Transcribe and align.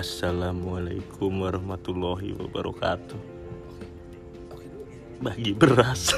Assalamualaikum 0.00 1.44
warahmatullahi 1.44 2.32
wabarakatuh. 2.32 3.20
Bagi 5.20 5.52
beras. 5.52 6.16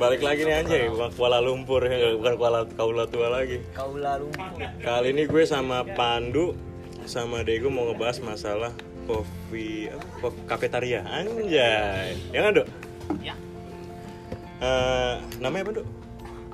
Balik 0.00 0.24
lagi 0.24 0.48
nih 0.48 0.64
anjay, 0.64 0.88
bukan 0.88 1.12
Kuala 1.12 1.44
Lumpur 1.44 1.84
ya, 1.84 2.16
bukan 2.16 2.40
Kuala 2.40 2.64
Kaula 2.64 3.04
tua 3.04 3.28
lagi. 3.28 3.60
Kau 3.76 3.92
lalu 4.00 4.32
Kali 4.80 5.12
ini 5.12 5.28
gue 5.28 5.44
sama 5.44 5.84
Pandu 5.84 6.56
sama 7.04 7.44
Dego 7.44 7.68
mau 7.68 7.84
ngebahas 7.92 8.24
masalah 8.24 8.72
kopi 9.04 9.92
apa, 9.92 10.32
kafetaria 10.48 11.04
anjay. 11.04 12.16
Ya 12.32 12.40
kan, 12.40 12.56
Dok? 12.56 12.68
Ya. 13.20 13.36
Eh, 14.64 15.14
namanya 15.44 15.68
apa, 15.68 15.72
Dok? 15.84 15.88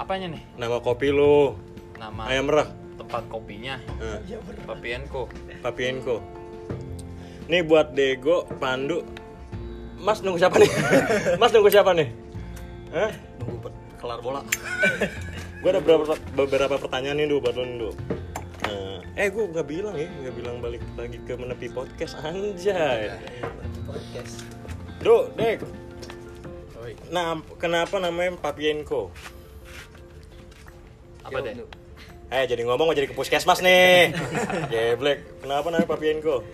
Apanya 0.02 0.34
nih? 0.34 0.42
Nama 0.58 0.82
kopi 0.82 1.14
lo. 1.14 1.54
Nama 1.94 2.26
Ayam 2.26 2.50
merah. 2.50 2.77
Tempat 3.08 3.24
kopinya. 3.32 3.80
Eh, 4.04 4.20
Papienko. 4.68 5.32
Papienko. 5.64 6.20
Nih 7.48 7.64
buat 7.64 7.96
Dego, 7.96 8.44
Pandu. 8.60 9.00
Mas 9.96 10.20
nunggu 10.20 10.36
siapa 10.36 10.60
nih? 10.60 10.68
Mas 11.40 11.48
nunggu 11.56 11.72
siapa 11.72 11.96
nih? 11.96 12.12
Hah? 12.92 13.10
nunggu 13.40 13.64
per- 13.64 13.80
kelar 13.96 14.20
bola. 14.20 14.44
Gue 15.64 15.74
ada 15.74 15.80
beberapa, 15.82 16.14
beberapa 16.36 16.76
pertanyaan 16.78 17.18
nih 17.18 17.26
Du, 17.32 17.40
buat 17.40 17.56
lo 17.56 17.64
nih, 17.64 17.76
Du. 17.80 17.90
Eh, 18.68 19.00
eh 19.16 19.26
gue 19.32 19.44
nggak 19.50 19.66
bilang 19.66 19.96
ya, 19.96 20.06
nggak 20.06 20.34
bilang 20.38 20.56
balik 20.62 20.84
lagi 20.94 21.18
ke 21.24 21.34
menepi 21.34 21.66
podcast 21.72 22.14
anjay. 22.22 23.10
Podcast. 23.88 24.44
Du, 25.00 25.32
Dek. 25.34 25.64
Nah, 27.10 27.40
kenapa 27.56 27.96
namanya 27.98 28.36
Papienko? 28.38 29.10
Apa 31.24 31.40
deh? 31.42 31.56
Eh, 32.28 32.44
jadi 32.44 32.60
ngomong 32.68 32.92
mau 32.92 32.96
jadi 32.96 33.08
ke 33.08 33.16
puskesmas 33.16 33.64
nih. 33.64 34.12
Geblek. 34.72 35.40
Kenapa 35.40 35.72
namanya 35.72 35.88
Papienko? 35.88 36.44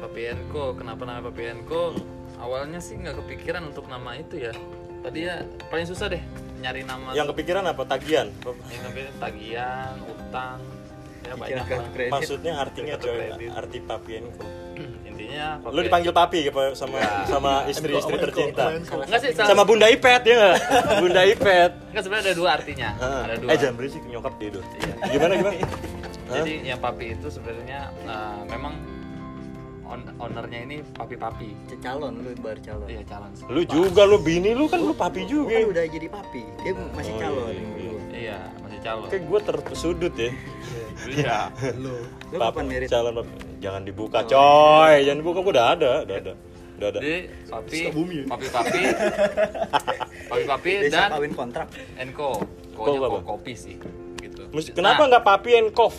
Papienko. 0.00 0.64
Kenapa 0.80 1.04
nama 1.04 1.20
Papienko? 1.28 1.92
Awalnya 2.40 2.80
sih 2.80 2.96
nggak 2.96 3.20
kepikiran 3.20 3.68
untuk 3.68 3.84
nama 3.92 4.16
itu 4.16 4.48
ya. 4.48 4.52
Tadi 5.04 5.28
ya 5.28 5.44
paling 5.68 5.84
susah 5.84 6.08
deh 6.08 6.22
nyari 6.64 6.88
nama. 6.88 7.12
Yang 7.12 7.36
kepikiran 7.36 7.68
apa? 7.68 7.84
Tagihan? 7.84 8.32
yang 8.72 8.82
kepikiran 8.88 9.14
tagihan, 9.20 9.94
utang, 10.08 10.58
ya 11.20 11.34
banyak. 11.36 11.64
Maksudnya 12.08 12.52
artinya 12.56 12.96
coy, 12.96 13.28
arti 13.52 13.78
Papienko. 13.84 14.46
Intinya 15.28 15.60
Lu 15.68 15.80
dipanggil 15.84 16.08
papi 16.10 16.48
apa 16.48 16.72
sama 16.72 16.96
sama 17.28 17.52
istri-istri 17.68 18.16
tercinta? 18.16 18.64
Enggak 18.72 19.20
sih, 19.20 19.30
Sama 19.36 19.62
Bunda 19.62 19.84
Ipet 19.86 20.22
ya 20.24 20.34
nggak? 20.34 20.56
Bunda 21.04 21.22
Ipet. 21.22 21.70
Enggak 21.92 22.02
sebenarnya 22.02 22.24
ada 22.24 22.34
dua 22.34 22.50
artinya. 22.50 22.88
Ah, 22.96 23.20
Ada 23.28 23.34
dua. 23.36 23.48
Eh 23.52 23.56
jangan 23.56 23.74
berisik 23.76 24.02
nyokap 24.08 24.34
tidur. 24.40 24.64
Iya. 24.74 24.94
Gimana 25.10 25.32
gimana? 25.36 25.56
Jadi 26.34 26.52
yang 26.62 26.80
papi 26.80 27.04
itu 27.12 27.28
sebenarnya 27.28 27.80
eh, 28.02 28.40
memang 28.48 28.72
on- 29.84 30.12
ownernya 30.16 30.60
ini 30.62 30.76
papi-papi. 30.86 31.76
Calon 31.78 32.20
lu 32.20 32.32
baru 32.40 32.60
calon. 32.62 32.88
Iya 32.88 33.02
calon. 33.04 33.30
Lu 33.48 33.62
juga 33.64 34.02
lu 34.04 34.16
bini 34.18 34.52
lu 34.52 34.64
kan 34.64 34.80
lu 34.80 34.92
papi 34.92 35.24
Gua 35.24 35.44
kan 35.44 35.60
juga. 35.60 35.68
udah 35.68 35.84
jadi 35.84 36.08
papi. 36.08 36.42
Dia 36.64 36.72
masih 36.90 37.12
Oh, 37.12 37.20
calon. 37.20 37.48
iya, 37.48 37.60
iya. 37.76 37.92
Iya 38.08 38.38
masih 38.60 38.78
calon. 38.80 39.08
Kayak 39.08 39.22
gue 39.24 39.40
tersudut 39.44 40.14
ya. 40.16 40.30
Iya. 41.04 41.38
Lu. 41.76 41.94
Lu 42.28 42.36
Papi- 42.36 42.42
kapan 42.50 42.64
merit? 42.66 42.88
calon 42.88 43.12
papi. 43.16 43.30
Jangan 43.58 43.82
dibuka 43.82 44.18
coy, 44.24 44.94
jangan 45.02 45.18
dibuka 45.18 45.38
gua 45.40 45.52
udah 45.52 45.66
ada, 45.72 45.92
udah 46.02 46.16
ada. 46.16 46.32
Udah 46.78 46.88
ada. 46.88 46.98
Jadi 46.98 47.16
papi, 47.44 47.78
Sukabumi 47.80 48.14
ya? 48.14 48.24
papi 48.28 48.46
papi, 48.48 48.80
papi 50.30 50.42
papi 50.44 50.70
dan 50.88 51.08
kawin 51.10 51.32
kontrak. 51.32 51.66
Enko. 51.96 52.30
Ko 52.72 52.82
Konya 52.86 53.08
ko 53.08 53.18
kopi 53.26 53.52
sih. 53.52 53.74
Gitu. 54.16 54.42
Mesti- 54.48 54.72
Kenapa 54.72 55.02
Nah, 55.02 55.08
nggak 55.10 55.24
papi 55.24 55.50
and 55.56 55.70
kof? 55.72 55.94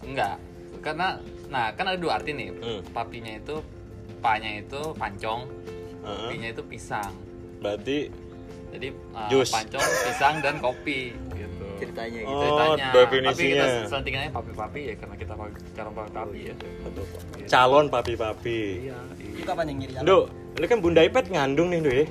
Enggak. 0.00 0.42
Karena 0.78 1.18
nah 1.46 1.70
kan 1.72 1.86
ada 1.86 1.96
dua 1.96 2.18
arti 2.18 2.30
nih. 2.32 2.50
Hmm. 2.52 2.80
Papinya 2.88 3.32
itu 3.32 3.62
panya 4.18 4.50
itu 4.52 4.80
pancong, 4.92 5.46
Heeh. 6.02 6.18
kopinya 6.20 6.48
itu 6.48 6.62
pisang. 6.64 7.12
Berarti 7.58 8.10
Jadi 8.68 8.88
uh, 9.14 9.28
Jus. 9.28 9.48
pancong, 9.48 9.80
pisang 10.04 10.34
dan 10.40 10.58
kopi 10.58 11.14
gitu. 11.32 11.57
Ceritanya 11.78 12.18
gitu. 12.20 12.34
Oh, 12.34 12.42
Ceritanya. 12.42 12.86
definisinya. 12.92 13.32
Tapi 13.32 13.44
kita 13.54 13.66
selentingannya 13.88 14.30
papi-papi 14.34 14.80
ya 14.82 14.94
karena 14.98 15.14
kita 15.16 15.32
calon 15.74 15.92
papi-papi 15.94 16.38
ya. 16.42 16.54
calon 17.46 17.86
papi-papi. 17.88 18.58
Iya. 18.90 18.98
Lu 19.38 19.42
kapan 19.46 19.64
yang 19.70 19.78
nyari 19.82 19.92
calon? 19.94 20.06
Du, 20.06 20.18
lu 20.58 20.64
kan 20.66 20.78
Bunda 20.82 21.00
Ipet 21.02 21.26
ngandung 21.30 21.68
nih, 21.70 21.78
Du 21.80 21.90
ya. 22.02 22.04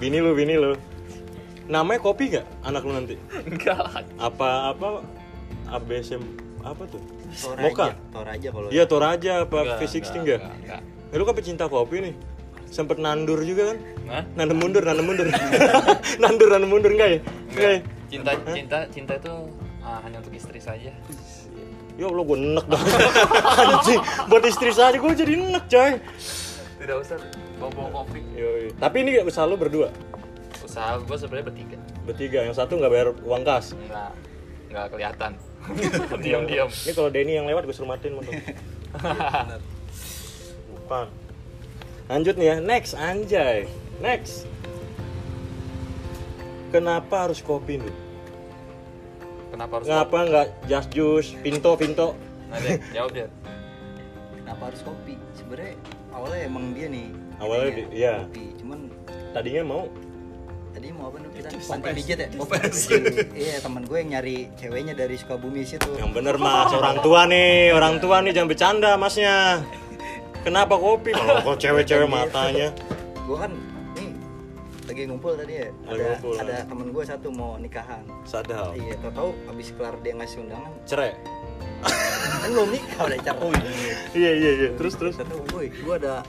Bini 0.00 0.18
lu, 0.18 0.30
bini 0.32 0.54
lu. 0.56 0.72
Namanya 1.64 2.00
kopi 2.00 2.24
gak 2.28 2.44
anak 2.60 2.84
lu 2.84 2.92
nanti? 2.92 3.16
Enggak 3.44 3.78
lah. 3.80 4.04
Apa 4.20 4.48
apa 4.72 4.86
ABSM 5.72 6.20
apa 6.60 6.82
tuh? 6.88 7.00
Toraja. 7.34 7.64
Moka. 7.64 7.86
Toraja 8.12 8.48
kalau. 8.52 8.68
Iya 8.68 8.84
Toraja 8.84 9.32
apa 9.44 9.58
Enggak, 9.64 9.78
V60 9.80 9.96
enggak, 9.96 10.04
enggak? 10.04 10.38
enggak, 10.40 10.54
enggak. 10.60 10.80
Ya, 11.12 11.14
lu 11.16 11.24
kan 11.24 11.34
pecinta 11.36 11.64
kopi 11.68 11.96
nih. 12.04 12.14
Sempet 12.68 12.98
nandur 12.98 13.38
juga 13.44 13.72
kan? 13.72 13.78
Hah? 14.10 14.22
Nandur 14.40 14.56
mundur, 14.58 14.82
nandur 14.82 15.04
mundur. 15.06 15.26
nandur, 16.20 16.48
nandur 16.52 16.68
mundur 16.68 16.90
enggak 16.92 17.08
ya? 17.08 17.18
Enggak 17.54 17.70
ya? 17.70 17.80
Cinta 18.14 18.32
cinta 18.46 18.78
cinta 18.94 19.12
itu 19.18 19.34
ah, 19.82 19.98
hanya 20.06 20.22
untuk 20.22 20.34
istri 20.38 20.62
saja. 20.62 20.94
Ya 21.94 22.10
Allah 22.10 22.26
gue 22.26 22.38
enek 22.38 22.66
dong 22.66 22.82
Anjing 23.62 24.02
Buat 24.26 24.42
istri 24.50 24.74
saja 24.74 24.98
gue 24.98 25.14
jadi 25.14 25.38
enek 25.38 25.64
coy 25.70 25.92
Tidak 26.82 26.96
usah 26.98 27.16
bawa 27.62 28.02
kopi. 28.02 28.18
Yoi. 28.34 28.74
Tapi 28.74 28.96
ini 29.06 29.22
usaha 29.22 29.46
lu 29.46 29.54
berdua 29.54 29.94
Usaha 30.58 30.98
gue 30.98 31.14
sebenarnya 31.14 31.54
bertiga. 31.54 31.78
Bertiga 32.02 32.38
Yang 32.50 32.58
satu 32.58 32.82
nggak 32.82 32.90
bayar 32.90 33.08
uang 33.22 33.42
kas 33.46 33.78
Enggak 33.78 34.10
enggak 34.74 34.86
kelihatan. 34.90 35.32
Diam-diam. 36.26 36.66
Ini 36.66 36.92
kalau 36.98 37.10
Denny 37.14 37.38
yang 37.38 37.46
lewat 37.46 37.62
gue 37.62 37.74
suruh 37.78 37.86
matiin 37.94 38.18
motor 38.18 38.34
Bukan 40.74 41.06
Lanjut 42.10 42.34
nih 42.34 42.46
ya 42.50 42.56
Next 42.58 42.98
anjay 42.98 43.70
Next 44.02 44.50
Kenapa 46.74 47.30
harus 47.30 47.38
kopi 47.38 47.78
nih? 47.78 48.03
Kenapa 49.54 49.72
harus 49.78 49.86
Ngapa 49.86 50.18
nggak 50.26 50.46
just 50.66 50.88
juice, 50.90 51.28
pinto, 51.38 51.78
pinto? 51.78 52.18
Nah, 52.50 52.58
deh, 52.58 52.74
jawab 52.96 53.10
dia. 53.14 53.26
Kenapa 54.42 54.62
harus 54.66 54.80
kopi? 54.82 55.14
Sebenarnya 55.38 55.74
awalnya 56.10 56.40
emang 56.42 56.64
dia 56.74 56.86
nih. 56.90 57.06
Awalnya 57.38 57.70
di- 57.70 57.88
iya. 57.94 58.14
Kopi. 58.26 58.44
Cuman 58.58 58.78
Tadinya 59.30 59.62
mau 59.62 59.82
tadi 60.74 60.90
mau 60.90 61.06
apa 61.06 61.16
nih 61.22 61.30
kita? 61.38 61.48
Pantai 61.70 61.92
pijat 61.94 62.18
ya? 62.18 62.28
Popes. 62.34 62.78
Iya, 63.46 63.54
teman 63.62 63.82
gue 63.86 63.98
yang 63.98 64.10
nyari 64.18 64.36
ceweknya 64.58 64.94
dari 64.94 65.14
Sukabumi 65.14 65.62
situ. 65.62 65.90
Yang 65.94 66.10
bener 66.18 66.34
mas, 66.34 66.70
orang 66.70 66.98
tua 66.98 67.30
nih, 67.30 67.70
orang 67.70 68.02
tua 68.02 68.18
nih 68.26 68.34
jangan 68.34 68.50
bercanda 68.50 68.90
masnya. 68.98 69.62
Kenapa 70.42 70.74
kopi? 70.74 71.14
Kalau 71.14 71.38
kok 71.46 71.56
cewek-cewek 71.62 72.10
matanya. 72.10 72.74
Gue 73.22 73.38
kan 73.38 73.54
lagi 74.84 75.02
ngumpul 75.08 75.32
tadi 75.34 75.52
ya. 75.54 75.68
Lagi 75.84 75.88
Ada 75.90 76.04
ngumpul. 76.10 76.34
ada 76.36 76.56
temen 76.64 76.86
gue 76.92 77.04
satu 77.04 77.28
mau 77.30 77.56
nikahan. 77.56 78.04
Sadar. 78.24 78.76
Iya, 78.76 78.94
tau 79.00 79.12
tahu 79.12 79.30
abis 79.48 79.68
kelar 79.72 79.94
dia 80.00 80.12
ngasih 80.12 80.38
undangan, 80.42 80.72
Cerai. 80.84 81.12
kan 82.40 82.48
belum 82.54 82.68
nikah 82.72 83.02
udah 83.04 83.18
cap. 83.20 83.36
Oh 83.40 83.52
Iya 84.12 84.30
iya 84.32 84.50
iya. 84.56 84.68
Terus 84.76 84.94
terus. 84.96 85.14
Kata 85.16 85.36
boy, 85.48 85.68
gue 85.68 85.94
ada 85.96 86.20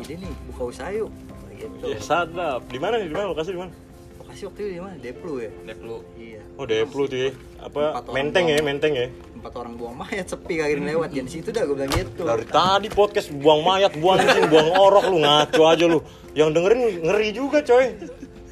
ide 0.00 0.14
nih 0.18 0.32
buka 0.48 0.62
usaha 0.68 0.90
yuk. 0.90 1.08
Gitu. 1.54 1.84
Ya 1.86 2.00
sadap. 2.00 2.60
Di 2.68 2.76
mana 2.76 3.00
nih? 3.00 3.08
Di 3.08 3.14
mana 3.14 3.30
lokasi 3.30 3.52
di 3.52 3.60
mana? 3.60 3.72
Lokasi 4.34 4.50
waktu 4.50 4.60
itu 4.66 4.70
di 4.74 4.82
mana? 4.82 4.96
Deplu 4.98 5.34
ya. 5.38 5.50
Deplu. 5.62 5.96
Iya. 6.18 6.40
Oh 6.58 6.66
Deplu 6.66 7.02
tuh 7.06 7.18
ya. 7.22 7.30
Apa 7.62 8.02
menteng 8.10 8.50
ya, 8.50 8.58
menteng 8.66 8.92
ya. 8.98 9.06
Empat 9.30 9.52
orang 9.54 9.78
buang 9.78 9.94
mayat 9.94 10.26
sepi 10.26 10.58
kagak 10.58 10.74
yang 10.74 10.90
lewat. 10.90 11.08
Jangan 11.14 11.26
di 11.30 11.32
situ 11.38 11.48
dah 11.54 11.62
gue 11.62 11.76
bilang 11.78 11.92
gitu. 11.94 12.22
Dari 12.26 12.46
tadi 12.50 12.88
podcast 12.90 13.30
buang 13.30 13.62
mayat, 13.62 13.94
buang 13.94 14.18
anjing, 14.18 14.50
buang 14.50 14.68
orok 14.74 15.06
lu 15.06 15.22
ngaco 15.22 15.62
aja 15.70 15.86
lu. 15.86 16.02
Yang 16.34 16.50
dengerin 16.50 16.80
ngeri 17.06 17.28
juga 17.30 17.58
coy. 17.62 17.86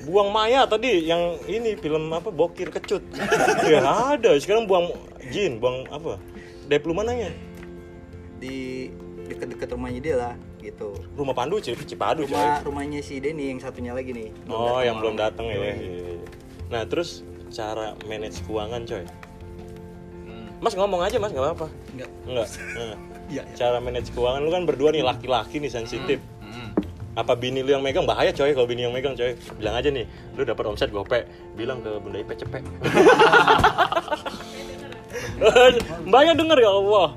Buang 0.07 0.31
mayat 0.31 0.71
tadi 0.71 1.03
yang 1.03 1.43
ini 1.51 1.75
film 1.75 2.15
apa 2.15 2.31
bokir 2.31 2.71
kecut. 2.71 3.03
Ya 3.67 3.83
ada. 3.83 4.39
Sekarang 4.39 4.71
buang 4.71 4.87
jin, 5.35 5.59
buang 5.59 5.83
apa? 5.91 6.15
Deplu 6.71 6.95
mananya? 6.95 7.35
Di 8.39 8.87
deket-deket 9.27 9.75
rumahnya 9.75 9.99
dia 9.99 10.15
lah 10.15 10.35
gitu. 10.63 10.95
Rumah 11.13 11.35
Pandu, 11.35 11.59
Cip- 11.59 11.83
Cipadu 11.83 12.23
coy. 12.23 12.33
Rumah 12.33 12.63
rumahnya 12.63 13.01
si 13.03 13.19
Denny 13.19 13.51
yang 13.51 13.59
satunya 13.59 13.93
lagi 13.93 14.15
nih. 14.15 14.31
belum 14.47 14.55
Oh, 14.55 14.81
yang 14.81 14.97
belum 14.97 15.15
datang 15.15 15.47
ya. 15.47 15.59
Yoi. 15.59 15.67
Iya, 15.67 15.75
iya. 15.77 16.17
Nah, 16.71 16.83
terus 16.87 17.21
cara 17.51 17.93
manage 18.07 18.41
keuangan, 18.43 18.87
coy. 18.87 19.05
Hmm. 20.25 20.49
Mas 20.59 20.73
ngomong 20.73 21.03
aja, 21.03 21.19
Mas, 21.19 21.31
nggak 21.31 21.45
apa-apa. 21.45 21.67
Enggak. 21.93 22.11
Enggak. 22.25 22.49
Nah, 22.73 22.97
Iya. 23.33 23.43
cara 23.57 23.79
manage 23.79 24.13
keuangan 24.13 24.41
lu 24.41 24.51
kan 24.51 24.63
berdua 24.63 24.89
nih 24.91 25.01
laki-laki 25.01 25.57
nih 25.57 25.69
sensitif. 25.69 26.21
Hmm. 26.41 26.71
Apa 27.13 27.33
bini 27.33 27.61
lu 27.61 27.73
yang 27.73 27.81
megang 27.81 28.05
bahaya, 28.05 28.29
coy, 28.31 28.53
kalau 28.53 28.65
bini 28.65 28.85
yang 28.85 28.93
megang, 28.93 29.13
coy. 29.13 29.33
Bilang 29.57 29.75
aja 29.75 29.89
nih, 29.89 30.05
lu 30.33 30.45
dapat 30.45 30.65
omset 30.65 30.89
gope, 30.89 31.25
bilang 31.53 31.81
ke 31.81 31.91
Bunda 31.97 32.21
Ipe 32.21 32.33
cepet. 32.35 32.61
Mbaknya 36.09 36.33
denger 36.35 36.59
ya 36.61 36.71
Allah. 36.71 37.09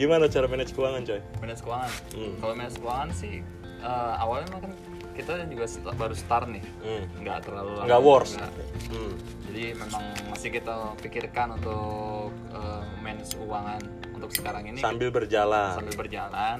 Gimana 0.00 0.24
cara 0.26 0.48
manage 0.48 0.72
keuangan, 0.72 1.04
coy? 1.04 1.20
Manage 1.38 1.60
keuangan. 1.60 1.92
Hmm. 2.10 2.32
Kalau 2.40 2.54
manage 2.56 2.78
keuangan 2.78 3.08
sih 3.12 3.34
eh, 3.80 4.14
awalnya 4.16 4.48
mah 4.50 4.60
kan 4.62 4.72
kita 5.10 5.44
juga 5.44 5.64
baru 5.94 6.14
start 6.14 6.48
nih 6.48 6.64
Hmm. 6.80 7.04
nggak 7.18 7.38
terlalu 7.44 7.70
lama 7.74 7.84
Nggak 7.84 8.00
worst. 8.02 8.32
juga. 8.34 8.48
Hmm. 8.90 9.12
jadi 9.44 9.62
memang 9.74 10.02
masih 10.26 10.48
kita 10.50 10.72
pikirkan 10.96 11.48
untuk 11.54 12.28
eh, 12.50 12.82
manage 12.98 13.32
keuangan 13.34 13.80
untuk 14.10 14.30
sekarang 14.30 14.64
ini 14.66 14.80
Sambil 14.80 15.08
berjalan. 15.10 15.76
sambil 15.76 15.94
berjalan 15.94 16.58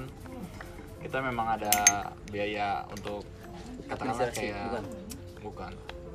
kita 1.01 1.17
memang 1.19 1.57
ada 1.57 1.73
biaya 2.29 2.85
untuk 2.87 3.25
katakanlah 3.87 4.29
kayak 4.29 4.61
bukan? 4.63 4.83
bukan 5.41 5.71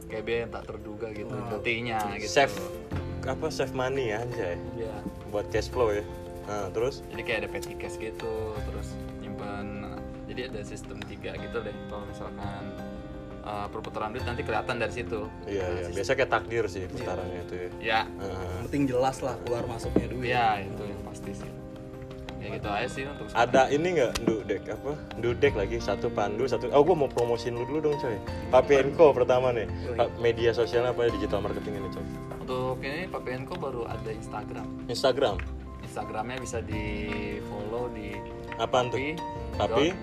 kayak 0.07 0.23
biaya 0.23 0.41
yang 0.47 0.53
tak 0.53 0.65
terduga 0.65 1.07
gitu 1.11 1.35
nantinya 1.35 1.99
gitu 2.15 2.31
Save 2.31 2.55
apa 3.27 3.47
save 3.49 3.75
money 3.75 4.15
anjay. 4.15 4.55
ya 4.77 4.95
Buat 5.29 5.51
cash 5.51 5.67
flow 5.67 5.91
ya. 5.91 6.07
Nah, 6.47 6.71
terus 6.71 7.03
jadi 7.11 7.23
kayak 7.23 7.39
ada 7.43 7.49
petty 7.51 7.75
cash 7.75 7.99
gitu 7.99 8.35
terus 8.65 8.95
nyimpan 9.19 9.67
jadi 10.27 10.47
ada 10.47 10.61
sistem 10.63 10.99
tiga 11.03 11.35
gitu 11.35 11.59
deh 11.59 11.75
kalau 11.87 12.07
misalkan 12.07 12.63
uh, 13.43 13.67
perputaran 13.67 14.11
duit 14.11 14.23
nanti 14.23 14.43
kelihatan 14.43 14.79
dari 14.79 14.91
situ 14.91 15.27
iya 15.45 15.67
iya, 15.77 15.89
biasa 15.91 16.15
kayak 16.15 16.31
takdir 16.31 16.65
sih 16.67 16.87
putarannya 16.87 17.41
itu 17.43 17.55
ya. 17.55 17.69
ya 17.79 18.01
Heeh. 18.23 18.47
Yang 18.53 18.63
penting 18.71 18.85
jelas 18.87 19.17
lah 19.21 19.35
keluar 19.43 19.67
masuknya 19.67 20.07
duit 20.07 20.27
ya 20.29 20.63
itu 20.63 20.83
yang 20.83 21.03
pasti 21.03 21.33
sih 21.35 21.51
ya 22.37 22.47
gitu 22.53 22.69
aja 22.69 22.87
sih 22.87 23.03
untuk 23.03 23.27
sekarang. 23.27 23.49
Ada 23.49 23.63
ini 23.75 23.89
nggak 23.97 24.13
dudek 24.23 24.63
apa? 24.71 24.93
Dudek 25.19 25.55
lagi 25.57 25.83
satu 25.83 26.07
pandu 26.07 26.47
satu. 26.47 26.71
Oh, 26.71 26.85
gua 26.85 26.95
mau 26.95 27.09
promosiin 27.09 27.57
lu 27.57 27.67
dulu 27.67 27.91
dong, 27.91 27.97
coy. 27.99 28.15
Papienko 28.53 29.11
pertama 29.11 29.51
nih. 29.51 29.67
Pa- 29.99 30.13
Media 30.21 30.55
sosialnya 30.55 30.95
apa 30.95 31.09
ya? 31.09 31.17
Digital 31.17 31.43
marketing 31.43 31.81
ini, 31.83 31.89
coy. 31.91 32.05
untuk 32.37 32.79
ini 32.79 33.11
Pak 33.11 33.27
PNko 33.27 33.55
baru 33.59 33.83
ada 33.91 34.11
Instagram 34.13 34.67
Instagram. 34.87 35.35
Instagramnya 35.97 36.45
bisa 36.45 36.61
di 36.61 36.85
follow 37.49 37.89
di 37.89 38.13
Apaan 38.61 38.93
tuh? 38.93 39.17
papi 39.57 39.97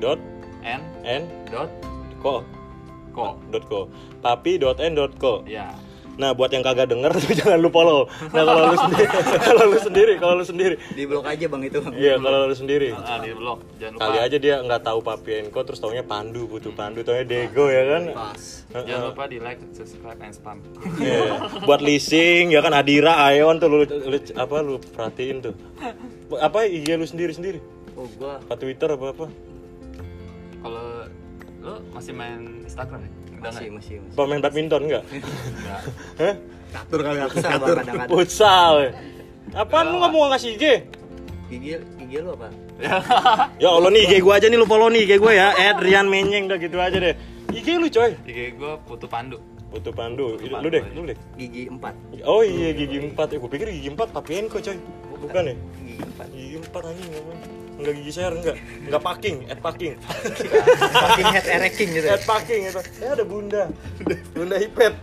dot 0.00 0.16
n 0.64 0.80
n 1.04 1.28
dot 1.52 1.68
ko 2.16 2.40
ko 3.12 3.36
dot 3.52 3.68
ko. 3.68 3.84
Papi 4.24 4.56
dot 4.56 4.80
n 4.80 4.96
dot 4.96 5.12
ko. 5.20 5.44
ya 5.44 5.76
Nah, 6.14 6.30
buat 6.30 6.50
yang 6.54 6.62
kagak 6.62 6.86
denger 6.90 7.10
tuh 7.18 7.34
jangan 7.42 7.58
lu 7.58 7.70
follow. 7.70 8.06
Nah, 8.30 8.42
kalau 8.46 8.70
lu 8.70 8.76
sendiri, 8.78 9.06
kalau 9.46 9.64
lu 9.66 9.78
sendiri, 9.78 10.12
kalau 10.18 10.34
lu 10.38 10.44
sendiri. 10.46 10.74
Di 10.94 11.02
blok 11.10 11.26
aja 11.26 11.44
bang 11.50 11.62
itu. 11.66 11.78
Iya, 11.90 12.14
kalau 12.22 12.38
lu 12.46 12.54
sendiri. 12.54 12.88
ah, 12.94 13.18
di 13.18 13.30
blog 13.34 13.58
jangan 13.78 13.92
lupa 13.98 14.02
Kali 14.06 14.18
aja 14.22 14.36
dia 14.38 14.54
nggak 14.62 14.82
tahu 14.82 14.98
Papienko 15.02 15.60
terus 15.66 15.78
taunya 15.82 16.04
Pandu, 16.06 16.46
butuh 16.46 16.70
Pandu, 16.70 17.02
taunya 17.02 17.26
Dego 17.26 17.66
ya 17.66 17.82
kan. 17.82 18.02
Pas. 18.14 18.42
jangan 18.74 19.02
lupa 19.10 19.24
di 19.30 19.38
like 19.38 19.60
subscribe 19.70 20.18
and 20.18 20.34
spam 20.34 20.58
Iya, 20.98 21.38
buat 21.62 21.78
leasing 21.78 22.50
ya 22.50 22.60
kan 22.62 22.74
Adira, 22.74 23.18
Aeon 23.30 23.58
tuh 23.58 23.68
lu, 23.70 23.78
lu 23.86 24.18
apa 24.34 24.56
lu 24.62 24.78
perhatiin 24.78 25.38
tuh. 25.42 25.54
Apa 26.34 26.66
IG 26.66 26.98
lu 26.98 27.06
sendiri-sendiri? 27.06 27.62
Oh 27.94 28.10
gua 28.18 28.42
Apa 28.42 28.58
Twitter 28.58 28.90
apa 28.90 29.14
apa? 29.14 29.26
Masih 31.94 32.12
main 32.12 32.40
Instagram 32.66 33.00
ya 33.06 33.10
udah 33.44 33.52
masih 33.52 33.64
nggak? 33.68 33.76
masih 33.78 33.94
masih. 34.02 34.16
Pemain 34.18 34.40
badminton 34.42 34.82
enggak? 34.88 35.02
Nggak. 35.06 35.80
Hah? 36.20 36.34
Catur 36.74 37.00
kali 37.06 37.18
aku 37.22 37.36
bang 37.38 37.52
catur 37.54 37.76
kadang-kadang. 37.78 38.10
Futsal. 38.10 38.74
Apaan 39.54 39.86
lu 39.92 39.96
nggak 40.02 40.10
mau 40.10 40.26
ngasih 40.32 40.50
IG? 40.58 40.64
Gigi 41.52 41.72
gigi 42.00 42.16
lu 42.18 42.30
apa? 42.34 42.48
Ya 43.62 43.68
Allah 43.70 43.90
nih 43.94 44.02
IG 44.10 44.12
gua 44.26 44.42
aja 44.42 44.46
nih 44.50 44.58
lu 44.58 44.66
follow 44.66 44.90
nih 44.90 45.06
IG 45.06 45.12
gua 45.22 45.32
ya. 45.36 45.48
Ed 45.54 45.78
Rian 45.78 46.10
Menyeng 46.10 46.50
udah 46.50 46.58
gitu 46.58 46.76
aja 46.82 46.98
deh. 46.98 47.14
IG 47.54 47.68
lu 47.78 47.86
coy. 47.86 48.18
IG 48.26 48.58
gue 48.58 48.72
Putu 48.82 49.06
Pandu 49.06 49.38
Butuh 49.74 49.90
Pandu. 49.90 50.38
Lu 50.38 50.70
deh, 50.70 50.82
lu 50.94 51.02
deh. 51.02 51.18
Gigi 51.34 51.66
empat. 51.66 51.94
Oh 52.22 52.46
iya 52.46 52.70
gigi 52.78 52.94
4. 53.02 53.10
Eh, 53.34 53.38
gua 53.42 53.50
pikir 53.50 53.66
gigi 53.74 53.90
4 53.90 54.14
Papienko 54.14 54.62
coy. 54.62 54.78
Bukan 55.18 55.42
ya? 55.50 55.54
Gigi 55.82 55.94
empat. 55.98 56.26
Gigi 56.30 56.56
4 56.62 56.90
anjing 56.94 57.10
apa? 57.10 57.53
Enggak 57.84 58.00
gigi 58.00 58.12
share 58.16 58.32
enggak. 58.32 58.56
Enggak 58.88 59.02
packing, 59.04 59.36
at 59.52 59.60
packing. 59.60 59.92
Makin 61.04 61.24
head 61.36 61.46
erecting 61.52 61.88
gitu. 61.92 62.08
Head 62.08 62.24
packing 62.24 62.60
itu. 62.64 62.80
Ya 62.96 63.12
ada 63.12 63.24
bunda. 63.28 63.68
Bunda 64.32 64.56
Ipet. 64.56 64.96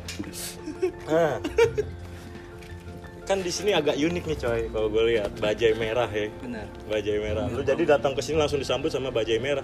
Nah. 1.06 1.38
Kan 3.30 3.46
di 3.46 3.54
sini 3.54 3.70
agak 3.78 4.02
unik 4.02 4.24
nih 4.26 4.38
coy 4.42 4.62
kalau 4.74 4.88
gue 4.90 5.04
lihat 5.14 5.30
bajai 5.38 5.78
merah 5.78 6.10
ya. 6.10 6.34
Benar. 6.42 6.66
Bajai 6.90 7.18
merah. 7.22 7.46
Lu 7.54 7.62
jadi 7.62 7.86
datang 7.86 8.18
ke 8.18 8.26
sini 8.26 8.42
langsung 8.42 8.58
disambut 8.58 8.90
sama 8.90 9.14
bajai 9.14 9.38
merah. 9.38 9.64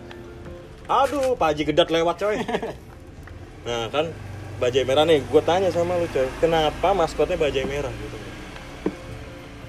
Aduh, 0.86 1.34
Pak 1.34 1.58
Haji 1.58 1.64
Gedat 1.74 1.90
lewat 1.90 2.22
coy. 2.22 2.38
Nah, 3.68 3.92
kan 3.92 4.08
bajai 4.64 4.88
merah 4.88 5.04
nih, 5.04 5.20
gue 5.28 5.42
tanya 5.44 5.68
sama 5.68 6.00
lu 6.00 6.08
coy, 6.08 6.24
kenapa 6.40 6.96
maskotnya 6.96 7.36
bajai 7.36 7.68
merah 7.68 7.92
gitu? 7.92 8.16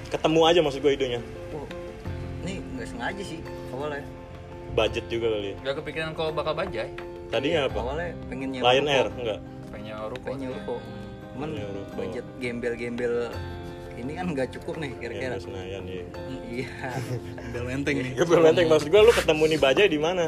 Ketemu 0.07 0.41
aja 0.47 0.59
maksud 0.63 0.79
gue 0.79 0.93
idenya. 0.95 1.19
Sengaja 2.99 3.23
sih 3.23 3.39
awalnya. 3.71 4.03
Budget 4.75 5.05
juga 5.07 5.31
kali 5.31 5.47
ya. 5.47 5.55
Gak 5.63 5.75
kepikiran 5.79 6.11
kalau 6.19 6.35
bakal 6.35 6.51
bajai 6.51 6.91
Tadinya 7.31 7.71
apa? 7.71 7.79
Awalnya 7.79 8.11
pengen 8.27 8.47
nyewa 8.51 8.67
Lion 8.75 8.83
ruko. 8.83 8.91
Air 8.91 9.07
enggak? 9.15 9.39
pengen 9.71 9.83
nyewa 9.87 10.05
ruko 10.11 10.25
Pengen 10.27 10.39
nyewa 10.43 10.55
ruko. 10.59 10.75
Cuman 11.31 11.49
budget 11.95 12.25
gembel-gembel 12.43 13.15
ini 13.95 14.11
kan 14.19 14.25
nggak 14.35 14.47
cukup 14.59 14.75
nih 14.83 14.91
Ya, 14.91 14.99
kira-kira. 14.99 15.35
di 15.39 15.43
Senayan 15.47 15.83
ya. 15.87 16.03
Iya. 16.51 16.67
Bel 17.55 17.63
menteng 17.63 17.95
nih 18.03 18.11
Ya 18.19 18.23
belum 18.27 18.43
menteng 18.51 18.67
maksud 18.67 18.91
gue 18.91 18.99
lu 18.99 19.13
ketemu 19.15 19.43
nih 19.47 19.59
bajai 19.63 19.87
di 19.87 19.99
mana? 20.03 20.25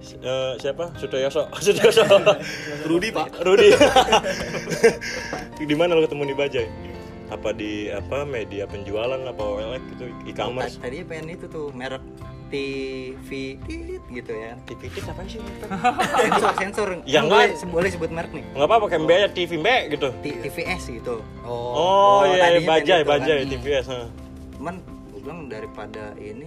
Eh, 0.00 0.52
siapa? 0.56 0.96
Sutoyoso. 0.96 1.52
Sutoyoso. 1.68 2.04
Rudi 2.88 3.12
pak 3.12 3.28
Rudi. 3.44 3.76
di 5.68 5.76
mana 5.76 5.92
lu 5.92 6.08
ketemu 6.08 6.32
nih 6.32 6.36
bajai? 6.40 6.66
Apa 7.26 7.50
di 7.50 7.90
apa 7.90 8.22
media 8.22 8.70
penjualan 8.70 9.18
apa 9.18 9.42
OLX 9.42 9.82
gitu 9.96 10.04
e-commerce? 10.30 10.78
Tadi 10.78 11.02
pengen 11.02 11.34
itu 11.34 11.46
tuh 11.50 11.74
merek 11.74 12.02
TV 12.46 13.58
gitu 14.06 14.32
ya. 14.32 14.54
TV 14.70 14.82
Kids 14.86 15.08
apa 15.10 15.22
sih? 15.26 15.42
Sensor 16.22 16.52
sensor. 16.54 16.88
Ya, 17.02 17.26
Kan 17.26 17.50
boleh, 17.74 17.90
sebut 17.90 18.10
merek 18.14 18.30
nih. 18.30 18.44
Enggak 18.54 18.68
apa-apa 18.70 18.86
kayak 18.86 19.02
mbak 19.02 19.30
TV 19.34 19.50
mbak 19.58 19.82
gitu. 19.98 20.08
TVS 20.22 20.82
gitu. 21.02 21.14
Oh, 21.42 22.22
iya, 22.30 22.54
iya 22.54 22.60
bajai, 22.62 23.00
itu 23.02 23.10
bajai. 23.10 23.38
TVS. 23.50 23.86
Cuman 24.54 24.74
gue 25.10 25.20
bilang 25.26 25.50
daripada 25.50 26.14
ini 26.22 26.46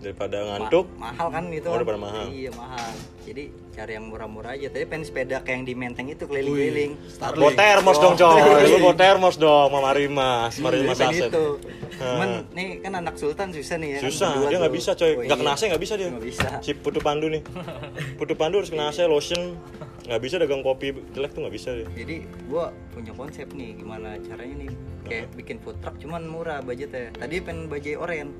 Daripada 0.00 0.36
ma- 0.38 0.48
ngantuk, 0.58 0.86
mahal 0.96 1.28
kan 1.28 1.44
itu. 1.48 1.62
Oh, 1.62 1.70
kan. 1.70 1.78
daripada 1.78 2.00
mahal. 2.00 2.24
Iya 2.26 2.50
mahal. 2.52 2.90
Jadi 3.20 3.44
cari 3.70 3.92
yang 3.94 4.06
murah-murah 4.08 4.56
aja. 4.56 4.66
Tadi 4.66 4.84
pengen 4.84 5.04
sepeda 5.04 5.36
kayak 5.40 5.54
yang 5.54 5.64
di 5.64 5.74
Menteng 5.74 6.08
itu 6.08 6.24
keliling-keliling. 6.24 6.92
Bawa 7.20 7.52
termos 7.52 7.96
dong 7.96 8.14
coy. 8.16 8.40
Lu 8.72 8.76
bawa 8.80 8.96
termos 8.96 9.36
dong 9.36 9.68
sama 9.68 9.80
Marimas, 9.84 10.52
Marimas 10.58 10.96
Pengen 10.96 11.20
Aset. 11.20 11.30
itu. 11.30 11.46
Cuman 11.94 12.28
nih 12.50 12.80
kan 12.80 12.92
anak 12.96 13.14
sultan 13.14 13.52
susah 13.52 13.76
nih 13.76 13.88
ya. 13.92 13.98
kan, 13.98 14.04
Susah, 14.08 14.28
berdua 14.34 14.48
dia 14.48 14.58
nggak 14.58 14.74
bisa 14.74 14.90
coy. 14.96 15.04
Oh, 15.06 15.14
Nggak 15.20 15.28
iya. 15.28 15.36
kena 15.36 15.52
AC 15.52 15.62
nggak 15.68 15.82
bisa 15.84 15.94
dia. 15.94 16.08
Nggak 16.08 16.26
bisa. 16.26 16.48
Si 16.64 16.70
Putu 16.74 16.98
Pandu 16.98 17.26
nih. 17.28 17.42
Putu 18.18 18.34
Pandu 18.34 18.56
harus 18.58 18.72
kena 18.72 18.88
AC, 18.88 19.04
lotion. 19.04 19.60
Nggak 20.00 20.20
bisa 20.20 20.34
dagang 20.40 20.64
kopi 20.64 20.86
jelek 21.12 21.30
tuh 21.30 21.44
nggak 21.44 21.54
bisa 21.54 21.70
dia. 21.70 21.86
Jadi 21.92 22.16
gua 22.48 22.72
punya 22.90 23.12
konsep 23.12 23.46
nih 23.52 23.76
gimana 23.76 24.16
caranya 24.18 24.54
nih 24.58 24.70
kayak 25.02 25.26
bikin 25.32 25.56
food 25.60 25.76
truck 25.78 25.94
cuman 26.00 26.24
murah 26.24 26.58
budgetnya. 26.58 27.12
Tadi 27.14 27.36
pengen 27.38 27.68
bajai 27.68 27.94
oren. 27.94 28.32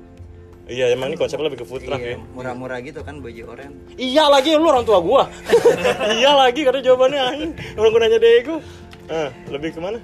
Iya, 0.71 0.85
emang 0.89 1.11
ini 1.11 1.19
konsepnya 1.19 1.45
lebih 1.45 1.59
ke 1.59 1.67
food 1.67 1.83
truck 1.83 1.99
Iya, 1.99 2.15
ya. 2.15 2.17
murah-murah 2.31 2.79
gitu 2.79 3.03
kan 3.03 3.19
bajai 3.19 3.43
oren. 3.43 3.71
Iya 3.93 4.23
lagi 4.25 4.55
lu 4.55 4.63
orang 4.65 4.87
tua 4.87 5.03
gua. 5.03 5.27
iya 6.15 6.31
lagi 6.33 6.63
karena 6.63 6.79
jawabannya 6.79 7.19
anjing. 7.21 7.51
Orang 7.75 7.89
gua 7.91 8.01
nanya 8.01 8.17
Dego. 8.17 8.63
Nah, 9.05 9.27
lebih 9.51 9.75
ke 9.75 9.79
mana? 9.79 9.99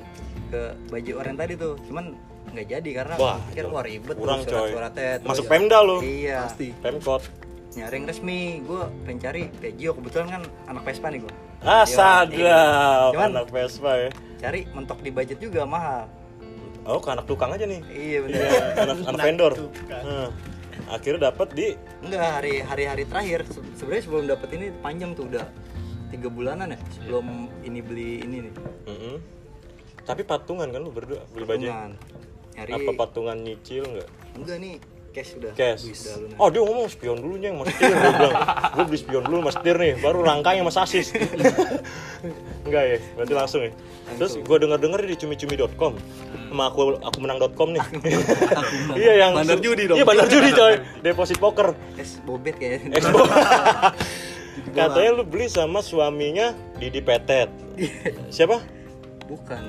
Ke 0.48 0.76
bajai 0.92 1.14
oren 1.16 1.36
tadi 1.36 1.54
tuh. 1.56 1.80
Cuman 1.88 2.20
nggak 2.48 2.68
jadi 2.70 2.90
karena 2.94 3.16
Wah, 3.16 3.40
pikir 3.48 3.64
wah 3.66 3.80
ribet 3.82 4.12
tuh 4.12 4.20
kurang, 4.20 4.40
coy. 4.42 4.52
surat-suratnya. 4.52 5.10
Terus- 5.18 5.30
Masuk 5.32 5.46
Pemda 5.48 5.78
lu. 5.80 5.98
Iya. 6.00 6.40
pasti 6.44 6.68
Pemkot. 6.76 7.24
Nyaring 7.78 8.04
resmi, 8.04 8.40
gue 8.60 8.84
pengen 9.06 9.20
cari 9.22 9.42
Peugeot 9.54 9.94
kebetulan 9.96 10.28
kan 10.30 10.42
anak 10.68 10.84
Vespa 10.84 11.08
nih 11.08 11.20
gue. 11.22 11.34
Ah, 11.60 11.88
sadap. 11.88 13.16
Cuman- 13.16 13.32
Anak 13.34 13.48
Vespa 13.50 13.92
ya. 13.98 14.10
Cari 14.38 14.68
mentok 14.70 15.00
di 15.00 15.10
budget 15.10 15.40
juga 15.40 15.64
mahal. 15.64 16.12
Oh, 16.84 16.98
ke 16.98 17.10
anak 17.10 17.24
tukang 17.24 17.52
aja 17.52 17.64
nih. 17.64 17.84
Iya 17.86 18.18
bener. 18.24 18.40
Iya, 18.40 18.60
anak, 18.84 18.98
anak 19.06 19.20
vendor. 19.22 19.54
Nah, 19.90 20.28
akhirnya 20.88 21.30
dapat 21.30 21.52
di 21.52 21.68
Enggak 22.00 22.24
hari 22.40 22.64
hari 22.64 22.84
hari 22.88 23.04
terakhir 23.04 23.44
Se- 23.48 23.64
sebenarnya 23.76 24.04
sebelum 24.08 24.26
dapet 24.26 24.50
ini 24.56 24.66
panjang 24.80 25.12
tuh 25.14 25.28
udah 25.28 25.46
tiga 26.08 26.28
bulanan 26.32 26.72
ya 26.72 26.80
sebelum 26.96 27.26
ini 27.62 27.80
beli 27.84 28.24
ini 28.24 28.38
nih. 28.48 28.54
Mm-mm. 28.88 29.16
Tapi 30.08 30.24
patungan 30.24 30.72
kan 30.72 30.80
lu 30.80 30.90
berdua 30.90 31.20
beli 31.30 31.44
baju. 31.44 31.68
Nyari 32.56 32.72
Apa 32.72 32.92
patungan 32.96 33.38
nyicil 33.38 33.84
nggak? 33.84 34.10
enggak 34.40 34.58
nih 34.58 34.76
cash 35.12 35.32
udah. 35.36 35.52
Cash. 35.54 35.84
Udah 35.84 36.16
lunas. 36.24 36.38
Oh 36.40 36.48
dia 36.48 36.62
ngomong 36.64 36.88
spion 36.88 37.18
dulu 37.20 37.36
yang 37.36 37.60
mas 37.60 37.74
Tir. 37.74 37.90
Gue 37.90 38.12
bilang, 38.16 38.36
gue 38.72 38.84
beli 38.86 38.98
spion 38.98 39.24
dulu 39.26 39.40
mas 39.44 39.58
Tir 39.60 39.76
nih, 39.76 39.94
baru 40.00 40.20
rangkanya 40.24 40.62
mas 40.64 40.78
Asis. 40.78 41.12
Enggak 42.68 42.84
ya, 42.84 42.98
berarti 43.16 43.34
langsung 43.34 43.62
ya. 43.64 43.72
Terus 44.16 44.34
gue 44.38 44.58
denger 44.58 44.80
dengar 44.80 45.00
di 45.02 45.16
cumi-cumi.com 45.16 45.94
sama 46.48 46.64
aku 46.72 46.98
aku 47.04 47.18
menang.com 47.20 47.70
nih. 47.76 47.84
iya 49.02 49.14
yang 49.28 49.32
Bandar 49.36 49.60
judi 49.60 49.84
dong. 49.86 49.98
Iya 50.00 50.06
bandar 50.08 50.28
judi 50.32 50.50
coy. 50.56 50.74
Deposit 51.04 51.38
poker. 51.38 51.76
Es 52.00 52.20
bobet 52.24 52.56
kayaknya. 52.56 52.98
Expo. 52.98 53.22
Katanya 54.78 55.10
lu 55.14 55.24
beli 55.24 55.48
sama 55.50 55.86
suaminya 55.86 56.54
Didi 56.82 57.02
Petet. 57.02 57.50
Siapa? 58.34 58.58
Bukan. 59.30 59.64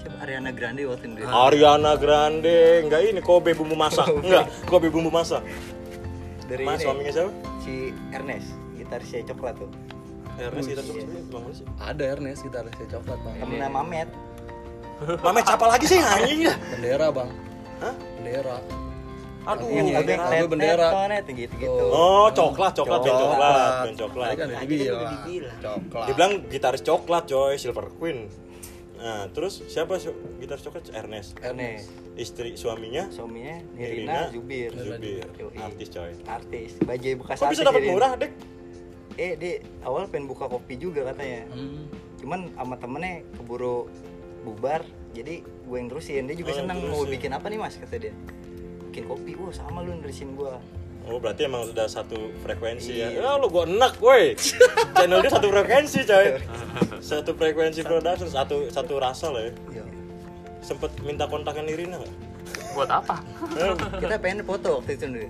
Siapa 0.00 0.16
Ariana 0.24 0.50
Grande 0.52 0.88
waktu 0.88 1.12
itu. 1.12 1.28
Ariana 1.28 1.92
Grande. 2.00 2.84
Enggak 2.86 3.00
ini 3.04 3.20
Kobe 3.20 3.52
bumbu 3.52 3.76
masak. 3.76 4.08
Enggak, 4.08 4.48
Kobe 4.64 4.88
bumbu 4.88 5.12
masak. 5.12 5.44
Dari 6.48 6.66
Mas 6.66 6.82
ini, 6.82 6.84
suaminya 6.88 7.12
siapa? 7.14 7.32
si 7.62 7.94
Ernest, 8.10 8.50
gitarisnya 8.74 9.22
coklat 9.30 9.54
tuh. 9.60 9.70
Ernest 10.40 10.72
bang 10.72 11.42
mana 11.44 11.52
sih 11.52 11.66
Ada 11.78 12.04
Ernest 12.16 12.40
kita 12.48 12.64
ada 12.64 12.70
coklat 12.72 13.18
bang. 13.22 13.34
temennya 13.44 13.68
Mamet 13.68 14.08
Mamet 15.00 15.44
siapa 15.48 15.64
lagi 15.64 15.86
sih? 15.88 16.00
Anjing. 16.00 16.40
Ya 16.44 16.54
Bendera 16.76 17.06
bang. 17.08 17.30
Hah? 17.80 17.94
Bendera. 18.20 18.58
aduh 19.40 19.72
yang 19.72 19.88
net 19.88 20.04
bendera. 20.52 21.08
net 21.08 21.24
net 21.24 21.48
gitu 21.56 21.64
oh 21.88 22.28
coklat 22.28 22.76
coklat 22.76 23.00
band 23.00 23.16
coklat. 23.16 23.72
Band 23.88 23.96
coklat. 23.96 24.28
Kan 24.36 24.48
dibilang. 24.68 25.16
Coklat. 25.64 26.04
dia 26.06 26.14
bilang 26.14 26.32
gitaris 26.52 26.82
coklat 26.84 27.24
coy 27.24 27.56
Silver 27.56 27.88
Queen. 27.96 28.28
Nah 29.00 29.32
terus 29.32 29.64
siapa 29.64 29.96
su- 29.96 30.12
gitaris 30.44 30.60
coklat? 30.60 30.92
Ernest. 30.92 31.40
Ernest. 31.40 31.88
Istri 32.20 32.60
suaminya? 32.60 33.08
Suaminya 33.08 33.64
Nirina 33.72 34.28
Zubir. 34.28 34.76
Zubir. 34.76 35.24
Artis 35.56 35.88
coy. 35.88 36.12
Artis. 36.28 36.70
Bajai 36.84 37.16
bekas 37.16 37.40
kok 37.40 37.48
bisa 37.48 37.64
dapat 37.64 37.82
murah 37.88 38.12
dek? 38.20 38.32
Eh 39.16 39.40
dia 39.40 39.64
awal 39.88 40.04
pengen 40.12 40.28
buka 40.28 40.52
kopi 40.52 40.76
juga 40.76 41.10
katanya. 41.10 41.48
Hmm. 41.48 41.88
cuman 42.20 42.52
sama 42.52 42.76
temennya 42.76 43.24
keburu 43.40 43.88
bubar 44.40 44.82
jadi 45.10 45.42
gue 45.42 45.76
yang 45.76 45.88
terusin 45.90 46.24
dia 46.26 46.36
juga 46.36 46.50
Oh, 46.54 46.58
seneng 46.62 46.78
mau 46.86 47.02
bikin 47.04 47.30
apa 47.30 47.46
nih 47.46 47.58
mas 47.58 47.76
kata 47.76 47.96
dia 47.98 48.12
bikin 48.88 49.04
kopi 49.06 49.34
wah 49.36 49.50
sama 49.50 49.82
lu 49.82 49.94
nerusin 49.96 50.34
gue 50.34 50.54
Oh 51.00 51.16
berarti 51.16 51.48
emang 51.48 51.64
sudah 51.64 51.88
satu 51.88 52.28
frekuensi 52.44 52.92
ya? 52.92 53.08
Iya. 53.08 53.24
Ya 53.24 53.40
lu 53.40 53.48
gua 53.48 53.64
enak 53.64 53.96
woi. 54.04 54.36
Channel 54.94 55.24
dia 55.24 55.32
satu 55.32 55.48
frekuensi 55.48 56.04
coy. 56.04 56.26
Satu 57.00 57.32
frekuensi 57.32 57.80
production, 57.80 58.28
satu 58.28 58.68
satu 58.68 59.00
rasa 59.00 59.32
lah 59.32 59.48
ya. 59.48 59.52
Iya. 59.80 59.84
Sempet 60.60 60.92
minta 61.00 61.24
kontaknya 61.24 61.64
Nirina 61.64 61.96
nggak? 61.98 62.14
buat 62.70 62.86
apa 62.86 63.18
kita 63.98 64.16
pengen 64.22 64.46
foto 64.46 64.78
waktu 64.78 64.94
itu 64.94 65.06
nih 65.10 65.26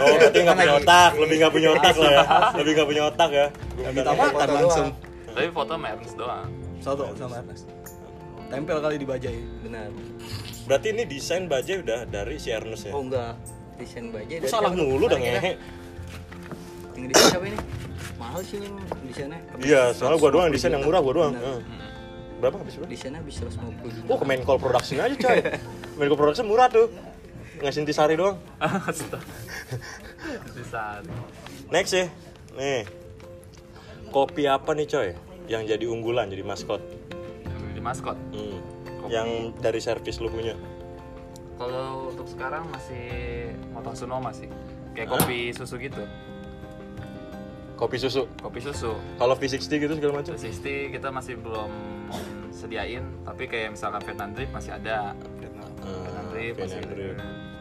Oh 0.00 0.14
berarti 0.16 0.38
nggak 0.40 0.56
punya 0.56 0.74
otak, 0.80 1.10
lebih 1.20 1.36
nggak 1.38 1.52
punya 1.52 1.68
otak 1.76 1.94
lah 2.00 2.10
ya. 2.10 2.24
Lebih 2.56 2.72
nggak 2.72 2.88
punya 2.88 3.02
otak 3.12 3.30
ya. 3.30 3.46
Minta 3.76 3.92
Kita 3.92 4.12
makan 4.12 4.32
foto 4.32 4.52
langsung. 4.56 4.88
tapi 5.28 5.48
foto 5.52 5.72
sama 5.76 5.86
Ernest 5.92 6.14
doang 6.16 6.48
Satu 6.80 7.02
sama 7.14 7.34
Ernest. 7.38 7.64
Tempel 8.48 8.78
kali 8.80 8.96
di 8.96 9.04
bajai. 9.04 9.38
benar 9.60 9.88
Berarti 10.64 10.86
ini 10.90 11.04
desain 11.04 11.44
bajai 11.44 11.80
udah 11.80 12.04
dari 12.04 12.36
si 12.36 12.48
Ernest 12.48 12.84
ya? 12.84 12.92
oh 12.92 13.00
enggak 13.00 13.32
desain 13.76 14.08
bajai 14.08 14.36
dari 14.38 14.50
salah 14.50 14.68
mulu 14.68 15.06
Kira-kira 15.06 15.38
ngehe. 15.38 15.52
yang 16.92 17.06
desain 17.06 17.28
siapa 17.30 17.46
ini 17.46 17.58
mahal 18.18 18.40
sih 18.42 18.58
yang 18.58 18.74
desainnya 19.02 19.38
Iya, 19.58 19.82
soalnya 19.92 20.18
gua 20.18 20.30
doang 20.30 20.44
yang 20.46 20.54
desain 20.54 20.72
yang 20.72 20.82
murah 20.82 21.00
gua 21.00 21.14
doang. 21.14 21.32
Benar. 21.32 21.46
Heeh. 21.46 21.60
Berapa 22.38 22.56
habis 22.58 22.74
berapa? 22.74 22.90
desainnya 22.90 23.22
bisa 23.22 23.40
150 23.44 23.96
juta 23.96 24.08
Oh 24.08 24.16
ke 24.16 24.24
Menkol 24.24 24.58
Production 24.58 24.96
aja 24.98 25.14
coy. 25.14 25.38
Menkol 25.98 26.18
Production 26.18 26.46
murah 26.46 26.68
tuh. 26.68 26.86
Ngasih 27.58 27.80
intisari 27.82 28.14
doang. 28.14 28.36
bisa 30.54 30.82
Next 31.68 31.92
ya. 31.92 32.06
Nih. 32.54 32.82
Kopi 34.08 34.44
apa 34.44 34.72
nih 34.72 34.86
coy? 34.86 35.08
Yang 35.46 35.62
jadi 35.70 35.84
unggulan, 35.86 36.28
jadi 36.28 36.42
maskot. 36.42 36.82
Maskot 37.88 38.16
Hmm. 38.30 38.60
Kopi. 38.98 39.10
Yang 39.10 39.28
dari 39.58 39.80
servis 39.80 40.18
lu 40.18 40.28
punya. 40.28 40.52
kalau 41.54 42.08
untuk 42.08 42.26
sekarang 42.26 42.68
masih 42.68 43.02
motor 43.70 43.90
Sonoma 43.92 44.30
sih 44.30 44.46
kayak 44.92 45.08
Hah? 45.08 45.18
kopi 45.18 45.50
susu 45.50 45.74
gitu 45.76 46.04
Kopi 47.74 47.94
susu. 47.94 48.26
kopi 48.36 48.58
susu 48.58 48.90
Kalau 49.14 49.34
V60 49.34 49.70
gitu 49.78 49.92
segala 49.94 50.18
macam. 50.18 50.34
360 50.34 50.90
kita 50.90 51.08
masih 51.08 51.38
belum 51.38 51.70
sediain 52.50 53.06
tapi 53.22 53.46
kayak 53.46 53.74
misalkan 53.74 54.02
Vietnam 54.02 54.30
Drip 54.34 54.50
masih 54.50 54.72
ada 54.72 55.14
Vietnam 55.38 55.70
Drip 56.28 56.54
masih 56.58 56.78
Vietnam 56.82 56.90
Drip. 56.90 57.16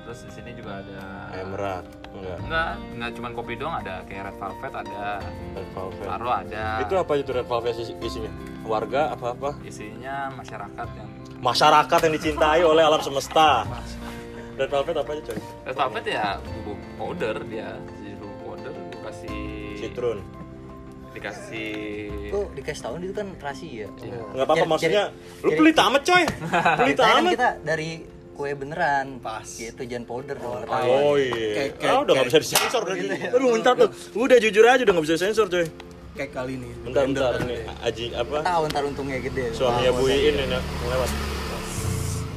Terus 0.07 0.23
di 0.23 0.31
sini 0.31 0.55
juga 0.55 0.79
ada 0.79 1.03
Emerald. 1.35 1.83
Enggak. 2.09 2.37
enggak 2.39 2.67
enggak 2.95 3.11
cuma 3.13 3.27
kopi 3.29 3.53
doang 3.53 3.75
ada 3.75 4.07
kayak 4.07 4.23
Red 4.25 4.37
Velvet 4.37 4.73
ada 4.73 5.03
Red 5.51 5.69
Velvet. 5.69 6.05
Taro 6.07 6.29
ada 6.31 6.65
Itu 6.79 6.93
apa 6.95 7.11
itu 7.13 7.29
Red 7.29 7.43
Velvet 7.45 7.75
isi- 7.77 7.99
isinya? 7.99 8.31
Warga 8.63 9.11
apa-apa? 9.11 9.59
isinya 9.61 10.31
masyarakat 10.33 10.87
yang 10.93 11.09
Masyarakat 11.37 11.99
yang 12.01 12.13
dicintai 12.13 12.61
oleh 12.61 12.81
alam 12.81 12.99
semesta. 12.99 13.67
Red 14.55 14.71
Velvet 14.71 14.95
apa 14.95 15.09
aja 15.11 15.21
coy? 15.25 15.37
Red 15.61 15.75
Velvet 15.75 16.05
ya 16.07 16.25
bubuk 16.41 16.79
powder 16.97 17.35
dia 17.43 17.69
jadi 17.93 18.15
bubuk 18.15 18.37
powder 18.41 18.71
gue 18.71 19.01
kasih 19.03 19.43
Citron. 19.77 20.19
dikasih 21.13 21.73
kok 22.29 22.47
dikasih 22.53 22.81
tahun 22.83 22.99
itu 23.01 23.13
kan 23.13 23.27
terasi 23.37 23.67
ya 23.75 23.87
Enggak 24.31 24.45
apa-apa 24.45 24.55
Jadi- 24.57 24.69
maksudnya 24.69 25.03
lu 25.41 25.49
jadi- 25.49 25.57
pelit 25.57 25.77
amat 25.79 26.01
coy. 26.03 26.23
Pelit 26.79 26.97
amat. 26.99 27.31
kita 27.33 27.49
dari 27.61 27.89
kue 28.37 28.53
beneran 28.53 29.17
Pas. 29.17 29.41
gitu 29.43 29.81
jangan 29.81 30.05
powder 30.05 30.37
dong 30.37 30.61
Oh 30.69 31.17
iya. 31.17 31.33
Kayak- 31.33 31.73
ah, 31.73 31.81
kayak- 31.81 32.01
udah 32.05 32.13
nggak 32.13 32.27
bisa 32.29 32.39
disensor 32.39 32.81
udah. 32.85 32.95
Aduh, 33.33 33.49
bentar 33.51 33.73
tuh. 33.73 33.89
Udah 34.13 34.37
jujur 34.37 34.63
aja 34.63 34.81
udah 34.85 34.93
nggak 34.93 35.05
bisa 35.05 35.15
disensor 35.17 35.45
coy. 35.49 35.65
Kayak 36.13 36.31
kali 36.31 36.53
ini. 36.55 36.69
Bentar 36.81 37.03
bentar 37.03 37.31
Blender 37.33 37.49
nih. 37.49 37.61
Aji 37.81 38.05
apa? 38.13 38.37
tahu 38.41 38.61
ntar 38.69 38.83
untungnya 38.85 39.17
gede 39.17 39.43
Suaminya 39.51 39.91
Bu 39.91 40.05
Iin 40.05 40.33
ini 40.35 40.43
yang 40.47 40.63
lewat. 40.85 41.09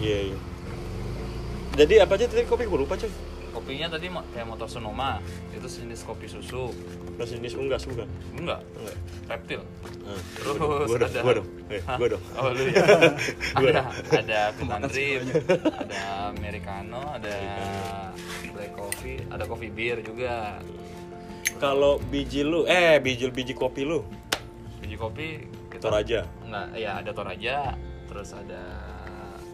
Iya 0.00 0.18
iya. 0.26 0.36
Jadi 1.76 1.94
apa 1.96 2.12
aja 2.16 2.24
tadi 2.26 2.42
kopi 2.44 2.64
gue 2.64 2.78
lupa 2.78 2.96
coy. 2.96 3.12
Kopinya 3.60 3.92
tadi 3.92 4.08
kayak 4.08 4.46
motor 4.48 4.64
Sonoma. 4.64 5.20
Itu 5.52 5.68
jenis 5.68 6.00
kopi 6.08 6.24
susu. 6.24 6.72
Terus 7.20 7.30
ini 7.36 7.48
unggas 7.52 7.84
bukan? 7.84 8.08
enggak. 8.32 8.60
Enggak. 8.64 8.96
reptil. 9.28 9.60
Nah, 10.00 10.20
terus 10.34 10.54
gua 10.56 10.96
dong, 10.96 11.12
ada 11.12 11.20
gua 11.20 11.34
dong. 11.36 11.48
Eh, 11.68 11.80
gua 11.84 12.08
dong. 12.08 12.22
oh 12.40 12.48
lu 12.56 12.64
ya. 12.72 12.84
Ada 13.60 13.82
ada 14.10 14.40
Drip 14.88 15.22
ada 15.76 16.00
Americano 16.32 17.02
ada 17.12 17.36
black 18.50 18.72
coffee 18.72 19.20
ada 19.28 19.44
coffee 19.44 19.70
beer 19.70 20.00
juga. 20.00 20.58
Kalau 21.60 22.00
biji 22.08 22.40
lu, 22.40 22.64
eh 22.64 22.96
biji 22.96 23.28
biji 23.28 23.52
kopi 23.52 23.84
lu, 23.84 24.00
biji 24.80 24.96
kopi 24.96 25.44
kita 25.68 25.92
Toraja. 25.92 26.20
Enggak 26.48 26.66
ya 26.80 26.90
ada 27.04 27.10
Toraja 27.12 27.56
terus 28.08 28.32
ada 28.32 28.62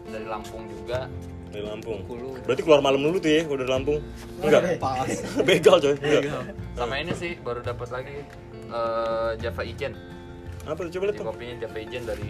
dari 0.07 0.25
Lampung 0.25 0.65
juga 0.71 1.11
dari 1.47 1.63
Lampung. 1.63 1.99
Berarti 2.43 2.61
keluar 2.61 2.79
malam 2.79 2.99
dulu 2.99 3.17
tuh 3.17 3.29
ya, 3.29 3.41
udah 3.43 3.57
dari 3.57 3.71
Lampung. 3.71 3.97
Enggak. 4.39 4.61
Pas. 4.77 5.09
Begal 5.47 5.77
coy. 5.77 5.95
Enggak. 5.95 6.43
sama 6.73 6.93
ini 6.95 7.09
sih 7.11 7.33
baru 7.37 7.59
dapat 7.59 7.89
lagi 7.89 8.21
eh, 8.69 9.31
Java 9.37 9.63
Ijen 9.63 9.97
Apa 10.61 10.77
tuh 10.79 10.93
coba 10.93 11.03
lihat 11.07 11.17
tuh. 11.17 11.25
kopinya 11.25 11.55
Java 11.57 11.77
Ijen 11.79 12.03
dari 12.03 12.27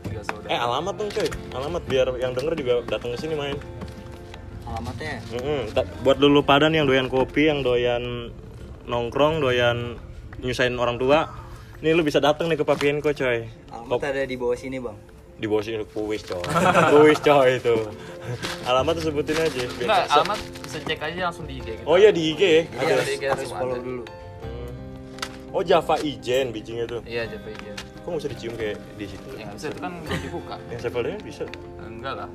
tiga 0.00 0.20
saudara 0.24 0.48
Eh 0.48 0.56
alamat 0.56 0.94
dong 0.96 1.10
coy, 1.10 1.28
alamat 1.52 1.82
biar 1.84 2.08
yang 2.16 2.32
denger 2.32 2.54
juga 2.54 2.72
datang 2.88 3.12
ke 3.12 3.18
sini 3.18 3.34
main. 3.34 3.56
alamatnya 4.62 5.18
Mm-mm. 5.30 5.60
Ta- 5.70 5.90
buat 6.00 6.16
dulu 6.16 6.40
pada 6.40 6.66
nih 6.66 6.80
yang 6.80 6.88
doyan 6.88 7.08
kopi, 7.08 7.46
yang 7.46 7.60
doyan 7.60 8.30
nongkrong, 8.84 9.38
doyan 9.38 9.98
nyusahin 10.38 10.74
orang 10.74 10.96
tua. 10.96 11.26
Nih 11.80 11.90
lu 11.90 12.00
bisa 12.00 12.16
datang 12.16 12.46
nih 12.46 12.56
ke 12.56 12.64
Papienko 12.64 13.10
coy. 13.10 13.44
Kop- 13.66 13.98
alamat 13.98 14.04
ada 14.06 14.22
di 14.22 14.36
bawah 14.36 14.54
sini 14.54 14.78
bang 14.78 14.96
di 15.40 15.46
bawah 15.46 15.64
sini 15.64 15.80
kuis 15.86 16.20
coy. 16.22 16.44
kuis 16.90 17.18
coy 17.26 17.56
itu. 17.56 17.76
Alamat 18.62 18.92
tuh 18.94 19.04
sebutin 19.08 19.34
aja. 19.34 19.48
biar 19.48 19.68
enggak 19.80 20.04
bisa- 20.04 20.14
alamat 20.14 20.38
secek 20.68 20.98
aja 21.00 21.20
langsung 21.24 21.44
di 21.44 21.54
IG 21.56 21.66
gitu 21.72 21.82
Oh 21.82 21.96
iya 21.96 22.10
di 22.10 22.22
IG 22.30 22.40
ya. 22.40 22.62
Iya, 22.62 22.62
Ada. 22.92 23.02
di 23.02 23.12
IG 23.12 23.24
harus 23.26 23.48
follow 23.48 23.74
ada. 23.74 23.82
dulu 23.82 24.04
Hmm. 24.40 24.70
Oh 25.50 25.62
Java 25.62 25.96
Ijen 25.98 26.46
bijinya 26.50 26.84
tuh. 26.86 27.00
iya 27.04 27.24
Java 27.24 27.48
Ijen 27.48 27.74
Kok 27.74 28.06
nggak 28.06 28.18
bisa 28.18 28.30
dicium 28.30 28.54
kayak 28.54 28.76
di 28.94 29.06
situ? 29.06 29.28
ya 29.34 29.46
bisa 29.50 29.66
itu 29.66 29.78
kan 29.78 29.92
belum 29.98 30.20
dibuka 30.20 30.54
Yang 30.70 30.80
sampelnya 30.82 31.16
bisa. 31.20 31.44
enggak 31.80 32.14
lah 32.16 32.28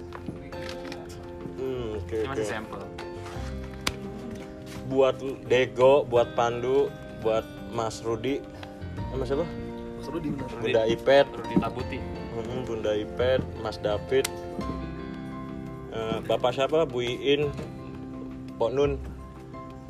Hmm, 1.56 1.96
oke 1.96 2.12
ini 2.12 2.22
oke. 2.22 2.32
masih 2.34 2.46
sampel 2.48 2.82
Buat 4.86 5.16
Dego, 5.44 6.04
buat 6.04 6.34
Pandu, 6.34 6.94
buat 7.20 7.42
Mas 7.72 8.00
Rudi, 8.00 8.38
eh, 8.38 9.16
Mas 9.16 9.26
siapa? 9.26 9.42
Seru 10.00 10.20
di 10.20 10.30
bener. 10.30 10.46
Bunda 10.56 10.82
Ipet, 10.86 11.26
Rudi 11.28 11.56
Tabuti 11.56 11.98
Bunda 12.44 12.92
Ipet, 12.92 13.40
Mas 13.64 13.80
David, 13.80 14.28
eh, 15.92 16.18
Bapak 16.24 16.52
siapa? 16.52 16.84
Bu 16.84 17.00
Iin, 17.00 17.48
Pok 18.60 18.72
Nun. 18.72 19.00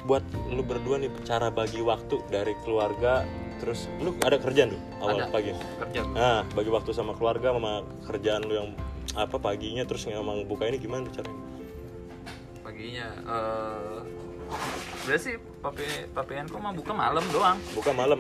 Buat 0.06 0.22
lu 0.54 0.62
berdua 0.62 1.02
nih 1.02 1.10
cara 1.26 1.50
bagi 1.50 1.82
waktu 1.82 2.22
dari 2.30 2.54
keluarga, 2.62 3.26
terus 3.58 3.90
lu 3.98 4.14
ada 4.22 4.38
kerjaan 4.38 4.70
tuh 4.70 4.82
awal 5.02 5.18
Ada. 5.18 5.34
pagi. 5.34 5.50
kerja 5.82 6.00
gua. 6.06 6.14
Nah, 6.14 6.40
bagi 6.54 6.70
waktu 6.70 6.94
sama 6.94 7.18
keluarga 7.18 7.50
sama 7.50 7.82
kerjaan 8.06 8.46
lu 8.46 8.54
yang 8.54 8.70
apa 9.18 9.42
paginya 9.42 9.82
terus 9.82 10.06
emang 10.06 10.46
buka 10.46 10.70
ini 10.70 10.78
gimana 10.78 11.10
caranya? 11.10 11.42
paginya 12.62 13.08
Udah 15.06 15.18
sih, 15.18 15.38
papi 15.62 15.86
papianku 16.14 16.58
mah 16.58 16.74
buka 16.74 16.94
malam 16.94 17.26
doang. 17.34 17.58
Buka 17.74 17.90
malam. 17.90 18.20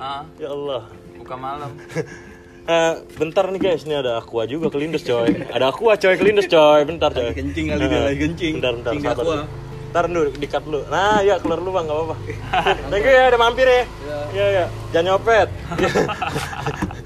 Ah, 0.00 0.24
Ya 0.40 0.48
Allah. 0.48 0.88
buka 1.12 1.34
malam. 1.36 1.72
Eh, 2.68 2.94
bentar 3.16 3.48
nih 3.48 3.56
guys, 3.58 3.82
ini 3.82 3.96
ada 3.96 4.20
aqua 4.20 4.44
juga 4.44 4.68
kelindes 4.68 5.00
coy. 5.00 5.40
Ada 5.48 5.72
aqua 5.72 5.96
coy 5.96 6.14
kelindes 6.14 6.44
coy. 6.46 6.84
Bentar 6.84 7.08
coy. 7.10 7.32
Lagi 7.32 7.40
kencing 7.40 7.66
kali 7.66 7.80
dia, 7.82 7.96
Eh, 7.96 8.02
lagi 8.04 8.18
kencing. 8.20 8.52
Bentar 8.60 8.72
bentar 8.76 8.92
di 8.92 9.00
sabar. 9.00 9.14
aqua. 9.14 9.24
dulu. 9.24 9.44
Ntar 9.88 10.04
dulu 10.04 10.20
dikat 10.36 10.62
dulu. 10.62 10.80
Nah, 10.86 11.18
ya 11.22 11.34
keluar 11.38 11.58
dulu 11.58 11.70
Bang, 11.72 11.88
enggak 11.88 11.96
apa-apa. 11.96 12.16
Thank 12.92 13.02
you 13.02 13.14
ya 13.14 13.24
udah 13.26 13.40
mampir 13.40 13.64
ya. 13.66 13.82
Iya, 14.28 14.46
iya. 14.52 14.64
Jangan 14.92 15.04
nyopet. 15.08 15.48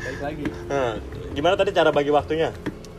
Balik 0.02 0.20
lagi. 0.20 0.44
Nah, 0.66 0.92
gimana 1.38 1.54
tadi 1.54 1.70
cara 1.70 1.90
bagi 1.90 2.10
waktunya? 2.10 2.50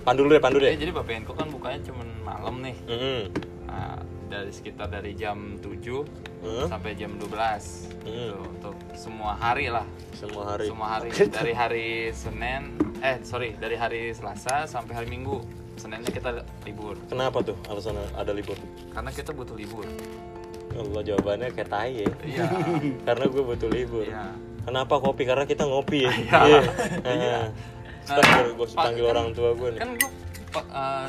Pandu 0.01 0.24
dulu 0.24 0.32
deh, 0.32 0.39
pandu 0.39 0.58
Eh, 0.58 0.72
deh. 0.72 0.79
jadi 0.79 0.91
papianku 0.93 1.36
kan 1.36 1.48
bukanya 1.48 1.84
cuma 1.84 2.03
malam 2.24 2.63
nih. 2.63 2.75
Mm-mm. 2.88 3.20
Nah, 3.67 4.00
dari 4.32 4.51
sekitar 4.51 4.88
dari 4.88 5.12
jam 5.13 5.60
7 5.60 6.32
Hmm? 6.43 6.67
sampai 6.67 6.91
jam 6.93 7.15
12 7.15 7.88
Hmm. 8.03 8.12
gitu, 8.27 8.35
untuk 8.43 8.75
semua 8.93 9.31
hari 9.33 9.67
lah. 9.67 9.88
Semua 10.12 10.43
hari. 10.45 10.67
Semua 10.67 10.88
hari. 10.91 11.09
Dari 11.09 11.53
hari 11.53 11.88
Senin 12.12 12.75
eh 13.00 13.15
sorry 13.21 13.55
dari 13.55 13.73
hari 13.73 14.12
Selasa 14.12 14.63
sampai 14.65 14.91
hari 14.93 15.07
Minggu. 15.07 15.39
Seninnya 15.73 16.05
kita 16.05 16.29
libur. 16.62 17.00
Kenapa 17.07 17.39
tuh 17.41 17.55
alasan 17.65 17.95
ada 18.13 18.29
libur? 18.29 18.59
Karena 18.91 19.09
kita 19.09 19.31
butuh 19.31 19.55
libur. 19.55 19.88
Allah 20.73 21.01
jawabannya 21.01 21.50
kayak 21.50 21.69
tai 21.69 21.91
ya. 21.97 22.12
Iya. 22.21 22.45
Karena 23.07 23.25
gue 23.25 23.43
butuh 23.43 23.69
libur. 23.69 24.03
Iya. 24.03 24.35
Kenapa 24.63 24.95
kopi? 24.97 25.23
Karena 25.23 25.43
kita 25.43 25.63
ngopi 25.63 26.03
ya. 26.03 26.13
Iya. 26.43 26.59
iya. 27.07 27.39
Nah, 28.03 28.19
Sekarang 28.19 28.51
gue 28.53 28.67
panggil 28.69 29.00
kan- 29.01 29.12
orang 29.15 29.27
tua 29.31 29.50
gue 29.53 29.69
nih. 29.69 29.79
kan 29.79 29.89
gue 29.95 30.12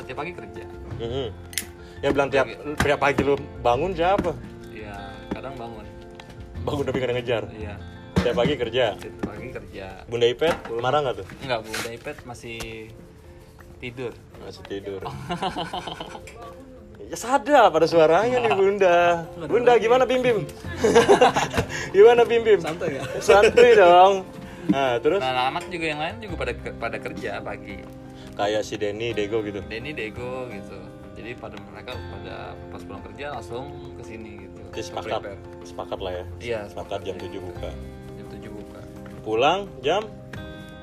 tiap 0.01 0.15
pagi 0.15 0.31
kerja. 0.31 0.63
Mhm. 0.95 1.27
ya 1.97 2.09
bilang 2.09 2.29
tiap 2.29 2.45
tiap 2.77 2.99
pagi 2.99 3.19
lu 3.19 3.33
bangun 3.59 3.91
siapa 3.91 4.31
kadang 5.45 5.61
bangun. 5.61 5.85
Bangun 6.65 6.83
tapi 6.89 6.97
kadang 6.97 7.15
ngejar? 7.21 7.43
Iya. 7.53 7.77
Tiap 8.17 8.33
pagi 8.33 8.53
kerja? 8.57 8.85
Tiap 8.97 9.15
pagi 9.21 9.47
kerja. 9.53 9.85
Bunda 10.09 10.25
Ipet 10.25 10.57
marah 10.81 10.99
nggak 11.05 11.15
tuh? 11.21 11.27
Enggak 11.45 11.59
bu 11.61 11.69
iPad 11.85 12.17
masih 12.25 12.57
tidur. 13.77 14.09
Masih 14.41 14.65
tidur. 14.65 15.05
Ya 17.05 17.13
sadar 17.13 17.69
pada 17.69 17.85
suaranya 17.85 18.41
nih 18.41 18.57
bunda. 18.57 19.29
Bunda 19.45 19.77
gimana 19.77 20.09
bim 20.09 20.25
bim? 20.25 20.49
Gimana 21.93 22.25
bim 22.25 22.41
bim? 22.41 22.57
Santai 22.65 22.97
ya? 22.97 23.01
santuy 23.21 23.77
dong. 23.77 24.25
Nah 24.73 24.97
terus? 24.97 25.21
Nah 25.21 25.53
anak 25.53 25.69
juga 25.69 25.85
yang 25.93 26.01
lain 26.01 26.25
juga 26.25 26.41
pada 26.41 26.53
pada 26.57 26.97
kerja 26.97 27.37
pagi. 27.45 27.85
Kayak 28.33 28.65
si 28.65 28.81
Denny 28.81 29.13
Dego 29.13 29.45
gitu? 29.45 29.61
Denny 29.69 29.93
Dego 29.93 30.49
gitu. 30.49 30.81
Jadi 31.13 31.37
pada 31.37 31.61
mereka 31.69 31.93
pada 31.93 32.57
pas 32.73 32.81
pulang 32.81 33.05
kerja 33.05 33.37
langsung 33.37 33.69
ke 34.01 34.01
sini 34.01 34.44
gitu 34.75 34.83
Jadi 34.83 34.89
sepakat. 34.91 35.19
Prepare. 35.23 35.39
sepakat 35.63 35.99
lah 35.99 36.11
ya. 36.11 36.23
Iya 36.37 36.59
sepakat 36.67 36.99
jam 37.01 37.15
7 37.15 37.31
buka. 37.39 37.69
Jam 38.13 38.27
7 38.29 38.51
buka. 38.51 38.79
Pulang 39.23 39.59
jam? 39.79 40.03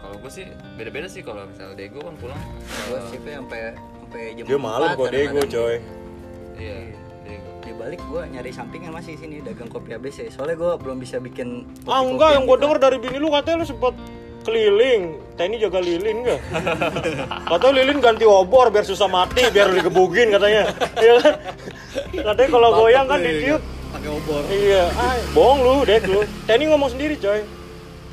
Kalau 0.03 0.17
gue 0.19 0.33
sih 0.33 0.45
beda-beda 0.75 1.07
sih 1.07 1.23
kalau 1.23 1.47
misalnya 1.47 1.77
Dego 1.77 2.01
kan 2.01 2.17
pulang. 2.19 2.41
Gue 2.89 2.99
shiftnya 3.07 3.39
sampai 3.39 3.61
sampai 3.77 4.23
jam 4.35 4.45
dia 4.49 4.59
malam 4.59 4.89
4 4.89 4.97
kok 4.97 5.07
Dego 5.07 5.13
kadang-kadang. 5.13 5.51
coy. 5.53 5.77
Iya 6.57 6.77
Dego 7.23 7.51
di 7.63 7.73
balik 7.73 8.01
gue 8.03 8.23
nyari 8.27 8.51
sampingan 8.51 8.91
masih 8.91 9.15
sini 9.15 9.39
dagang 9.39 9.71
kopi 9.71 9.95
ABC 9.95 10.27
soalnya 10.29 10.57
gue 10.59 10.73
belum 10.83 10.99
bisa 10.99 11.23
bikin 11.23 11.63
ah 11.87 12.03
enggak 12.03 12.35
yang 12.35 12.43
gue 12.43 12.57
gitu. 12.59 12.63
denger 12.67 12.79
dari 12.83 12.97
bini 12.99 13.17
lu 13.21 13.29
katanya 13.31 13.63
lu 13.63 13.67
sempet 13.69 13.95
keliling. 14.43 15.23
Teni 15.39 15.57
jaga 15.57 15.79
lilin 15.79 16.27
enggak 16.27 16.41
katanya 17.55 17.75
lilin 17.79 17.99
ganti 18.03 18.27
obor 18.27 18.75
biar 18.75 18.83
susah 18.83 19.07
mati 19.07 19.47
biar 19.49 19.71
digebugin 19.71 20.35
katanya. 20.35 20.75
Iya 20.99 21.15
kan? 21.23 21.35
Katanya 22.33 22.49
kalau 22.49 22.71
goyang 22.73 23.05
kan 23.05 23.21
ditiup 23.21 23.61
Pakai 23.93 24.09
obor. 24.09 24.43
iya. 24.49 24.89
Ah, 24.97 25.17
bohong 25.37 25.61
lu 25.61 25.75
dek 25.85 26.09
lu. 26.09 26.25
Teni 26.49 26.65
ngomong 26.73 26.91
sendiri 26.91 27.15
coy. 27.21 27.45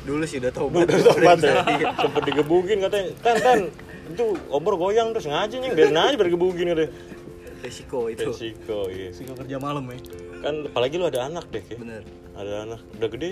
Dulu 0.04 0.24
sih 0.24 0.40
udah 0.40 0.52
tau 0.52 0.68
udah 0.68 0.84
tobat 0.84 1.38
ya. 1.40 1.64
Sempet 2.04 2.22
digebugin 2.28 2.84
katanya. 2.84 3.08
Ten 3.24 3.36
ten. 3.40 3.60
Itu 4.12 4.36
obor 4.52 4.76
goyang 4.76 5.16
terus 5.16 5.28
ngaji 5.28 5.56
nih 5.60 5.70
biarin 5.72 5.96
aja 5.96 6.16
biar 6.16 6.28
digebugin 6.28 6.66
katanya. 6.72 6.90
Resiko 7.60 8.08
itu. 8.08 8.24
Resiko 8.24 8.88
iya. 8.88 9.12
Sika 9.12 9.36
kerja 9.36 9.56
malam 9.60 9.84
ya. 9.92 10.00
kan 10.40 10.64
apalagi 10.72 10.96
lu 10.96 11.04
ada 11.08 11.28
anak 11.28 11.44
dek 11.52 11.64
ya. 11.68 11.76
Bener. 11.76 12.02
Ada 12.32 12.52
anak. 12.64 12.80
Udah 12.96 13.08
gede? 13.12 13.30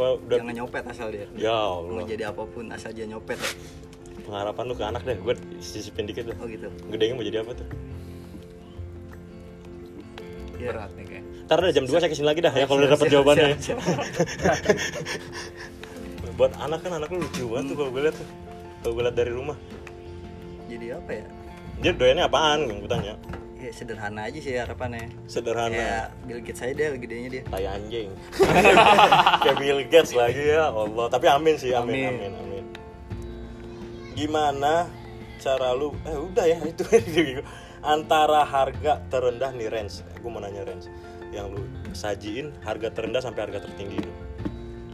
Apa 0.00 0.06
udah 0.16 0.36
jangan 0.40 0.54
nyopet 0.56 0.84
asal 0.88 1.08
dia. 1.12 1.26
Ya 1.36 1.52
mau 1.52 1.84
Allah 1.84 2.04
jadi 2.08 2.24
apa 2.32 2.42
pun 2.48 2.64
asal 2.72 2.90
dia 2.96 3.04
nyopet. 3.04 3.36
Pengharapan 4.24 4.64
lu 4.64 4.74
ke 4.76 4.84
anak 4.84 5.02
deh 5.04 5.16
gue 5.20 5.34
sisipin 5.60 6.08
dikit 6.08 6.32
lah 6.32 6.36
oh 6.40 6.48
gitu. 6.48 6.68
Gedenya 6.88 7.14
mau 7.16 7.24
jadi 7.24 7.44
apa 7.44 7.52
tuh? 7.52 7.68
Ya 10.60 10.72
berat 10.72 10.92
nih 10.96 11.04
kayak 11.08 11.24
ntar 11.50 11.66
ada 11.66 11.74
jam 11.74 11.82
2 11.82 11.98
saya 11.98 12.06
ke 12.06 12.14
sini 12.14 12.30
lagi 12.30 12.46
dah 12.46 12.54
ya 12.54 12.62
kalau 12.62 12.78
udah 12.78 12.94
dapet 12.94 13.10
jawabannya. 13.10 13.58
buat 16.38 16.54
anak 16.62 16.78
kan 16.86 16.94
anak 16.94 17.10
lu 17.10 17.26
lucu 17.26 17.42
banget 17.50 17.74
tuh 17.74 17.76
kalau 17.82 17.90
gue 17.90 18.02
liat 18.06 18.14
tuh. 18.14 18.28
Kalau 18.86 18.92
gue 18.94 19.02
liat 19.02 19.16
dari 19.18 19.32
rumah. 19.34 19.58
Jadi 20.70 20.86
apa 20.94 21.10
ya? 21.10 21.26
Dia 21.82 21.90
doyannya 21.90 22.24
apaan 22.30 22.70
gue 22.70 22.86
tanya? 22.86 23.18
Ya 23.58 23.70
sederhana 23.74 24.30
aja 24.30 24.38
sih 24.38 24.54
harapannya. 24.54 25.10
Sederhana. 25.26 25.74
Ya 25.74 26.14
Bill 26.22 26.38
Gates 26.38 26.62
aja 26.62 26.70
deh 26.70 26.86
gedenya 27.02 27.28
dia. 27.34 27.42
Tai 27.50 27.66
anjing. 27.66 28.14
Kayak 29.42 29.56
Bill 29.58 29.80
Gates 29.90 30.14
lagi 30.14 30.54
ya 30.54 30.70
Allah. 30.70 31.10
Tapi 31.10 31.26
amin 31.26 31.54
sih 31.58 31.74
amin 31.74 31.98
amin. 31.98 32.14
Amin. 32.14 32.32
amin, 32.46 32.64
gimana 34.14 34.86
cara 35.42 35.74
lu? 35.74 35.98
Eh 36.06 36.14
udah 36.14 36.46
ya 36.46 36.62
itu 36.70 36.86
antara 37.80 38.44
harga 38.44 39.00
terendah 39.08 39.50
nih 39.56 39.72
range 39.72 40.04
gue 40.04 40.30
mau 40.30 40.40
nanya 40.40 40.68
range 40.68 40.92
yang 41.30 41.46
lu 41.48 41.62
sajiin 41.92 42.50
harga 42.60 42.90
terendah 42.90 43.18
sampai 43.18 43.46
harga 43.46 43.62
tertinggi 43.62 43.98
lu 43.98 44.12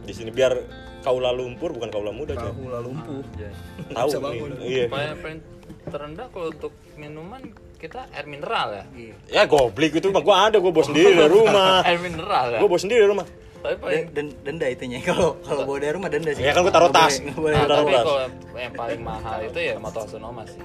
di 0.01 0.13
sini 0.13 0.29
biar 0.29 0.53
kaula 1.01 1.29
lumpur 1.29 1.71
bukan 1.71 1.89
kaula 1.89 2.09
muda 2.09 2.33
coy 2.33 2.47
Tahu 2.47 2.63
lah 2.67 2.79
lumpuh. 2.79 3.21
Iya. 3.35 3.49
tahu. 3.91 4.09
Nih 4.23 4.39
iya. 4.63 4.85
Paling 4.87 5.39
terendah 5.85 6.27
kalau 6.27 6.47
untuk 6.49 6.71
minuman 6.95 7.41
kita 7.75 8.07
air 8.09 8.25
mineral 8.25 8.67
ya? 8.71 8.83
Iya. 8.91 9.15
Ya 9.27 9.43
goblik 9.45 9.93
itu 9.93 10.07
mah 10.07 10.19
gue 10.19 10.31
ada 10.33 10.57
gue 10.57 10.71
bawa 10.71 10.85
sendiri 10.85 11.11
dari 11.13 11.29
rumah. 11.29 11.83
Air 11.87 11.99
mineral 11.99 12.45
ya? 12.49 12.59
Gue 12.59 12.69
bawa 12.69 12.81
sendiri 12.81 12.99
dari 13.03 13.11
rumah. 13.11 13.27
Tapi 13.57 13.75
paling 13.77 14.03
Dan, 14.09 14.25
dan- 14.31 14.35
denda 14.43 14.67
itunya. 14.67 14.97
Kalau 15.01 15.35
kalau 15.41 15.61
bawa 15.63 15.77
dari 15.77 15.93
rumah 15.93 16.09
denda 16.09 16.31
sih. 16.31 16.43
Ya 16.43 16.51
kan 16.51 16.61
gua 16.63 16.71
taruh 16.71 16.89
tas. 16.89 17.13
boleh-. 17.19 17.51
Nah, 17.51 17.65
Taruh 17.65 17.77
tapi 17.77 17.91
tas. 17.91 18.05
kalau 18.05 18.19
yang 18.55 18.73
paling 18.73 19.01
mahal 19.01 19.37
itu 19.43 19.59
ya 19.59 19.75
motor 19.77 20.03
Sonoma 20.07 20.41
sih. 20.45 20.59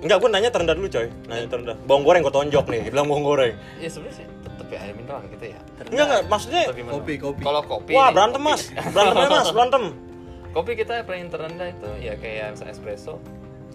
Enggak, 0.00 0.20
gue 0.20 0.28
nanya 0.28 0.50
terendah 0.50 0.74
dulu 0.74 0.88
coy. 0.88 1.08
Nanya 1.24 1.46
terendah. 1.46 1.76
Bawang 1.84 2.02
goreng 2.02 2.20
gue 2.20 2.32
tonjok 2.32 2.64
nih, 2.66 2.80
bilang 2.86 3.06
bawang 3.06 3.24
goreng. 3.24 3.54
Ya 3.76 3.88
sebenarnya 3.88 4.20
sih 4.20 4.26
ya 4.70 4.78
air 4.84 4.94
mineral 4.96 5.20
gitu 5.28 5.44
ya? 5.52 5.60
Enggak, 5.90 6.04
enggak, 6.08 6.22
maksudnya? 6.30 6.62
Kopi, 6.70 7.14
kopi. 7.20 7.42
kalau 7.42 7.60
kopi 7.64 7.92
Wah 7.92 8.08
berantem 8.14 8.40
kopi. 8.40 8.50
mas, 8.52 8.62
berantem 8.94 9.16
aja 9.18 9.28
mas, 9.30 9.48
berantem. 9.52 9.82
Kopi 10.54 10.72
kita 10.78 10.92
yang 11.02 11.06
paling 11.06 11.26
terendah 11.28 11.68
itu 11.68 11.90
ya 11.98 12.14
kayak 12.14 12.54
misalnya 12.54 12.72
espresso. 12.72 13.14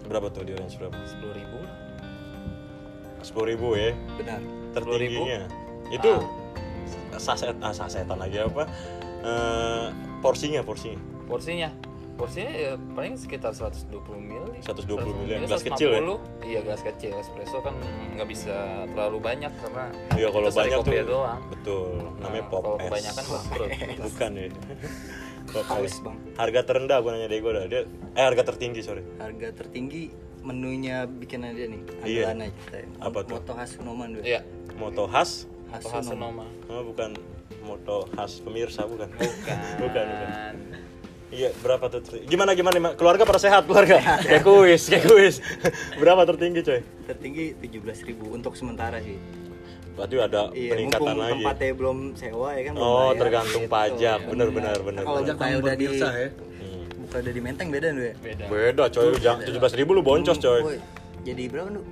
Berapa 0.08 0.26
tuh 0.32 0.42
di 0.48 0.52
range 0.56 0.80
berapa? 0.80 0.96
sepuluh 1.06 1.34
ribu. 1.36 1.58
Sepuluh 3.20 3.46
ribu 3.52 3.68
ya? 3.76 3.92
Benar. 4.16 4.40
Tertingginya. 4.74 5.40
Itu 5.92 6.24
saset, 7.20 7.52
ah 7.60 7.74
sasetan 7.74 8.16
lagi 8.16 8.40
apa? 8.40 8.64
Eh, 9.20 9.86
Porsinya, 10.24 10.64
porsinya. 10.64 10.96
Porsinya 11.28 11.68
porsinya 12.20 12.52
ya 12.52 12.72
paling 12.92 13.16
sekitar 13.16 13.56
120 13.56 13.96
ml 14.12 14.44
120 14.60 14.92
ml, 14.92 15.48
gelas 15.48 15.64
kecil 15.64 15.88
ya? 15.88 16.00
iya 16.44 16.60
gelas 16.60 16.82
kecil. 16.84 17.16
Espresso 17.16 17.64
kan 17.64 17.72
nggak 18.12 18.28
bisa 18.28 18.84
terlalu 18.92 19.18
banyak 19.24 19.52
karena 19.56 19.84
Iya 20.12 20.28
kalau 20.28 20.48
banyak 20.52 20.78
tuh 20.84 20.92
kopi 20.92 21.00
doang. 21.08 21.40
Betul, 21.48 21.88
namanya 22.20 22.44
Nah, 22.44 22.50
pop 22.52 22.60
kalau 22.60 22.76
es. 22.76 22.84
kebanyakan 22.84 23.24
Bukan 24.04 24.30
ya. 24.36 24.46
Pop 25.50 25.66
Haus. 25.66 25.98
Bang. 26.06 26.14
Harga 26.38 26.60
terendah 26.62 27.02
gue 27.02 27.10
nanya 27.10 27.26
Dego 27.26 27.50
dah. 27.50 27.66
Dia, 27.66 27.82
Eh 28.14 28.22
harga 28.22 28.54
tertinggi 28.54 28.86
sorry. 28.86 29.02
Harga 29.18 29.50
tertinggi 29.50 30.14
menunya 30.46 31.10
bikinan 31.10 31.58
dia 31.58 31.66
nih. 31.66 31.80
Iya. 32.06 32.30
aja 32.30 32.46
ya. 32.46 32.86
Apa 33.02 33.26
tuh? 33.26 33.40
moto 33.40 33.52
khas 33.58 33.70
Sunoman 33.74 34.14
dulu 34.14 34.22
iya. 34.22 34.46
Moto 34.78 35.10
khas? 35.10 35.50
Atau 35.74 36.02
Sonoma 36.06 36.46
Oh, 36.70 36.86
bukan. 36.86 37.18
Moto 37.66 38.06
khas 38.14 38.38
pemirsa 38.44 38.86
bukan. 38.86 39.10
Bukan. 39.10 39.58
Bukan 39.82 40.04
bukan 40.06 40.54
Iya, 41.30 41.54
berapa 41.56 41.86
tuh? 41.86 42.00
ter- 42.00 42.26
Gimana 42.26 42.52
gimana? 42.52 42.92
Keluarga 42.92 43.22
pada 43.22 43.38
sehat 43.38 43.62
keluarga? 43.64 44.02
kayak 44.20 44.42
kuis, 44.42 44.82
kayak 44.84 45.06
kuis. 45.06 45.38
berapa 45.94 46.26
tertinggi, 46.26 46.60
coy? 46.60 46.80
tertinggi 47.06 47.54
17.000 47.56 48.18
untuk 48.30 48.54
sementara 48.54 48.98
sih 48.98 49.14
Berarti 49.90 50.14
ada 50.16 50.42
iya 50.50 50.70
peningkatan 50.72 51.14
lagi. 51.14 51.32
tempatnya 51.36 51.70
belum 51.72 51.98
sewa 52.14 52.48
ya 52.52 52.62
kan 52.62 52.72
Oh, 52.74 53.10
bayar. 53.10 53.18
tergantung 53.20 53.62
Gitu. 53.62 53.72
pajak. 53.72 54.18
Iya, 54.18 54.26
Bener 54.26 54.48
benar. 54.48 54.74
bener 54.74 54.80
bener. 54.80 55.02
kalau 55.02 55.20
bener. 55.20 55.34
buka 55.34 55.44
Kamu 55.44 55.60
udah 55.60 55.74
di 55.74 55.86
ya. 55.86 56.08
Hmm. 56.10 56.84
buka 57.00 57.16
udah 57.20 57.32
di 57.32 57.40
menteng 57.40 57.68
beda 57.68 57.88
dulu 57.90 58.04
ya 58.04 58.14
beda 58.16 58.44
Beda, 58.46 58.84
coy. 58.88 59.10
Jangan 59.16 59.40
17.000 59.44 59.86
lu 59.88 60.02
boncos, 60.02 60.36
coy. 60.36 60.60
Jadi 61.20 61.42
berapa 61.46 61.68
lu 61.68 61.82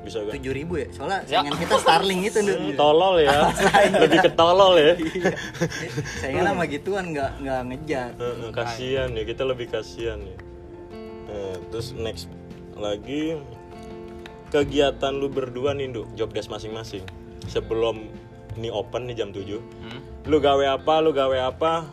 Bisa 0.00 0.22
gak? 0.22 0.32
7.000 0.34 0.64
ya 0.74 0.88
soalnya 0.90 1.20
Ya. 1.22 1.38
saingan 1.38 1.54
kita 1.56 1.74
Starling 1.76 2.20
itu 2.22 2.38
dulu 2.40 2.56
Hmm, 2.64 2.72
tolol 2.74 3.14
ya. 3.18 3.38
Lebih 4.02 4.18
ke 4.20 4.30
tolol 4.32 4.74
ya. 4.74 4.92
saingan 6.18 6.44
sama 6.46 6.64
gituan 6.64 7.04
nggak 7.10 7.30
nggak 7.38 7.60
ngejar 7.66 8.08
Heeh, 8.16 8.48
kasihan 8.50 9.08
ya, 9.10 9.22
kita 9.22 9.42
lebih 9.44 9.66
kasihan 9.68 10.18
ya. 10.18 10.36
Eh, 11.26 11.56
terus 11.68 11.92
next 11.92 12.26
lagi 12.74 13.36
kegiatan 14.48 15.12
lu 15.12 15.28
berdua 15.28 15.72
nih, 15.72 15.86
Nduk, 15.88 16.06
job 16.14 16.32
desk 16.32 16.48
masing-masing. 16.48 17.04
Sebelum 17.46 18.08
ini 18.56 18.68
open 18.68 19.04
nih 19.04 19.16
jam 19.16 19.30
7. 19.30 19.60
hmm? 19.60 20.00
Lu 20.26 20.38
gawe 20.38 20.74
apa? 20.74 20.94
Lu 20.98 21.12
gawe 21.12 21.38
apa? 21.44 21.86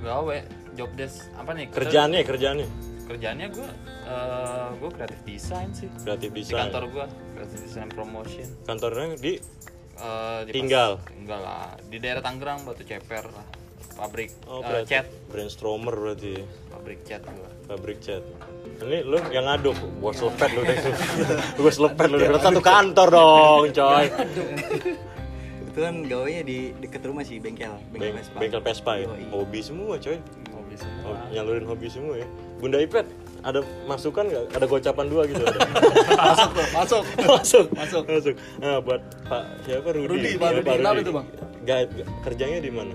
gawe 0.00 0.36
job 0.72 0.90
desk 0.92 1.30
apa 1.32 1.52
nih 1.52 1.70
Kerjaannya, 1.70 2.20
kerjaannya. 2.22 2.66
kerjaannya 3.04 3.46
gue 3.50 3.68
gue 4.74 4.90
kreatif 4.90 5.18
desain 5.22 5.68
sih 5.70 5.88
Kreatif 5.98 6.30
di 6.30 6.42
desain. 6.42 6.58
kantor 6.66 6.82
gue 6.88 7.06
kreatif 7.32 7.58
desain 7.60 7.88
promotion 7.88 8.48
Kantornya 8.62 9.16
di 9.16 9.34
Eh, 9.94 10.40
di 10.42 10.50
pas- 10.50 10.56
Tinggal? 10.56 10.90
enggak 11.14 11.36
lah 11.38 11.68
di 11.84 11.96
daerah 11.96 12.18
Tangerang 12.18 12.62
batu 12.62 12.82
ceper 12.82 13.28
lah 13.28 13.46
pabrik 13.92 14.32
oh, 14.44 14.58
eh, 14.58 14.82
kreatif. 14.82 14.88
cat 14.88 15.06
Brainstormer 15.28 15.94
berarti. 15.94 16.34
pabrik 16.66 17.00
cat 17.02 17.22
gue 17.22 17.50
Pabrik 17.62 17.98
cat. 18.00 18.24
Ini 18.80 19.00
lu 19.02 19.20
yang 19.28 19.44
ngaduk, 19.44 19.72
gua 19.96 20.10
selepet 20.10 20.50
lu 20.50 20.62
deh. 20.62 20.76
gua 21.56 21.70
selepet 21.70 22.06
lu 22.06 22.16
deh. 22.18 22.28
Satu 22.34 22.58
kantor 22.60 23.08
dong, 23.08 23.62
coy. 23.70 24.06
Kebetulan 25.62 25.94
gawainya 26.04 26.42
di 26.42 26.58
deket 26.76 27.00
rumah 27.02 27.22
sih 27.22 27.38
bengkel, 27.38 27.70
bengkel 27.88 28.10
Beng- 28.10 28.16
Vespa. 28.18 28.36
bengkel 28.36 28.60
Vespa 28.60 28.92
ya. 28.96 29.06
Hobi 29.30 29.60
semua, 29.60 29.94
coy. 29.96 30.18
Hobi 30.50 30.74
Oh, 30.74 30.80
semua. 30.80 31.14
nyalurin 31.30 31.64
hobi 31.64 31.86
semua 31.86 32.14
ya. 32.16 32.26
Bunda 32.58 32.78
Ipet, 32.78 33.06
ada 33.42 33.60
masukan 33.84 34.24
nggak? 34.24 34.44
Ada 34.54 34.66
gocapan 34.66 35.06
dua 35.10 35.22
gitu? 35.26 35.42
Ada? 35.42 35.58
Masuk 36.22 36.50
tuh, 36.54 36.66
masuk. 36.72 37.02
masuk, 37.28 37.66
Masuk. 37.74 38.02
masuk. 38.06 38.34
Nah, 38.58 38.78
buat 38.78 39.00
Pak 39.26 39.42
siapa 39.62 39.88
Rudi? 39.90 40.06
Rudi, 40.08 40.30
Ya, 40.30 40.38
Pak 40.38 40.50
Rudi. 40.54 40.70
Kenapa 40.78 40.98
itu, 40.98 41.12
Bang? 41.12 41.26
Gak, 41.62 41.78
kerjanya 42.22 42.58
di 42.58 42.70
mana? 42.70 42.94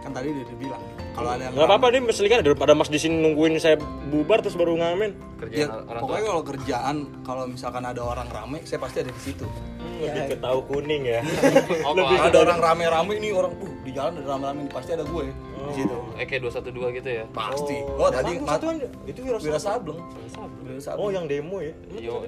Kan 0.00 0.10
tadi 0.10 0.28
udah 0.28 0.44
dibilang. 0.48 0.82
Kalau 1.12 1.28
ada 1.28 1.42
yang 1.44 1.52
Nggak 1.52 1.68
apa-apa 1.68 1.86
nih, 1.92 2.00
mesti 2.00 2.28
kan 2.28 2.38
daripada 2.40 2.72
Mas 2.72 2.88
di 2.88 2.96
sini 2.96 3.20
nungguin 3.20 3.60
saya 3.60 3.76
bubar 4.08 4.40
terus 4.40 4.56
baru 4.56 4.80
ngamen. 4.80 5.10
Kerjaan 5.44 5.68
Ya, 5.68 5.68
orang 5.68 6.00
pokoknya 6.00 6.24
kalau 6.24 6.42
kerjaan, 6.42 6.96
kalau 7.20 7.44
misalkan 7.44 7.84
ada 7.84 8.00
orang 8.00 8.28
rame, 8.32 8.58
saya 8.64 8.80
pasti 8.80 9.04
ada 9.04 9.12
di 9.12 9.22
situ. 9.22 9.44
Hmm, 9.44 10.00
lebih 10.00 10.22
ke 10.32 10.36
tahu 10.40 10.58
kuning 10.72 11.02
ya. 11.04 11.20
Oh, 11.86 11.92
lebih 11.92 12.16
kalau 12.16 12.30
ada 12.32 12.38
orang 12.48 12.58
rame-rame 12.64 13.12
ini 13.20 13.28
orang, 13.34 13.52
uh 13.60 13.72
di 13.82 13.90
jalan 13.90 14.12
ada 14.22 14.28
rame-rame 14.38 14.58
ini 14.64 14.70
pasti 14.72 14.90
ada 14.94 15.04
gue 15.04 15.24
di 15.68 15.72
situ. 15.76 15.96
Eh 16.16 16.24
kayak 16.24 16.40
212 16.48 16.98
gitu 17.02 17.08
ya. 17.12 17.24
Pasti. 17.30 17.76
Oh, 17.98 18.08
tadi 18.08 18.32
Satu- 18.40 18.72
itu 19.04 19.18
Wira 19.20 19.38
Wira 19.38 19.60
Sableng. 19.60 20.00
Sableng. 20.32 20.64
Wira 20.64 20.80
Sableng. 20.80 21.04
Oh, 21.04 21.10
yang 21.12 21.26
demo 21.28 21.58
ya? 21.60 21.74
Yo. 21.98 22.24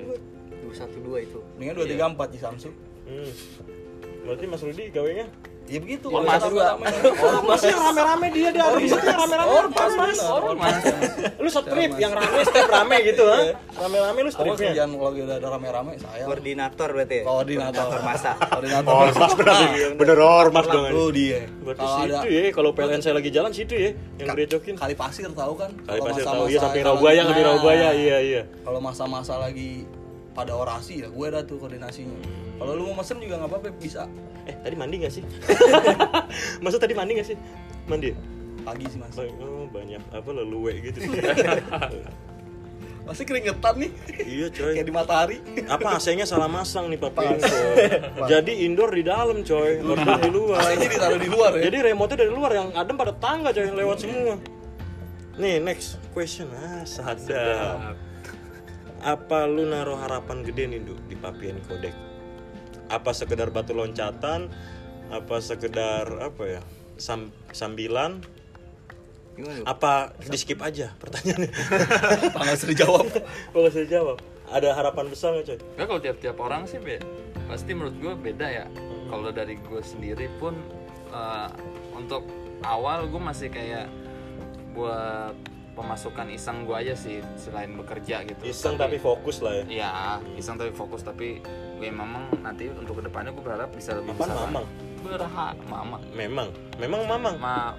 Dua 0.64 0.72
satu 0.72 0.96
dua 1.04 1.20
itu. 1.20 1.38
Dengan 1.60 1.76
234 1.76 2.32
di 2.32 2.38
Samsu. 2.40 2.70
Hmm. 3.04 3.30
Berarti 4.24 4.44
Mas 4.48 4.62
Rudi 4.64 4.88
gawenya? 4.88 5.28
Ya 5.64 5.80
begitu. 5.80 6.12
Ormas. 6.12 6.44
rame-rame. 6.44 6.84
Masih 7.48 7.72
rame-rame 7.72 8.26
dia 8.30 8.48
dia 8.52 8.62
ada 8.62 8.76
di 8.76 8.84
situ 8.84 9.00
yang 9.00 9.16
rame-rame. 9.16 9.48
Ormas, 9.50 9.90
bener. 9.90 10.16
Ormas. 10.28 10.74
Lu 11.40 11.48
strip 11.48 11.92
yang 11.96 12.12
rame 12.12 12.38
strip 12.44 12.68
rame 12.68 12.96
gitu 13.02 13.24
ha? 13.24 13.38
Rame-rame 13.74 14.18
lu 14.20 14.30
stripnya. 14.30 14.70
kerjaan 14.70 14.90
kalau 14.92 15.10
udah 15.10 15.36
ada 15.40 15.48
rame-rame 15.48 15.92
saya. 15.96 16.24
Koordinator 16.28 16.88
berarti 16.92 17.16
ya? 17.16 17.24
Koordinator 17.24 18.00
masa. 18.04 18.32
Koordinator. 18.36 18.92
Ormas 18.92 19.32
bener. 19.34 19.56
Bener 19.96 20.18
ormas 20.20 20.66
dong. 20.68 20.84
Lu 20.92 21.08
dia. 21.08 21.48
Berarti 21.64 21.84
situ 21.88 22.26
ya 22.28 22.42
kalau 22.52 22.70
PLN 22.76 23.00
saya 23.00 23.14
lagi 23.16 23.30
jalan 23.32 23.50
situ 23.50 23.72
ya 23.72 23.90
yang 24.20 24.28
gerejokin. 24.30 24.74
kali 24.76 24.92
pasir 24.92 25.32
tahu 25.32 25.52
kan? 25.56 25.72
Kali 25.80 25.96
Kalau 25.96 26.04
pasir 26.12 26.24
tahu 26.24 26.44
iya 26.46 26.60
samping 26.60 26.84
Raubaya 26.84 27.16
lagi- 27.16 27.28
lebih 27.30 27.42
Nah, 27.44 27.50
Raubaya 27.56 27.88
iya 27.92 28.16
iya. 28.20 28.42
Kalau 28.60 28.80
masa-masa 28.80 29.40
lagi 29.40 29.88
pada 30.32 30.52
orasi 30.52 31.00
ya 31.00 31.08
gue 31.08 31.26
ada 31.26 31.40
tuh 31.40 31.56
koordinasinya. 31.56 32.43
Kalau 32.54 32.72
lu 32.78 32.82
mau 32.92 33.02
mesen 33.02 33.18
juga 33.18 33.34
nggak 33.42 33.50
apa-apa 33.50 33.68
bisa. 33.76 34.06
Eh 34.46 34.54
tadi 34.60 34.74
mandi 34.76 34.96
gak 35.02 35.12
sih? 35.12 35.24
Masa 36.64 36.76
tadi 36.76 36.94
mandi 36.94 37.18
gak 37.18 37.28
sih? 37.32 37.36
Mandi. 37.88 38.12
ya? 38.12 38.16
Pagi 38.64 38.84
sih 38.88 38.98
mas. 39.00 39.16
Oh, 39.16 39.68
banyak 39.68 40.00
apa 40.12 40.30
leluwe 40.32 40.72
gitu. 40.80 41.04
Masih 43.04 43.28
keringetan 43.28 43.74
nih. 43.76 43.90
iya 44.24 44.46
coy. 44.48 44.72
Kayak 44.80 44.86
di 44.88 44.94
matahari. 44.96 45.36
apa 45.68 46.00
AC-nya 46.00 46.24
salah 46.24 46.48
masang 46.48 46.88
nih 46.88 46.96
Info. 46.96 47.52
Jadi 48.32 48.64
indoor 48.64 48.96
di 48.96 49.04
dalam 49.04 49.44
coy, 49.44 49.84
outdoor 49.84 50.20
di 50.24 50.30
luar. 50.32 50.64
AC-nya 50.64 50.88
ditaruh 50.88 51.20
di 51.20 51.28
luar 51.28 51.52
ya. 51.60 51.68
Jadi 51.68 51.76
remote 51.92 52.16
dari 52.16 52.32
luar 52.32 52.50
yang 52.56 52.72
adem 52.72 52.96
pada 52.96 53.12
tangga 53.12 53.52
coy 53.52 53.68
lewat 53.68 53.98
semua. 54.00 54.40
Nih 55.36 55.60
next 55.60 56.00
question 56.16 56.48
ah 56.56 56.80
sadap. 56.88 57.92
Apa 59.04 59.44
lu 59.44 59.68
naruh 59.68 60.00
harapan 60.00 60.40
gede 60.40 60.64
nih 60.64 60.80
Du, 60.80 60.96
di 61.04 61.12
Papien 61.12 61.60
Kodek? 61.68 62.13
Apa 62.88 63.10
sekedar 63.16 63.48
batu 63.52 63.72
loncatan? 63.72 64.52
Apa 65.12 65.40
sekedar 65.40 66.08
apa 66.20 66.42
ya? 66.58 66.62
Sam 66.96 67.32
sambilan? 67.52 68.22
Gimana? 69.34 69.60
lu? 69.60 69.64
Apa 69.66 70.14
di 70.18 70.38
skip 70.38 70.62
aja 70.62 70.94
pertanyaannya? 70.98 71.50
Panggil 72.36 72.56
seri 72.56 72.74
jawab. 72.78 73.06
Kalau 73.50 73.68
saya 73.70 73.86
jawab, 73.86 74.18
ada 74.50 74.68
harapan 74.74 75.10
besar 75.10 75.34
nggak 75.34 75.46
coy? 75.46 75.58
Enggak 75.58 75.86
kalau 75.90 76.00
tiap-tiap 76.00 76.36
orang 76.38 76.62
sih 76.70 76.78
be, 76.78 77.02
pasti 77.50 77.74
menurut 77.74 77.96
gue 77.98 78.12
beda 78.14 78.46
ya. 78.46 78.66
Kalau 79.10 79.30
dari 79.34 79.58
gue 79.58 79.82
sendiri 79.82 80.30
pun 80.38 80.54
eh, 81.10 81.48
untuk 81.98 82.24
awal 82.62 83.10
gue 83.10 83.20
masih 83.20 83.50
kayak 83.50 83.90
buat 84.74 85.34
pemasukan 85.74 86.26
iseng 86.30 86.64
gue 86.64 86.76
aja 86.76 86.94
sih 86.94 87.18
selain 87.34 87.74
bekerja 87.74 88.22
gitu. 88.24 88.40
Iseng 88.46 88.78
tapi 88.78 88.96
fokus 88.96 89.42
lah 89.42 89.60
ya. 89.60 89.64
Iya, 89.66 89.90
iseng 90.38 90.54
tapi 90.54 90.70
fokus 90.70 91.02
tapi 91.02 91.42
gue 91.76 91.88
memang 91.90 92.30
nanti 92.40 92.70
untuk 92.70 93.02
ke 93.02 93.10
depannya 93.10 93.34
gue 93.34 93.42
berharap 93.42 93.74
bisa 93.74 93.98
lebih 93.98 94.14
Apaan 94.14 94.30
besar. 94.30 94.42
mamang? 94.46 94.64
Berharap 95.02 95.56
mama. 95.66 95.98
Memang, 96.14 96.48
memang 96.78 97.00
mamang. 97.04 97.36
Ma, 97.36 97.74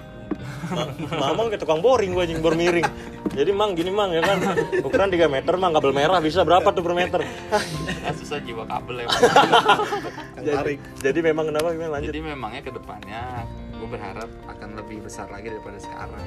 Ma- 0.74 0.90
mamang 1.30 1.48
kayak 1.48 1.62
tukang 1.62 1.80
boring 1.80 2.12
gue 2.12 2.24
anjing 2.26 2.42
baru 2.42 2.58
miring. 2.58 2.86
Jadi 3.32 3.52
mang 3.54 3.78
gini 3.78 3.94
mang 3.94 4.10
ya 4.10 4.20
kan. 4.20 4.42
Ukuran 4.82 5.10
3 5.10 5.30
meter 5.30 5.54
mang 5.56 5.72
kabel 5.72 5.94
merah 5.94 6.20
bisa 6.20 6.42
berapa 6.42 6.66
tuh 6.70 6.82
per 6.82 6.94
meter? 6.94 7.20
ah, 7.54 8.14
susah 8.20 8.42
jiwa 8.42 8.66
kabel 8.66 9.06
ya. 9.06 9.08
jadi, 10.52 10.74
jadi 11.00 11.20
memang 11.24 11.48
kenapa 11.48 11.72
gimana 11.72 11.98
lanjut? 11.98 12.10
Jadi 12.10 12.20
memangnya 12.22 12.62
ke 12.62 12.72
depannya 12.74 13.46
gue 13.76 13.88
berharap 13.88 14.30
akan 14.50 14.70
lebih 14.76 15.06
besar 15.06 15.30
lagi 15.30 15.48
daripada 15.48 15.78
sekarang. 15.78 16.26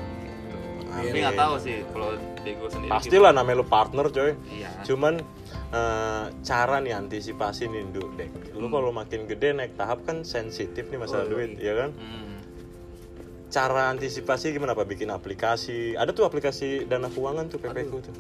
Gitu. 0.88 1.12
Tapi 1.12 1.18
nggak 1.20 1.37
tahu 1.37 1.55
sih 1.61 1.77
kalau 1.92 2.11
di 2.16 2.51
gue 2.57 2.68
sendiri. 2.72 2.90
Pastilah 2.90 3.33
namanya 3.37 3.57
lu 3.61 3.66
partner 3.68 4.07
coy. 4.09 4.33
Gitu. 4.33 4.35
Iya. 4.57 4.70
Cuman 4.83 5.14
eh, 5.68 6.24
cara 6.40 6.77
nih 6.81 6.94
antisipasi 6.96 7.68
nih 7.68 7.83
Nduk, 7.92 8.09
dek. 8.16 8.31
Lu 8.57 8.72
kalau 8.72 8.88
makin 8.88 9.29
gede 9.29 9.53
naik 9.53 9.77
tahap 9.77 10.03
kan 10.03 10.24
sensitif 10.24 10.88
nih 10.88 10.96
masalah 10.96 11.29
duit, 11.29 11.61
ya 11.61 11.77
kan? 11.77 11.92
Hmm. 11.92 12.40
Cara 13.48 13.88
antisipasi 13.88 14.53
gimana 14.53 14.72
Pak? 14.72 14.85
Bikin 14.85 15.09
aplikasi. 15.09 15.96
Ada 15.96 16.12
tuh 16.12 16.24
aplikasi 16.24 16.85
dana 16.85 17.09
keuangan 17.09 17.48
tuh 17.48 17.57
PPK 17.61 17.92
tuh. 18.01 18.14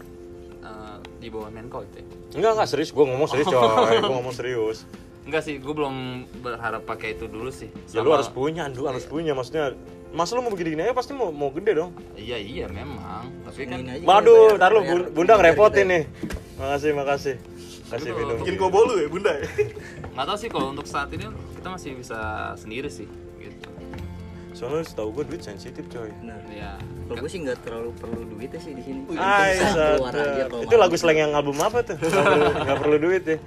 Eh, 0.60 0.96
di 1.20 1.28
bawah 1.28 1.52
Menko 1.52 1.84
itu. 1.84 2.00
ya? 2.00 2.04
Enggak 2.36 2.52
enggak 2.56 2.68
serius, 2.68 2.92
gua 2.92 3.04
ngomong 3.08 3.28
serius 3.28 3.48
coy. 3.48 3.96
Gua 4.00 4.14
ngomong 4.20 4.34
serius. 4.36 4.84
Enggak 5.28 5.44
sih, 5.44 5.60
gue 5.60 5.74
belum 5.76 6.24
berharap 6.40 6.88
pakai 6.88 7.12
itu 7.12 7.28
dulu 7.28 7.52
sih. 7.52 7.68
Ya 7.92 8.00
lu 8.00 8.08
Sama- 8.08 8.16
harus 8.16 8.30
punya, 8.32 8.64
Ndu 8.64 8.88
harus 8.88 9.04
punya. 9.04 9.36
Maksudnya, 9.36 9.76
masa 10.08 10.34
lu 10.34 10.40
mau 10.40 10.52
begini-gini 10.52 10.82
aja 10.82 10.94
pasti 10.96 11.12
mau 11.12 11.28
mau 11.28 11.52
gede 11.52 11.72
dong. 11.76 11.90
Iya 12.16 12.36
iya 12.40 12.64
memang. 12.66 13.28
Tapi 13.44 13.68
kan 13.68 13.78
Waduh, 14.04 14.56
bayar- 14.56 14.58
ntar 14.58 14.70
lu 14.72 14.80
bunda 15.12 15.34
ngerepotin 15.36 15.86
nih. 15.86 16.02
Makasih, 16.58 16.90
makasih. 16.96 17.36
Kasih 17.88 18.10
minum. 18.12 18.36
Bikin 18.40 18.56
bolu 18.58 18.94
ya 19.00 19.08
bunda 19.08 19.32
ya. 19.32 19.46
nggak 20.12 20.26
tahu 20.26 20.36
sih 20.36 20.48
kalau 20.50 20.74
untuk 20.74 20.84
saat 20.84 21.08
ini 21.14 21.24
kita 21.56 21.68
masih 21.70 21.90
bisa 21.94 22.18
sendiri 22.58 22.90
sih 22.90 23.06
gitu. 23.38 23.68
Soalnya 24.58 24.82
setahu 24.82 25.08
gue 25.14 25.24
duit 25.24 25.38
sensitif 25.40 25.86
coy. 25.86 26.10
Benar. 26.18 26.42
Ya. 26.50 26.74
Kalau 27.06 27.16
gue 27.16 27.30
sih 27.30 27.38
nggak 27.38 27.62
terlalu 27.62 27.94
perlu 27.94 28.26
duitnya 28.26 28.58
sih 28.58 28.74
di 28.74 28.82
sini. 28.82 29.06
Ay, 29.14 29.54
keluar 29.62 30.10
aja 30.12 30.44
Itu 30.58 30.74
lagu 30.74 30.98
slang 30.98 31.14
yang 31.16 31.30
album 31.30 31.54
apa 31.62 31.78
tuh? 31.80 31.94
Gak 31.96 32.10
perlu, 32.10 32.50
nggak 32.58 32.78
perlu 32.82 32.96
duit 32.98 33.22
ya. 33.24 33.38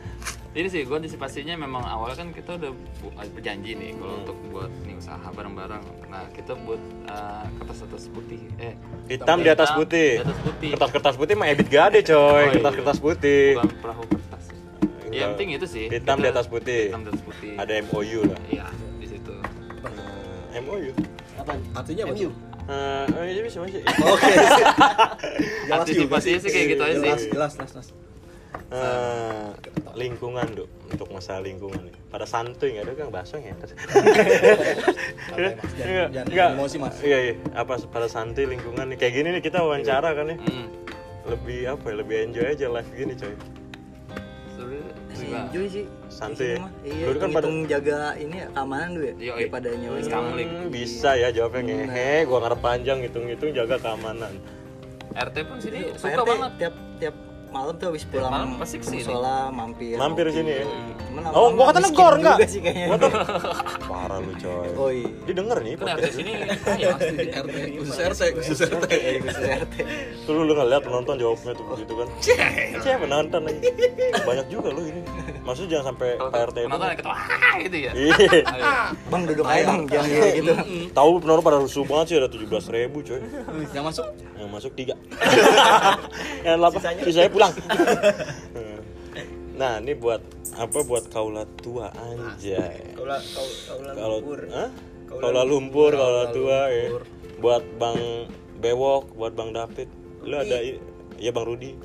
Ini 0.52 0.68
sih 0.68 0.84
gue 0.84 0.92
antisipasinya 0.94 1.56
memang 1.58 1.80
awal 1.82 2.12
kan 2.12 2.32
kita 2.32 2.56
udah 2.56 2.72
bu- 2.72 3.16
berjanji 3.30 3.72
nih 3.72 3.92
kalau 3.94 4.08
Hmm. 4.10 4.22
untuk 4.22 4.38
buat 4.48 4.72
nih 4.84 4.96
usaha 4.98 5.28
bareng-bareng. 5.30 5.84
Nah 6.08 6.24
kita 6.32 6.56
buat 6.58 6.80
eh, 7.08 7.46
kertas-kertas 7.56 8.04
putih. 8.08 8.40
Eh 8.58 8.74
Hitam 9.10 9.40
di 9.40 9.50
atas 9.50 9.72
putih. 9.72 10.10
Di 10.14 10.24
atas 10.26 10.40
putih. 10.42 10.70
Kertas-kertas 10.72 11.16
putih 11.16 11.36
mah 11.36 11.48
ebit 11.48 11.68
gade 11.68 12.00
coy. 12.02 12.16
Oh, 12.16 12.36
iya. 12.38 12.52
Kertas-kertas 12.54 13.00
putih. 13.00 13.44
Bukan 13.58 13.80
perahu 13.80 14.04
kertas. 14.06 14.44
Ya, 15.08 15.18
yang 15.18 15.30
penting 15.36 15.50
itu 15.56 15.68
sih. 15.68 15.86
Hitam 15.88 16.18
di 16.20 16.28
atas 16.28 16.48
putih. 16.48 16.84
Hitam 16.88 17.04
di 17.04 17.10
atas 17.12 17.24
putih. 17.24 17.52
Ada 17.56 17.72
MOU 17.84 18.20
lah. 18.28 18.40
Iya 18.48 18.68
MOU. 20.60 20.92
Apa? 21.38 21.52
Artinya 21.74 22.04
apa? 22.06 22.14
tuh? 22.14 22.34
Eh, 22.62 23.06
oh 23.12 23.24
iya 23.26 23.42
bisa 23.42 23.58
masih. 23.60 23.82
Oke. 24.14 24.32
Antisipasinya 25.74 26.40
sih 26.40 26.50
kayak 26.50 26.68
gitu 26.70 26.82
aja 26.84 26.96
sih. 26.96 27.02
Jelas, 27.04 27.22
jelas, 27.26 27.52
jelas, 27.56 27.72
jelas. 27.74 27.88
Eh, 28.72 29.48
lingkungan 29.96 30.48
dok 30.56 30.68
untuk 30.88 31.08
masalah 31.12 31.44
lingkungan 31.44 31.84
nih. 31.84 31.96
pada 32.12 32.28
santuy 32.28 32.76
nggak 32.76 32.88
ada 32.88 32.94
kan 32.96 33.08
bahasa 33.08 33.40
ya 33.40 33.56
jangan 36.12 36.52
emosi, 36.60 36.76
Mas. 36.80 36.96
iya 37.00 37.32
iya 37.32 37.34
apa 37.56 37.80
pada 37.88 38.08
santuy 38.12 38.44
lingkungan 38.48 38.88
nih 38.92 38.98
kayak 39.00 39.14
gini 39.16 39.28
nih 39.36 39.44
kita 39.44 39.64
wawancara 39.64 40.12
kan 40.12 40.28
nih 40.28 40.38
Hmm. 40.44 40.68
lebih 41.28 41.72
apa 41.72 41.86
ya 41.88 41.96
lebih 42.04 42.16
enjoy 42.28 42.46
aja 42.48 42.66
live 42.68 42.92
gini 42.92 43.14
coy 43.16 43.32
Sebenarnya 45.22 45.44
Masih 45.44 45.48
juga 45.48 45.48
enjoy 45.48 45.66
sih. 45.68 45.86
Santai 46.12 46.36
sini 46.36 46.52
ya? 46.52 46.60
Iya, 46.84 47.06
Dulu 47.08 47.18
kan 47.18 47.30
pada- 47.32 47.50
jaga 47.68 47.98
ini 48.16 48.36
ya, 48.36 48.48
keamanan 48.52 48.90
dulu 48.92 49.06
ya. 49.06 49.14
Yoi. 49.14 49.38
Daripada 49.40 49.68
nyawain. 49.72 50.04
Hmm, 50.04 50.68
bisa 50.70 51.10
ya 51.16 51.28
jawabnya 51.32 51.62
ngehe 51.64 52.26
gua 52.26 52.38
ngarep 52.42 52.60
panjang 52.60 52.98
hitung-hitung 53.02 53.52
jaga 53.52 53.76
keamanan 53.78 54.34
RT 55.12 55.38
pun 55.44 55.58
sini 55.60 55.80
suka 55.94 56.16
RT 56.16 56.24
banget. 56.26 56.52
tiap 56.58 56.74
tiap 56.96 57.16
malam 57.52 57.76
tuh 57.76 57.92
habis 57.92 58.08
pulang 58.08 58.32
malam 58.32 58.50
pasti 58.56 58.80
ke 58.80 58.86
sini. 58.86 59.04
musola 59.04 59.52
mampir 59.52 60.00
Mampir 60.00 60.26
sini 60.32 60.52
ya? 60.54 60.66
Cuman 61.12 61.28
Oh, 61.32 61.52
gua 61.52 61.66
kata 61.68 61.80
negor 61.82 62.14
juga 62.14 62.20
enggak? 62.32 62.38
sih 62.48 62.60
kayaknya. 62.60 62.88
Gua 62.88 62.98
tuh 62.98 63.12
parah 63.92 64.18
lu 64.18 64.32
coy. 64.34 64.68
oh 64.74 64.90
iya 64.90 65.10
Dia 65.22 65.34
denger 65.36 65.58
nih 65.60 65.74
podcast 65.76 66.00
RT 66.02 66.08
sini 66.14 66.32
kaya 66.58 66.88
pasti 66.90 67.16
RT 67.28 67.56
khusus 67.76 67.98
RT 68.02 68.22
khusus 68.34 68.60
RT 68.64 68.86
Iya, 68.90 69.20
khusus 69.20 69.44
RT. 69.60 69.74
Tuh 70.24 70.32
lu, 70.32 70.42
lu 70.46 70.54
ngeliat 70.54 70.82
penonton 70.82 71.16
jawabnya 71.18 71.52
tuh 71.52 71.66
begitu 71.68 71.94
kan? 71.94 72.08
Cih 72.80 72.96
penonton 72.98 73.42
lagi. 73.44 73.60
Banyak 74.22 74.48
juga 74.48 74.70
lu 74.72 74.82
ini. 74.86 75.02
Maksudnya 75.42 75.70
jangan 75.74 75.86
sampai 75.92 76.10
PRT 76.16 76.58
itu 76.58 76.68
penonton 76.70 76.88
yang 76.88 76.98
ketawa 76.98 77.18
"Ah," 77.20 77.56
gitu 77.60 77.78
ya? 77.78 77.92
Iya. 77.92 78.42
Bang 79.08 79.22
duduk 79.26 79.44
aja 79.44 79.64
bang 79.68 79.82
jangan 79.86 80.08
gitu. 80.32 80.54
Tahu 80.92 81.12
penonton 81.20 81.44
pada 81.44 81.58
rusuh 81.60 81.84
banget 81.84 82.06
sih 82.08 82.16
ada 82.16 82.30
17 82.32 82.48
ribu 82.72 82.98
coy. 83.02 83.20
Yang 83.70 83.84
masuk? 83.86 84.06
Yang 84.34 84.50
masuk 84.50 84.72
tiga. 84.74 84.96
Yang 86.46 86.56
delapan. 86.56 86.80
Sisanya 87.02 87.30
pulang 87.30 87.52
Nah 89.62 89.78
ini 89.78 89.94
buat 89.94 90.22
Apa 90.58 90.82
buat 90.82 91.06
kaula 91.08 91.46
tua 91.62 91.94
anjay. 91.94 92.98
Kaula 92.98 93.22
kau 93.22 93.46
kaula 93.70 93.90
Kalau 93.94 94.18
lumpur. 94.18 94.40
Hah? 94.50 94.70
Kaula 95.06 95.42
lumpur, 95.46 95.92
kaula 95.94 96.24
tua 96.34 96.60
ya. 96.68 96.86
Buat 97.38 97.64
Bang 97.78 98.26
Bewok, 98.58 99.14
buat 99.14 99.38
Bang 99.38 99.54
David. 99.54 99.86
Lu 100.26 100.34
ada 100.34 100.58
Iya 101.16 101.30
Bang 101.30 101.46
Rudi 101.46 101.78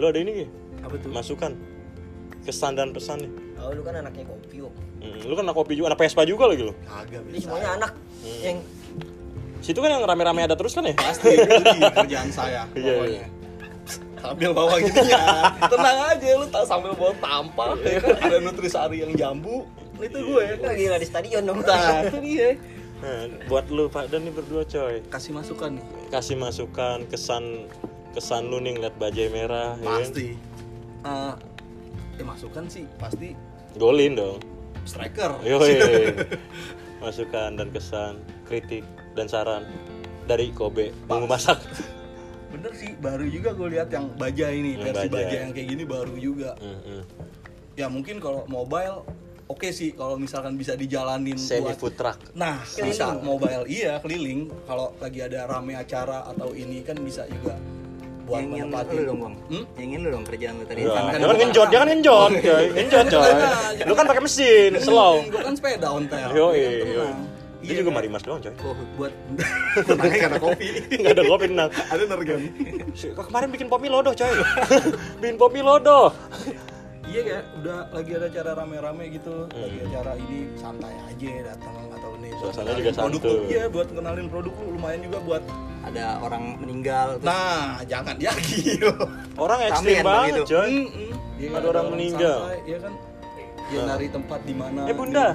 Lu 0.00 0.08
ada 0.08 0.16
ini 0.16 0.42
gak? 0.42 0.50
Apa 0.88 0.94
tuh? 0.96 1.10
Masukan. 1.12 1.52
Kesan 2.42 2.80
dan 2.80 2.96
pesan 2.96 3.20
nih. 3.20 3.32
Oh 3.60 3.76
lu 3.76 3.84
kan 3.84 3.92
anaknya 3.92 4.24
kopi 4.24 4.64
kok. 4.64 4.72
Hmm, 4.98 5.20
Lu 5.28 5.32
kan 5.36 5.44
anak 5.44 5.54
kopi 5.54 5.72
juga, 5.76 5.92
anak 5.92 6.00
Vespa 6.00 6.22
juga 6.24 6.48
lagi 6.48 6.62
lu? 6.64 6.72
Kagak 6.82 7.22
Ini 7.28 7.38
semuanya 7.38 7.68
anak 7.76 7.92
yang 8.40 8.58
Situ 9.58 9.78
kan 9.78 9.90
yang 9.90 10.02
rame-rame 10.02 10.46
ada 10.46 10.54
terus 10.54 10.70
kan 10.72 10.86
ya? 10.86 10.94
pasti 10.94 11.34
itu 11.34 11.44
di 11.44 11.80
kerjaan 11.82 12.30
saya 12.30 12.62
Iya, 12.78 12.94
pokoknya 12.94 13.24
sambil 14.20 14.50
bawa 14.54 14.74
gitu 14.82 15.00
ya. 15.06 15.52
Tenang 15.70 15.98
aja 16.14 16.28
lu 16.38 16.46
tak 16.50 16.64
sambil 16.66 16.92
bawa 16.94 17.12
tampah 17.18 17.74
ya 17.82 17.98
kan? 18.02 18.16
Ada 18.18 18.36
nutrisari 18.42 19.02
yang 19.02 19.12
jambu. 19.14 19.64
Itu 19.98 20.18
gue 20.22 20.42
lagi 20.62 20.82
nggak 20.86 21.00
di 21.02 21.08
stadion 21.08 21.42
dong. 21.46 21.60
nah 21.66 22.02
itu 22.06 22.18
dia. 22.22 22.48
Nah, 22.98 23.30
buat 23.46 23.70
lu 23.70 23.86
Pak 23.86 24.10
Dan 24.10 24.26
nih 24.26 24.34
berdua 24.34 24.66
coy. 24.66 24.98
Kasih 25.06 25.30
masukan 25.30 25.78
nih. 25.78 25.84
Kasih 26.10 26.34
masukan, 26.34 27.06
kesan 27.06 27.70
Kesan 28.18 28.50
lu 28.50 28.58
nih 28.58 28.74
ngeliat 28.74 28.94
bajai 28.98 29.28
merah 29.30 29.78
ya. 29.78 29.86
Kan? 29.86 30.00
pasti. 30.02 30.28
Eh, 31.06 31.34
ya 32.18 32.24
masukan 32.26 32.64
sih 32.66 32.84
pasti. 32.98 33.36
Golin 33.78 34.18
dong. 34.18 34.42
Striker. 34.82 35.38
Yoi. 35.44 35.78
Masukan 37.04 37.54
dan 37.54 37.70
kesan, 37.70 38.18
kritik 38.48 38.82
dan 39.14 39.30
saran 39.30 39.62
dari 40.26 40.50
Kobe 40.50 40.90
Bumbu 41.06 41.30
masak. 41.30 41.62
bener 42.48 42.72
sih 42.72 42.90
baru 42.94 43.24
juga 43.24 43.52
gue 43.52 43.68
lihat 43.70 43.88
yang 43.88 44.08
baja 44.14 44.46
ini 44.48 44.74
Yang 44.74 44.84
versi 44.86 45.06
Baja. 45.06 45.16
baja 45.20 45.36
yang 45.38 45.52
kayak 45.52 45.68
gini 45.68 45.84
baru 45.84 46.14
juga 46.16 46.50
Hmm, 46.56 46.78
hmm. 46.78 47.02
ya 47.74 47.86
mungkin 47.86 48.16
kalau 48.16 48.42
mobile 48.46 49.04
oke 49.46 49.68
sih 49.68 49.92
kalau 49.92 50.16
misalkan 50.16 50.54
bisa 50.54 50.72
dijalanin 50.72 51.36
Semi 51.36 51.64
buat 51.64 51.76
food 51.76 51.94
truck. 51.94 52.18
Nah, 52.34 52.60
bisa 52.60 53.16
mobile 53.18 53.64
iya 53.64 53.96
keliling 53.98 54.48
kalau 54.64 54.92
lagi 54.98 55.20
ada 55.20 55.44
rame 55.44 55.72
acara 55.72 56.24
atau 56.26 56.52
ini 56.52 56.80
kan 56.80 56.96
bisa 56.98 57.24
juga 57.26 57.56
buat 58.22 58.44
yang 58.44 58.60
ingin 58.60 58.68
lu 58.68 59.02
dong 59.06 59.20
bang 59.22 59.34
Hmm? 59.48 59.64
yang 59.72 59.86
ingin 59.86 60.00
lu 60.02 60.08
dong 60.10 60.24
kerjaan 60.26 60.54
lu 60.54 60.64
tadi 60.64 60.80
Kan- 60.82 60.92
kan 60.92 61.04
jangan 61.14 61.24
gua- 61.26 61.38
ngenjot, 61.38 61.68
jangan 61.70 61.86
ngenjot, 61.88 62.30
coy. 62.38 62.64
Ngenjot, 62.76 63.06
coy. 63.08 63.30
Lu 63.80 63.92
kan 63.94 64.04
pakai 64.04 64.22
mesin, 64.22 64.70
slow. 64.84 65.14
Gue 65.24 65.40
kan 65.40 65.54
sepeda 65.54 65.88
ontel. 65.88 66.28
Yo, 66.30 66.46
ya 66.50 66.52
kan, 66.52 66.52
iya, 66.52 66.68
tenang. 66.84 67.18
Dia 67.58 67.66
Iya 67.68 67.74
juga 67.76 67.90
kan? 67.90 67.96
marimas 67.98 68.22
doang, 68.22 68.38
coy. 68.38 68.54
Oh, 68.60 68.74
buat 68.94 69.12
tenangnya 69.88 70.18
karena 70.20 70.38
kopi. 70.38 70.66
Enggak 70.90 71.12
ada 71.12 71.24
kopi 71.24 71.44
tenang. 71.46 71.70
ada 71.74 72.02
kok 73.12 73.24
Kemarin 73.24 73.48
bikin 73.50 73.66
pomi 73.66 73.88
lodoh, 73.88 74.12
coy. 74.12 74.30
bikin 75.20 75.36
pomi 75.36 75.60
lodoh. 75.60 76.06
iya 77.04 77.20
ya, 77.26 77.38
udah 77.56 77.88
lagi 77.90 78.10
ada 78.12 78.26
acara 78.28 78.50
rame-rame 78.54 79.04
gitu, 79.10 79.48
Hmm. 79.48 79.58
lagi 79.58 79.78
acara 79.82 80.12
ini 80.14 80.38
santai 80.54 80.92
aja 81.02 81.30
datang 81.46 81.74
atau 81.90 82.10
nih. 82.16 82.30
kenalin 82.52 82.78
juga 82.78 82.92
produk 82.94 83.20
lu. 83.24 83.34
Iya, 83.48 83.62
buat 83.66 83.88
kenalin 83.90 84.26
produk 84.28 84.54
lu 84.54 84.66
lumayan 84.72 85.00
juga 85.02 85.18
buat. 85.20 85.44
ada 85.80 86.20
orang 86.20 86.58
meninggal 86.58 87.16
terus 87.16 87.24
Nah, 87.24 87.80
jangan 87.82 88.14
ya 88.18 88.34
gila. 88.36 88.92
Orang 89.34 89.58
ekstrim 89.64 89.96
dong 89.96 90.04
banget, 90.04 90.32
itu. 90.36 90.42
coy. 90.44 90.68
Mm-mm. 90.68 91.10
Iya, 91.38 91.48
Ada 91.54 91.66
orang 91.66 91.86
meninggal. 91.88 92.38
santai, 92.44 92.58
Iya 92.62 92.78
kan. 92.78 92.92
Dia 93.64 93.80
nyari 93.84 94.06
tempat 94.08 94.40
di 94.42 94.54
mana. 94.54 94.80
Eh, 94.84 94.94
Bunda. 94.94 95.26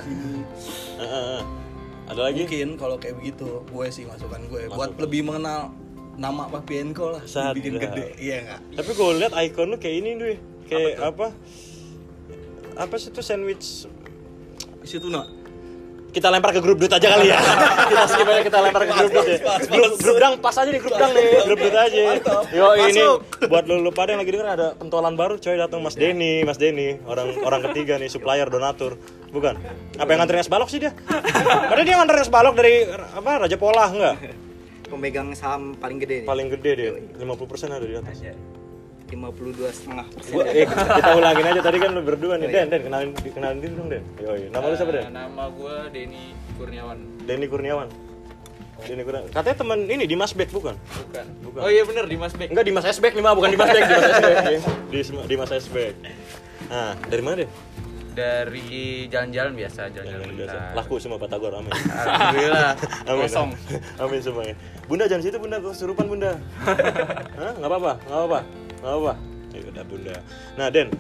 Ada 2.10 2.22
lagi? 2.32 2.44
Mungkin 2.44 2.70
kalau 2.76 2.96
kayak 3.00 3.16
begitu, 3.20 3.64
gue 3.64 3.86
sih 3.92 4.04
masukan 4.04 4.42
gue 4.52 4.68
buat 4.74 4.96
lebih 5.00 5.24
mengenal 5.28 5.72
nama 6.20 6.46
Pak 6.46 6.70
Pienko 6.70 7.18
lah, 7.18 7.24
Sadar. 7.26 7.58
bikin 7.58 7.80
gede, 7.82 8.14
iya 8.22 8.38
nggak? 8.46 8.60
Tapi 8.78 8.90
gue 8.94 9.10
liat 9.18 9.34
ikon 9.34 9.68
lu 9.74 9.78
kayak 9.82 9.96
ini 10.04 10.10
duy 10.20 10.36
Kayak 10.70 11.02
apa? 11.02 11.28
Apa 12.78 12.96
sih 12.98 13.10
itu 13.14 13.22
sandwich 13.22 13.86
Isi 14.84 15.00
tuna. 15.00 15.24
Kita 16.14 16.30
lempar 16.30 16.54
ke 16.54 16.62
grup 16.62 16.78
dut 16.78 16.94
aja 16.94 17.08
kali 17.18 17.34
ya. 17.34 17.42
Kita 17.90 18.04
skip 18.06 18.28
aja 18.30 18.42
kita 18.46 18.58
lempar 18.62 18.86
ke 18.86 18.94
grup 18.94 19.12
dut 19.18 19.28
ya. 19.28 19.38
Grup, 19.66 19.92
grup 19.98 20.18
dang 20.22 20.34
pas 20.38 20.56
aja 20.56 20.70
di 20.70 20.80
grup 20.80 20.94
dang 20.94 21.12
nih. 21.12 21.26
Grup 21.50 21.60
dut 21.60 21.76
aja. 21.76 22.02
Yo 22.54 22.68
ini 22.86 23.02
buat 23.50 23.66
lu, 23.66 23.82
lu 23.82 23.90
pada 23.90 24.14
yang 24.14 24.22
lagi 24.22 24.32
denger 24.32 24.48
ada 24.48 24.68
pentolan 24.78 25.18
baru 25.18 25.42
coy 25.42 25.58
datang. 25.58 25.82
Mas 25.82 25.98
Denny 25.98 26.46
Mas 26.46 26.62
Denny. 26.62 27.02
Orang 27.10 27.34
orang 27.42 27.62
ketiga 27.70 27.98
nih 27.98 28.14
supplier 28.14 28.46
donatur. 28.48 28.96
Bukan. 29.34 29.58
Apa 29.98 30.10
yang 30.14 30.22
nganterin 30.22 30.46
es 30.46 30.52
balok 30.54 30.70
sih 30.70 30.78
dia? 30.78 30.94
Padahal 31.70 31.86
dia 31.86 31.96
nganterin 31.98 32.22
es 32.22 32.32
balok 32.32 32.54
dari 32.54 32.86
apa 32.94 33.32
Raja 33.50 33.58
Pola 33.58 33.90
enggak? 33.90 34.16
Pemegang 34.86 35.34
saham 35.34 35.74
paling 35.82 35.98
gede 35.98 36.16
nih. 36.22 36.28
Paling 36.30 36.48
gede 36.54 36.72
dia. 36.78 36.92
50% 37.18 37.74
ada 37.74 37.86
di 37.90 37.98
atas 37.98 38.22
52 39.14 39.70
setengah 39.70 40.06
persen. 40.10 40.36
Eh, 40.44 40.66
kita 40.66 41.12
ulangin 41.14 41.46
aja 41.46 41.62
tadi 41.62 41.78
kan 41.78 41.90
lu 41.94 42.02
berdua 42.02 42.34
nih. 42.36 42.50
Den 42.50 42.68
Den 42.68 42.82
kenalin 42.84 43.10
kenalin 43.14 43.58
diri 43.62 43.74
dong 43.74 43.90
Den. 43.90 44.04
Yoi. 44.18 44.50
nama 44.50 44.66
lu 44.66 44.76
siapa 44.76 44.92
Den? 44.92 45.04
nama 45.10 45.44
gue 45.50 45.76
Denny 45.94 46.24
Kurniawan. 46.58 46.98
Denny 47.24 47.46
Kurniawan. 47.46 47.88
Denny 48.84 49.04
Kurniawan 49.06 49.30
katanya 49.32 49.56
teman 49.56 49.80
ini 49.86 50.04
Dimas 50.04 50.34
Beck 50.34 50.52
bukan? 50.52 50.76
Bukan. 50.76 51.26
Bukan. 51.40 51.60
oh 51.62 51.70
iya 51.72 51.88
bener 51.88 52.04
Dimas 52.04 52.34
Beck. 52.36 52.52
Enggak 52.52 52.66
Dimas 52.68 52.84
Esbek 52.84 53.14
nih 53.16 53.24
mah 53.24 53.32
bukan 53.32 53.50
Dimas 53.54 53.70
Beck 53.70 53.86
Dimas 53.86 54.06
Esbek 54.12 54.36
ya. 54.36 54.60
Dis- 54.92 55.28
Dimas 55.30 55.52
Esbek 55.54 55.94
nah 56.68 56.96
dari 57.08 57.22
mana 57.22 57.36
deh 57.44 57.50
dari 58.14 59.10
jalan-jalan 59.10 59.58
biasa 59.58 59.90
jalan-jalan 59.90 60.38
biasa. 60.38 60.58
Laku 60.78 61.02
semua 61.02 61.18
Patagor 61.18 61.50
amin. 61.50 61.74
Alhamdulillah 61.74 62.72
amin 63.10 63.26
kosong. 63.26 63.50
Amin 63.98 64.20
semuanya. 64.22 64.56
Bunda 64.86 65.10
jangan 65.10 65.24
situ 65.26 65.38
bunda. 65.42 65.58
Kesurupan 65.58 66.06
bunda. 66.06 66.38
Hah? 67.42 67.52
nggak 67.58 67.70
apa-apa 67.74 67.94
nggak 68.06 68.18
apa-apa 68.22 68.40
apa 68.84 69.14
ya 69.54 69.62
udah 69.70 69.84
bunda 69.88 70.16
nah 70.60 70.68
Den 70.68 70.92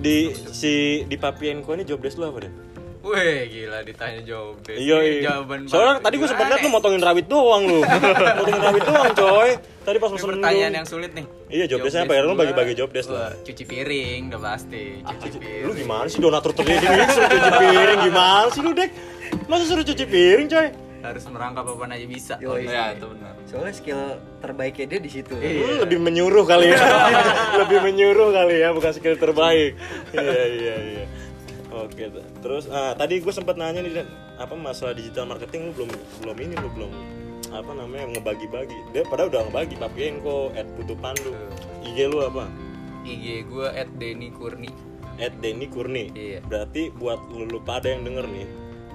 di 0.00 0.32
si 0.32 1.04
di 1.04 1.16
Papienko 1.20 1.76
ini 1.76 1.84
job 1.84 2.00
desk 2.00 2.18
lu 2.18 2.30
apa 2.30 2.48
Den 2.48 2.54
Wih 3.00 3.48
gila 3.48 3.80
ditanya 3.80 4.20
jawab 4.28 4.60
deh. 4.60 4.76
Iya, 4.76 4.98
iya. 5.00 5.20
Jawaban 5.24 5.64
Soalnya 5.64 6.04
tadi 6.04 6.20
gue 6.20 6.28
liat 6.28 6.60
lu 6.60 6.68
motongin 6.68 7.00
rawit 7.00 7.26
doang 7.32 7.64
lu. 7.64 7.80
motongin 8.44 8.60
rawit 8.60 8.84
doang, 8.84 9.12
coy. 9.16 9.50
Tadi 9.88 9.96
pas 9.96 10.10
mesen 10.12 10.28
pertanyaan 10.36 10.68
lu. 10.68 10.78
yang 10.84 10.86
sulit 10.86 11.10
nih. 11.16 11.24
Iya, 11.48 11.64
job 11.64 11.80
desk-nya 11.80 12.04
apa 12.04 12.12
ya? 12.12 12.28
Lu 12.28 12.36
bagi-bagi 12.36 12.76
job 12.76 12.92
desk 12.92 13.08
wah, 13.08 13.32
lah. 13.32 13.40
Cuci 13.40 13.64
piring 13.64 14.28
udah 14.28 14.40
pasti. 14.44 15.00
Cuci 15.00 15.38
piring. 15.40 15.64
Lu 15.64 15.72
gimana 15.72 16.06
sih 16.12 16.20
donatur 16.20 16.52
terjadi 16.52 16.84
ini 16.92 17.08
suruh 17.08 17.28
cuci 17.32 17.50
piring 17.56 17.98
gimana 18.04 18.48
sih 18.52 18.60
lu, 18.60 18.70
Dek? 18.76 18.90
Masa 19.48 19.64
suruh 19.64 19.84
cuci 19.88 20.04
piring, 20.04 20.46
coy? 20.52 20.68
Harus 21.00 21.24
merangkap 21.32 21.64
apa 21.64 21.84
aja 21.88 22.06
bisa. 22.06 22.34
Yoi. 22.38 22.68
ya, 22.68 22.92
itu 22.92 23.06
benar. 23.08 23.32
soalnya 23.48 23.74
skill 23.74 24.02
terbaiknya 24.44 24.86
dia 24.86 25.00
di 25.00 25.10
situ 25.10 25.32
Hmm, 25.32 25.82
lebih 25.82 25.98
menyuruh 25.98 26.44
kali 26.44 26.70
ya. 26.70 26.80
lebih 27.64 27.78
menyuruh 27.82 28.30
kali 28.30 28.60
ya, 28.60 28.68
bukan 28.70 28.92
skill 28.92 29.16
terbaik. 29.16 29.74
Iya, 30.12 30.42
iya, 30.46 30.76
iya. 30.76 31.04
Oke, 31.70 32.10
terus 32.42 32.66
ah, 32.68 32.92
tadi 32.98 33.22
gue 33.22 33.32
sempat 33.32 33.54
nanya 33.54 33.80
nih, 33.80 34.02
apa 34.36 34.54
masalah 34.58 34.90
digital 34.90 35.30
marketing 35.30 35.70
lu 35.70 35.72
belum 35.78 35.90
belum 36.22 36.36
ini 36.42 36.54
lu 36.58 36.68
belum 36.74 36.92
apa 37.50 37.70
namanya 37.74 38.06
ngebagi-bagi. 38.14 38.78
Dia 38.94 39.02
pada 39.06 39.26
udah 39.26 39.46
ngebagi 39.50 39.74
Papienko, 39.78 40.54
Ed 40.54 40.70
Putu 40.78 40.94
Pandu. 40.98 41.34
IG 41.82 42.06
lu 42.10 42.22
apa? 42.22 42.46
IG 43.02 43.46
gue 43.50 43.66
at 43.66 43.90
Denny 43.98 44.30
Kurni. 44.30 44.70
Ed 45.18 45.34
Denny 45.42 45.66
Kurni. 45.66 46.14
Iya. 46.14 46.40
Berarti 46.46 46.94
buat 46.94 47.18
lu, 47.30 47.46
lu 47.50 47.60
pada 47.62 47.90
yang 47.90 48.06
denger 48.06 48.26
nih, 48.30 48.46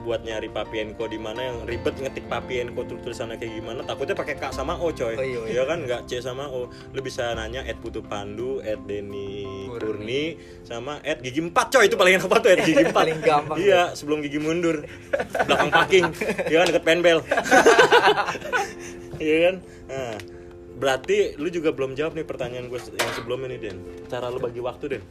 buat 0.06 0.22
nyari 0.22 0.48
Papienko 0.48 1.10
di 1.10 1.18
mana 1.18 1.42
yang 1.42 1.58
ribet 1.66 1.98
ngetik 1.98 2.30
Papienko 2.30 2.86
tuh 2.86 3.02
tulisannya 3.02 3.36
kayak 3.36 3.54
gimana, 3.58 3.82
takutnya 3.82 4.14
pakai 4.14 4.38
K 4.38 4.54
sama 4.54 4.78
O 4.78 4.94
coy. 4.94 5.18
Oh, 5.18 5.26
iya, 5.26 5.40
iya. 5.42 5.52
Iya 5.58 5.64
kan 5.66 5.82
nggak 5.82 6.02
C 6.06 6.22
sama 6.22 6.46
O. 6.48 6.70
Lu 6.70 7.00
bisa 7.02 7.34
nanya 7.34 7.66
Ed 7.66 7.82
Putu 7.82 8.06
Pandu, 8.06 8.62
Ed 8.62 8.86
Denny 8.86 9.66
Kurni. 9.68 10.38
Sama 10.62 11.02
Ed 11.02 11.26
Gigi 11.26 11.42
4 11.42 11.50
coy. 11.52 11.90
Itu 11.90 11.98
paling 11.98 12.22
enak 12.22 12.30
banget 12.30 12.44
tuh 12.46 12.52
Ed 12.54 12.62
Gigi 12.62 12.84
4. 12.94 12.94
Paling 12.94 13.18
gampang 13.20 13.58
Iya, 13.58 13.82
sebelum 13.92 14.22
gigi 14.22 14.38
mundur. 14.38 14.86
Belakang 15.44 15.74
parking. 15.74 16.06
Iya 16.46 16.58
kan 16.62 16.66
deket 16.70 16.84
penbel. 16.86 17.18
Iya 19.16 19.38
kan? 19.48 19.56
Nah, 19.88 20.16
berarti 20.76 21.40
lu 21.40 21.48
juga 21.48 21.72
belum 21.72 21.96
jawab 21.96 22.14
nih 22.14 22.28
pertanyaan 22.28 22.68
gue 22.68 22.80
yang 22.80 23.12
sebelumnya 23.16 23.48
nih 23.56 23.60
Den. 23.64 23.78
Cara 24.12 24.28
lu 24.28 24.44
bagi 24.44 24.60
waktu 24.60 24.86
Den. 24.92 25.04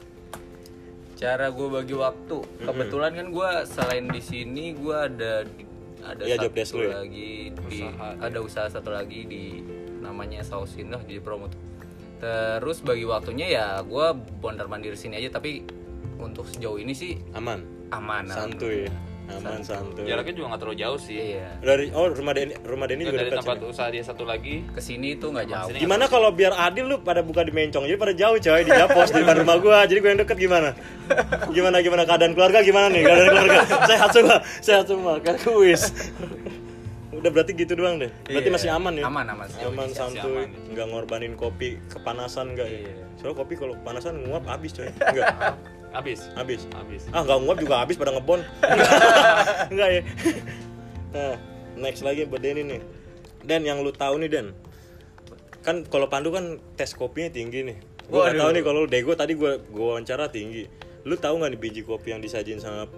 Cara 1.24 1.48
gue 1.48 1.68
bagi 1.72 1.96
waktu. 1.96 2.38
Kebetulan 2.60 3.12
kan 3.14 3.26
gue 3.30 3.50
selain 3.64 4.04
di 4.06 4.20
sini 4.20 4.64
gue 4.72 4.92
ada 4.92 5.48
ada 6.04 6.20
Iya, 6.20 6.36
satu 6.36 6.52
desk 6.52 6.72
lu 6.74 6.84
ya? 6.84 7.00
lagi 7.00 7.30
di 7.48 7.80
ada 8.20 8.38
usaha 8.38 8.68
satu 8.68 8.92
lagi 8.92 9.24
di 9.24 9.44
namanya 9.98 10.44
Sausin 10.44 10.92
lah 10.92 11.00
jadi 11.00 11.16
promo 11.18 11.48
tuh. 11.48 11.56
terus 12.14 12.80
bagi 12.80 13.04
waktunya 13.04 13.48
ya 13.50 13.66
gue 13.80 14.06
bondar 14.38 14.64
mandir 14.64 14.92
sini 14.94 15.16
aja 15.16 15.32
tapi 15.34 15.64
untuk 16.16 16.44
sejauh 16.46 16.76
ini 16.76 16.92
sih 16.92 17.16
Aman. 17.32 17.64
aman 17.88 18.28
Santuy. 18.28 18.84
Aman 19.24 19.60
santuy. 19.60 20.04
jaraknya 20.04 20.34
juga 20.34 20.46
nggak 20.48 20.60
terlalu 20.60 20.78
jauh 20.78 20.98
sih 20.98 21.16
iya 21.16 21.48
Dari 21.56 21.88
oh 21.90 22.06
rumah 22.08 22.32
Denny 22.32 22.54
rumah 22.60 22.84
Denny 22.84 23.02
juga 23.02 23.16
dari 23.16 23.28
dekat 23.28 23.40
tempat 23.40 23.56
sini. 23.56 23.70
usaha 23.70 23.88
dia 23.88 24.02
satu 24.02 24.22
lagi 24.22 24.54
ke 24.68 24.80
sini 24.80 25.08
tuh 25.16 25.28
nggak 25.30 25.46
jauh 25.46 25.68
Sini 25.70 25.80
Gimana 25.80 26.04
kalau 26.06 26.28
biar 26.28 26.52
adil 26.52 26.84
lu 26.86 26.96
pada 26.98 27.20
buka 27.20 27.40
di 27.40 27.48
Mencong 27.48 27.84
jadi 27.84 27.96
pada 27.96 28.12
jauh 28.12 28.36
coy 28.36 28.60
di 28.60 28.70
Japos 28.70 29.08
di 29.08 29.18
depan 29.18 29.36
rumah 29.38 29.56
gua 29.58 29.78
jadi 29.84 29.98
gua 29.98 30.10
yang 30.10 30.20
deket 30.20 30.36
gimana? 30.38 30.70
Gimana 31.48 31.76
gimana 31.80 32.02
keadaan 32.02 32.32
keluarga 32.32 32.58
gimana 32.60 32.86
nih 32.88 33.02
keadaan 33.02 33.28
keluarga? 33.30 33.60
Sehat 33.86 34.10
semua, 34.10 34.36
sehat 34.60 34.84
semua 34.86 35.12
kayak 35.18 35.40
kuis. 35.40 35.82
Udah 37.10 37.30
berarti 37.30 37.52
gitu 37.54 37.72
doang 37.72 37.96
deh. 37.96 38.12
Berarti 38.22 38.44
Iya. 38.44 38.52
masih 38.52 38.70
aman 38.70 38.92
ya? 38.94 39.04
aman 39.06 39.24
aman 39.26 39.46
sih. 39.48 39.64
Aman 39.64 39.88
santuy, 39.90 40.44
aman. 40.44 40.68
nggak 40.68 40.86
ngorbanin 40.86 41.32
kopi 41.34 41.80
kepanasan 41.88 42.52
enggak 42.52 42.68
ya? 42.68 42.80
Iya. 42.84 42.94
Soalnya 43.16 43.36
kopi 43.38 43.54
kalau 43.56 43.72
kepanasan 43.78 44.14
nguap 44.22 44.44
habis 44.44 44.70
coy. 44.70 44.92
Enggak. 45.00 45.56
Habis 45.94 46.26
Habis. 46.34 46.66
habis 46.74 47.02
Ah 47.14 47.22
nggak 47.22 47.38
nguap 47.40 47.58
juga 47.62 47.74
habis 47.80 47.94
pada 47.94 48.10
ngebon. 48.12 48.42
Enggak 49.72 49.88
ya. 49.94 50.02
Nah, 51.14 51.34
next 51.78 52.02
lagi 52.02 52.26
buat 52.26 52.42
Denny 52.42 52.66
nih. 52.66 52.80
Den 53.46 53.62
yang 53.62 53.78
lu 53.80 53.94
tahu 53.94 54.18
nih 54.18 54.28
Den. 54.28 54.46
Kan 55.62 55.86
kalau 55.86 56.10
Pandu 56.10 56.34
kan 56.34 56.58
tes 56.74 56.92
kopinya 56.92 57.30
tinggi 57.30 57.62
nih. 57.62 57.76
Gua 58.10 58.28
Waduh. 58.28 58.40
tahu 58.42 58.50
nih 58.52 58.62
kalau 58.66 58.78
lu 58.84 58.88
Dego 58.90 59.14
tadi 59.14 59.32
gua 59.32 59.56
gua 59.70 59.96
wawancara 59.96 60.28
tinggi. 60.28 60.66
Lu 61.06 61.14
tahu 61.14 61.38
nggak 61.38 61.50
nih 61.54 61.60
biji 61.60 61.80
kopi 61.86 62.10
yang 62.12 62.20
disajin 62.20 62.58
sama 62.58 62.90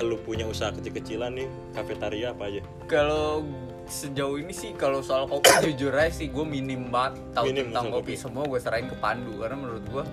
lu 0.00 0.16
punya 0.16 0.48
usaha 0.48 0.72
kecil-kecilan 0.72 1.28
nih 1.36 1.44
kafetaria 1.76 2.32
apa 2.32 2.48
aja? 2.48 2.64
kalau 2.88 3.44
sejauh 3.84 4.40
ini 4.40 4.48
sih 4.48 4.72
kalau 4.72 5.04
soal 5.04 5.28
kopi 5.28 5.44
jujur 5.76 5.92
aja 5.92 6.08
sih 6.08 6.32
gue 6.32 6.40
minim 6.40 6.88
banget 6.88 7.20
tahu 7.36 7.52
tentang 7.52 7.92
kopi. 7.92 8.14
kopi. 8.14 8.14
semua 8.16 8.48
gue 8.48 8.56
serahin 8.56 8.88
ke 8.88 8.96
Pandu 8.96 9.36
karena 9.36 9.60
menurut 9.60 9.84
gue 9.84 10.04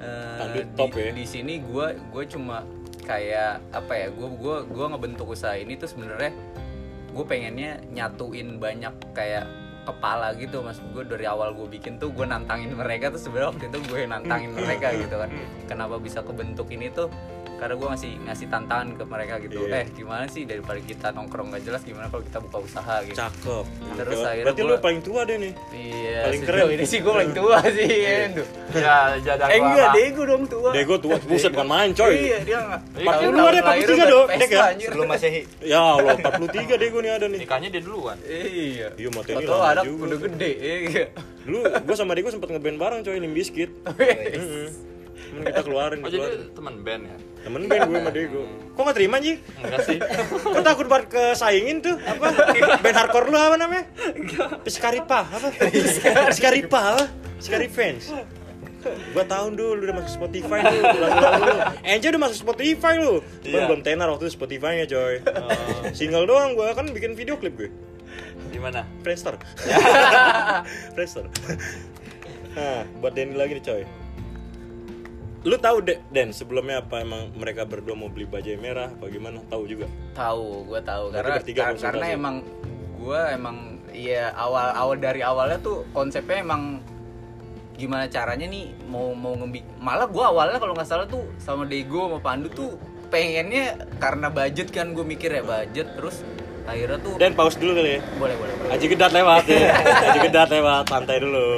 Pandu 0.00 0.60
di, 0.64 0.72
top 0.74 0.96
ya. 0.96 1.12
di 1.12 1.24
sini 1.28 1.60
gue 1.60 1.86
gue 2.08 2.24
cuma 2.32 2.64
kayak 3.04 3.60
apa 3.74 3.92
ya 3.96 4.08
gue 4.08 4.28
gua 4.38 4.62
gua 4.64 4.86
ngebentuk 4.96 5.34
usaha 5.34 5.56
ini 5.58 5.76
tuh 5.76 5.90
sebenarnya 5.90 6.32
gue 7.10 7.24
pengennya 7.26 7.82
nyatuin 7.90 8.56
banyak 8.62 8.94
kayak 9.12 9.44
kepala 9.84 10.36
gitu 10.36 10.62
mas. 10.62 10.78
Gue 10.94 11.02
dari 11.02 11.26
awal 11.26 11.56
gue 11.56 11.66
bikin 11.66 11.98
tuh 11.98 12.12
gue 12.14 12.22
nantangin 12.22 12.70
mereka 12.76 13.10
tuh 13.10 13.18
sebenarnya 13.18 13.48
waktu 13.56 13.64
itu 13.72 13.78
gue 13.90 13.98
nantangin 14.06 14.50
mereka 14.54 14.94
gitu 14.94 15.14
kan. 15.18 15.30
Kenapa 15.66 15.98
bisa 15.98 16.22
kebentuk 16.22 16.70
ini 16.70 16.92
tuh 16.92 17.10
karena 17.60 17.74
gue 17.76 17.88
ngasih 17.90 18.12
ngasih 18.22 18.46
tantangan 18.48 18.88
ke 18.90 19.04
mereka 19.04 19.34
gitu 19.38 19.60
Iya. 19.62 19.76
eh 19.76 19.86
gimana 19.92 20.24
sih 20.24 20.42
daripada 20.42 20.80
kita 20.80 21.06
nongkrong 21.10 21.52
gak 21.52 21.62
jelas 21.62 21.82
gimana 21.82 22.08
kalau 22.08 22.24
kita 22.24 22.38
buka 22.40 22.56
usaha 22.60 22.96
gitu 23.02 23.14
Cakep. 23.14 23.64
Terus 23.94 24.16
Oke. 24.16 24.24
akhirnya 24.26 24.44
Berarti 24.46 24.62
gua- 24.62 24.70
lu 24.70 24.80
paling 24.80 25.00
tua 25.00 25.20
deh 25.22 25.36
nih. 25.36 25.52
iya 25.70 26.18
Paling 26.24 26.42
keren. 26.42 26.66
ini 26.70 26.84
sih 26.84 26.98
gue 26.98 27.12
paling 27.12 27.32
tua 27.32 27.56
sih 27.68 27.88
Endo 28.00 28.44
ya 28.72 28.98
jadi 29.18 29.44
eh 29.46 29.58
enggak 29.60 29.88
deh 29.92 30.06
gue 30.10 30.24
dong 30.26 30.44
tua 30.46 30.70
Dego 30.72 30.94
tua, 30.96 31.16
buset 31.20 31.50
bukan 31.50 31.68
main 31.68 31.90
coy. 31.92 32.12
iya 32.16 32.38
dia 32.40 32.58
nggak 32.58 32.80
40 32.96 33.36
ada 33.42 33.60
43 33.60 34.04
dong, 34.08 34.26
Dek 34.30 34.48
ya? 34.48 34.62
Sebelum 34.80 35.06
Masehi. 35.06 35.40
Ya 35.60 35.80
Allah, 35.80 36.14
43 36.16 36.48
Dego 36.76 36.98
nih 36.98 37.12
ada 37.12 37.26
nih. 37.26 37.38
nikahnya 37.40 37.68
dia 37.68 37.82
duluan 37.82 38.16
iya 38.24 38.88
Iya, 38.90 39.08
Atau 39.12 39.52
lama 39.52 39.68
ada 39.68 39.80
udah 39.84 40.18
gede 40.22 40.50
iya 40.86 41.04
Dulu 41.40 41.58
gua 41.66 41.94
sama 41.94 42.16
Dego 42.16 42.30
sempet 42.30 42.48
ngeband 42.48 42.78
bareng 42.78 43.00
coy. 43.02 43.16
Heeh. 43.16 44.89
Cuman 45.30 45.42
kita 45.46 45.62
keluarin, 45.62 45.98
oh 45.98 46.08
jadi 46.08 46.18
keluarin. 46.26 46.50
teman 46.52 46.74
band 46.80 47.02
ya 47.06 47.16
Temen 47.40 47.62
band 47.64 47.82
gue 47.86 47.96
sama 47.96 48.10
Dego. 48.10 48.42
Kok 48.70 48.82
gak 48.82 48.96
terima 48.98 49.16
Ji? 49.16 49.32
enggak 49.56 49.80
sih 49.86 49.96
Kok 50.54 50.60
takut 50.60 50.86
buat 50.86 51.04
kesaingin 51.06 51.78
tuh? 51.80 51.96
Apa? 51.96 52.26
Band 52.78 52.96
hardcore 52.96 53.26
lu 53.26 53.36
apa 53.36 53.56
namanya? 53.56 53.84
Piskaripa 54.60 55.22
apa? 55.22 55.48
Piskaripa 56.28 56.80
apa? 56.92 57.04
Piskari 57.36 57.68
fans. 57.68 58.10
Gua 59.12 59.22
tahun 59.22 59.54
dulu 59.54 59.76
udah 59.78 59.94
masuk 59.94 60.12
Spotify 60.18 60.64
lu 60.64 60.80
lagu-lagu. 60.80 61.50
Enja 61.80 62.08
udah 62.08 62.22
masuk 62.22 62.38
Spotify 62.42 62.94
lu. 62.96 63.20
Cuman 63.40 63.52
Iya. 63.54 63.66
belum 63.68 63.80
tenar 63.80 64.08
waktu 64.08 64.24
itu 64.24 64.34
Spotify-nya 64.34 64.84
coy. 64.86 65.20
Single 65.92 66.24
doang 66.24 66.52
gua 66.52 66.72
kan 66.72 66.88
bikin 66.88 67.12
video 67.12 67.36
klip 67.36 67.54
gue. 67.54 67.70
gimana 68.50 68.82
Friendster. 69.00 69.36
Friendster. 70.94 71.24
Nah, 72.50 72.82
buat 72.98 73.14
Denny 73.14 73.36
lagi 73.36 73.54
nih 73.54 73.62
coy. 73.62 73.82
Lu 75.40 75.56
tahu 75.56 75.80
deh, 75.80 75.96
Den, 76.08 76.30
sebelumnya 76.30 76.80
apa 76.80 77.00
emang 77.00 77.32
mereka 77.32 77.64
berdua 77.64 77.96
mau 77.96 78.06
beli 78.06 78.28
bajai 78.28 78.60
merah 78.60 78.92
apa 78.92 79.08
gimana? 79.08 79.40
Tahu 79.48 79.62
juga. 79.64 79.88
tahu 80.12 80.68
gue 80.68 80.80
tahu 80.82 81.04
karena 81.10 81.40
kar- 81.40 81.80
karena 81.80 82.06
emang 82.12 82.44
gue 82.94 83.20
emang 83.32 83.56
iya 83.90 84.28
awal 84.36 84.68
awal 84.70 84.96
dari 84.96 85.24
awalnya 85.24 85.56
tuh 85.56 85.88
konsepnya 85.90 86.44
emang 86.44 86.84
gimana 87.72 88.04
caranya 88.06 88.44
nih 88.44 88.76
mau 88.84 89.16
mau 89.16 89.32
ngebik 89.34 89.64
malah 89.80 90.04
gue 90.04 90.20
awalnya 90.20 90.60
kalau 90.60 90.76
nggak 90.76 90.84
salah 90.84 91.08
tuh 91.08 91.24
sama 91.38 91.64
Dego 91.64 92.04
sama 92.04 92.20
Pandu 92.20 92.52
tuh 92.52 92.76
pengennya 93.08 93.72
karena 93.96 94.28
budget 94.28 94.68
kan 94.68 94.92
gue 94.92 95.00
mikir 95.02 95.32
ya 95.32 95.40
budget 95.40 95.88
terus 95.96 96.20
akhirnya 96.68 97.00
tuh 97.00 97.16
Den, 97.16 97.32
pause 97.32 97.56
dulu 97.56 97.72
kali 97.74 97.96
ya. 97.96 98.00
boleh 98.14 98.36
boleh 98.36 98.54
boleh 98.54 98.70
Aji 98.70 98.86
Gedat 98.86 99.10
lewat 99.10 99.42
ya. 99.48 99.60
Aji 100.04 100.18
Gedat 100.22 100.48
lewat, 100.52 100.84
santai 100.86 101.16
dulu. 101.18 101.48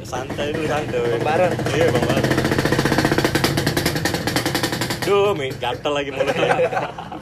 Santai 0.00 0.46
dulu, 0.50 0.64
santai. 0.64 1.20
Baron. 1.20 1.52
Iya, 1.68 1.86
Bang 1.90 2.04
Baron. 2.06 2.24
Duh, 5.10 5.34
mi 5.34 5.50
gatel 5.52 5.90
lagi 5.90 6.10
mulutnya. 6.14 6.54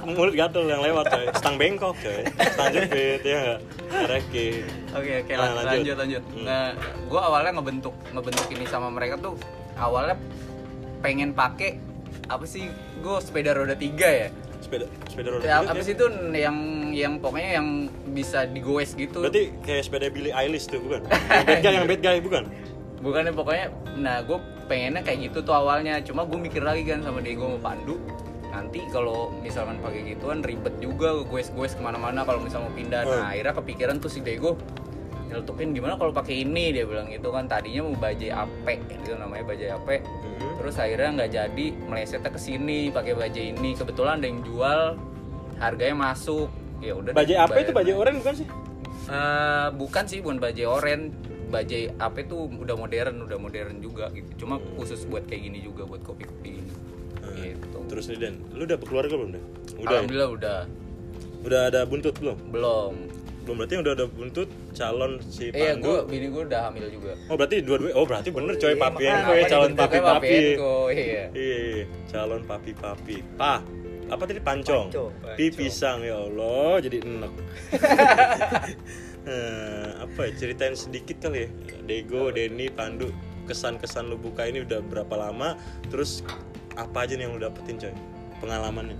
Mulut 0.05 0.37
gatel 0.37 0.68
yang 0.68 0.85
lewat, 0.85 1.09
coy. 1.09 1.24
Stang 1.33 1.57
bengkok, 1.57 1.96
coy. 1.96 2.20
Stang 2.53 2.68
jepit, 2.68 3.24
ya 3.24 3.33
enggak? 3.33 3.59
Reki. 4.07 4.48
Oke 4.92 5.12
oke 5.18 5.33
Nah, 5.33 5.40
lan- 5.40 5.55
lanjut. 5.57 5.72
lanjut 5.72 5.96
lanjut. 5.96 6.22
Hmm. 6.29 6.44
Nah, 6.44 6.64
gue 7.09 7.20
awalnya 7.22 7.53
ngebentuk 7.57 7.94
ngebentuk 8.12 8.46
ini 8.53 8.64
sama 8.64 8.88
mereka 8.88 9.16
tuh 9.16 9.40
awalnya 9.74 10.20
pengen 11.01 11.33
pakai 11.33 11.81
apa 12.29 12.44
sih? 12.44 12.68
Gue 13.01 13.16
sepeda 13.18 13.57
roda 13.57 13.72
tiga 13.72 14.05
ya. 14.05 14.29
Sepeda 14.61 14.85
sepeda 15.09 15.29
roda 15.31 15.42
Ya, 15.42 15.57
tiga, 15.57 15.72
apa 15.72 15.81
ya? 15.81 15.87
sih 15.88 15.94
itu 15.94 16.07
yang 16.35 16.57
yang 16.92 17.12
pokoknya 17.16 17.51
yang 17.57 17.68
bisa 18.12 18.44
digoes 18.44 18.92
gitu. 18.92 19.24
Berarti 19.24 19.48
kayak 19.64 19.83
sepeda 19.83 20.12
Billie 20.12 20.35
Eilish 20.35 20.68
tuh, 20.68 20.77
bukan? 20.79 21.09
Yang 21.33 21.46
bad 21.46 21.61
guy, 21.62 21.72
yang 21.72 21.87
bad 21.87 22.01
guy, 22.03 22.18
bukan? 22.20 22.44
Bukannya 22.98 23.33
pokoknya 23.33 23.66
nah 23.96 24.20
gue 24.20 24.37
pengennya 24.69 25.01
kayak 25.01 25.33
gitu 25.33 25.43
tuh 25.43 25.57
awalnya. 25.57 25.99
Cuma 26.01 26.23
gue 26.23 26.37
mikir 26.39 26.61
lagi 26.61 26.85
kan 26.85 27.01
sama 27.01 27.19
Diego 27.19 27.49
sama 27.49 27.73
Pandu 27.73 27.97
nanti 28.49 28.81
kalau 28.89 29.29
misalkan 29.39 29.77
pakai 29.79 30.09
gituan 30.09 30.41
ribet 30.41 30.73
juga 30.79 31.21
goes-goes 31.23 31.73
ke 31.73 31.81
mana-mana 31.81 32.25
kalau 32.25 32.41
misal 32.41 32.65
mau 32.65 32.73
pindah. 32.73 33.03
Hmm. 33.03 33.13
Nah 33.13 33.27
akhirnya 33.31 33.55
kepikiran 33.55 33.97
tuh 33.99 34.09
si 34.09 34.21
Diego 34.21 34.57
nyeletukin 35.29 35.77
gimana 35.77 35.93
kalau 35.95 36.09
pakai 36.09 36.41
ini 36.41 36.73
dia 36.73 36.89
bilang 36.89 37.05
gitu 37.07 37.29
kan 37.29 37.45
tadinya 37.45 37.85
mau 37.85 37.93
bajai 37.95 38.33
AP 38.33 38.67
itu 38.89 39.13
namanya 39.13 39.45
bajai 39.45 39.69
AP 39.69 39.89
Mhm. 40.01 40.57
terus 40.57 40.81
akhirnya 40.81 41.11
nggak 41.13 41.31
jadi 41.31 41.67
melesetnya 41.85 42.31
ke 42.33 42.41
sini 42.41 42.89
pakai 42.89 43.13
bajai 43.13 43.53
ini 43.53 43.77
kebetulan 43.77 44.25
ada 44.25 44.27
yang 44.27 44.41
jual 44.41 44.81
harganya 45.61 45.97
masuk 46.01 46.49
ya 46.81 46.97
udah 46.97 47.13
Bajai 47.13 47.37
apa 47.37 47.61
itu? 47.61 47.77
Bajai 47.77 47.93
oranye 47.93 48.19
bukan 48.25 48.35
sih? 48.41 48.49
Eh, 49.09 49.69
bukan 49.77 50.05
sih 50.09 50.19
bukan 50.21 50.39
bajai 50.39 50.65
oren 50.65 51.01
bajai 51.49 51.97
apa 51.97 52.21
tuh 52.23 52.47
udah 52.47 52.77
modern 52.77 53.25
udah 53.25 53.37
modern 53.37 53.81
juga 53.81 54.13
gitu 54.13 54.45
cuma 54.45 54.57
khusus 54.77 55.03
buat 55.05 55.25
kayak 55.25 55.43
gini 55.45 55.59
juga 55.61 55.85
buat 55.85 56.01
kopi 56.03 56.25
kopi 56.25 56.49
gini 56.57 56.73
gitu 57.39 57.79
Terus 57.89 58.05
nih, 58.09 58.19
Den. 58.19 58.35
Lu 58.53 58.65
udah 58.65 58.77
berkeluarga 58.77 59.15
belum, 59.15 59.31
Den? 59.33 59.45
Udah. 59.75 59.81
ya? 59.81 59.89
alhamdulillah 59.97 60.31
udah 60.31 60.59
Udah 61.39 61.61
ada 61.67 61.81
buntut 61.83 62.15
belum? 62.17 62.37
belum 62.51 62.93
Belum 63.43 63.57
berarti 63.57 63.75
udah 63.79 63.93
ada 63.95 64.07
buntut 64.07 64.49
calon 64.73 65.13
si 65.25 65.49
iya 65.49 65.73
Pandu. 65.73 65.89
gue 65.89 65.99
bini 66.05 66.27
gue 66.29 66.43
udah 66.45 66.61
hamil 66.69 66.85
juga 66.91 67.17
Oh 67.27 67.37
berarti 67.37 67.65
dua-dua 67.65 67.91
oh 67.95 68.05
berarti 68.05 68.29
bener 68.29 68.55
coy 68.55 68.69
iya, 68.69 68.77
papi 68.77 68.93
makanya 68.99 69.17
Enko 69.17 69.33
ya 69.33 69.39
Apa 69.39 69.49
calon 69.49 69.73
papi 69.73 69.99
papi. 69.99 70.29
Iya 70.29 70.53
Iya, 70.93 71.25
iya, 71.33 71.85
calon 72.07 72.43
papi 72.45 72.71
papi. 72.75 73.17
Pa, 73.37 73.55
apa 74.09 74.23
tadi? 74.25 74.40
Pancong? 74.40 74.87
Panco. 74.88 75.05
Pi 75.37 75.47
pisang 75.49 76.03
ya 76.03 76.16
Allah 76.18 76.81
jadi 76.81 76.97
enek. 77.01 77.33
Eh, 79.29 79.88
apa 80.01 80.25
ya 80.25 80.33
ceritain 80.33 80.73
sedikit 80.73 81.29
kali 81.29 81.44
ya. 81.44 81.49
Dego, 81.85 82.33
Denny, 82.33 82.73
Pandu 82.73 83.12
kesan-kesan 83.44 84.09
lu 84.09 84.16
buka 84.16 84.49
ini 84.49 84.64
udah 84.64 84.81
berapa 84.81 85.21
lama? 85.21 85.53
Terus 85.92 86.25
apa 86.77 87.05
aja 87.05 87.12
nih 87.12 87.29
yang 87.29 87.37
lu 87.37 87.44
dapetin 87.44 87.77
coy? 87.77 87.92
Pengalamannya? 88.40 88.97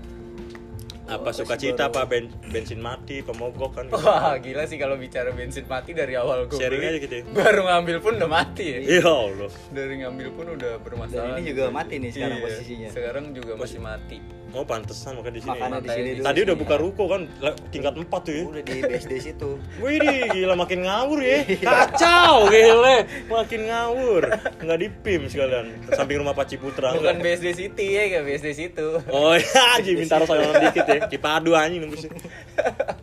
Apa 1.09 1.33
suka 1.33 1.57
cita 1.57 1.89
apa 1.89 2.05
ben- 2.05 2.29
bensin 2.53 2.77
mati 2.77 3.25
pemogok 3.25 3.73
kan? 3.73 3.89
Wah 3.89 4.37
gila 4.37 4.69
sih 4.69 4.77
kalau 4.77 4.93
bicara 4.93 5.33
bensin 5.33 5.65
mati 5.65 5.97
dari 5.97 6.13
awal 6.13 6.45
gue 6.45 6.61
Sharing 6.61 6.85
aja 6.85 6.97
gitu 7.01 7.13
ya. 7.17 7.23
Baru 7.33 7.65
ngambil 7.65 7.97
pun 7.97 8.13
udah 8.21 8.29
mati 8.29 8.65
ya. 8.69 9.01
Ya 9.01 9.09
Allah. 9.09 9.49
Dari 9.73 10.05
ngambil 10.05 10.27
pun 10.37 10.45
udah 10.53 10.77
bermasalah. 10.77 11.33
Dan 11.33 11.41
ini 11.41 11.49
juga 11.49 11.73
mati 11.73 11.97
nih 11.97 12.13
sekarang 12.13 12.37
Iya, 12.37 12.45
posisinya. 12.45 12.89
Sekarang 12.93 13.25
juga 13.33 13.57
masih 13.57 13.81
mati 13.81 14.17
oh 14.53 14.65
pantesan 14.65 15.17
makanya 15.19 15.35
di 15.37 15.41
sini. 15.45 15.59
Makanya 15.59 15.79
di 15.79 15.89
sini 15.89 16.09
dulu. 16.17 16.25
tadi 16.25 16.39
udah 16.45 16.55
buka 16.57 16.75
ya. 16.75 16.81
ruko 16.81 17.03
kan 17.09 17.21
tingkat 17.69 17.93
4 17.95 18.09
tuh 18.09 18.33
ya. 18.33 18.43
Udah 18.49 18.63
di 18.65 18.75
BSD 18.81 19.13
situ. 19.21 19.49
Wih 19.83 19.99
gila 20.33 20.55
makin 20.57 20.79
ngawur 20.85 21.19
ya. 21.21 21.37
Kacau 21.59 22.49
gile 22.49 22.97
Makin 23.29 23.61
ngawur. 23.69 24.23
Nggak 24.61 24.77
di 24.81 24.87
PIM 24.89 25.21
sekalian. 25.29 25.65
Samping 25.93 26.17
rumah 26.21 26.33
Paci 26.33 26.55
Putra 26.57 26.93
Bukan 26.95 27.21
BSD 27.21 27.47
City 27.55 27.85
ya 27.97 28.03
gak 28.19 28.23
BSD 28.25 28.47
situ. 28.55 28.87
Oh 29.09 29.33
iya 29.37 29.61
Aji 29.79 29.91
minta 29.97 30.21
sayuran 30.23 30.55
dikit 30.69 30.85
ya. 30.85 30.97
Cipadu 31.09 31.53
anjing 31.53 31.85
nembus 31.85 32.05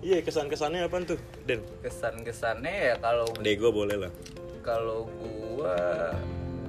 Iya 0.03 0.23
kesan-kesannya 0.23 0.87
apa 0.87 0.97
tuh 1.03 1.19
Den? 1.45 1.63
Kesan-kesannya 1.83 2.75
ya 2.93 2.95
kalau 2.99 3.27
Dego 3.43 3.71
boleh 3.75 3.97
lah. 4.07 4.13
kalau 4.67 5.07
gua 5.23 6.11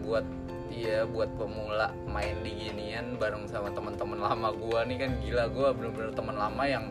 buat 0.06 0.22
iya 0.70 1.03
buat 1.03 1.30
pemula 1.34 1.89
main 2.05 2.36
di 2.41 2.51
ginian 2.57 3.15
bareng 3.15 3.45
sama 3.45 3.70
teman-teman 3.70 4.18
lama 4.18 4.49
gua 4.53 4.84
nih 4.84 4.97
kan 4.99 5.11
gila 5.20 5.45
gua 5.47 5.72
bener-bener 5.72 6.11
teman 6.11 6.36
lama 6.36 6.63
yang 6.63 6.86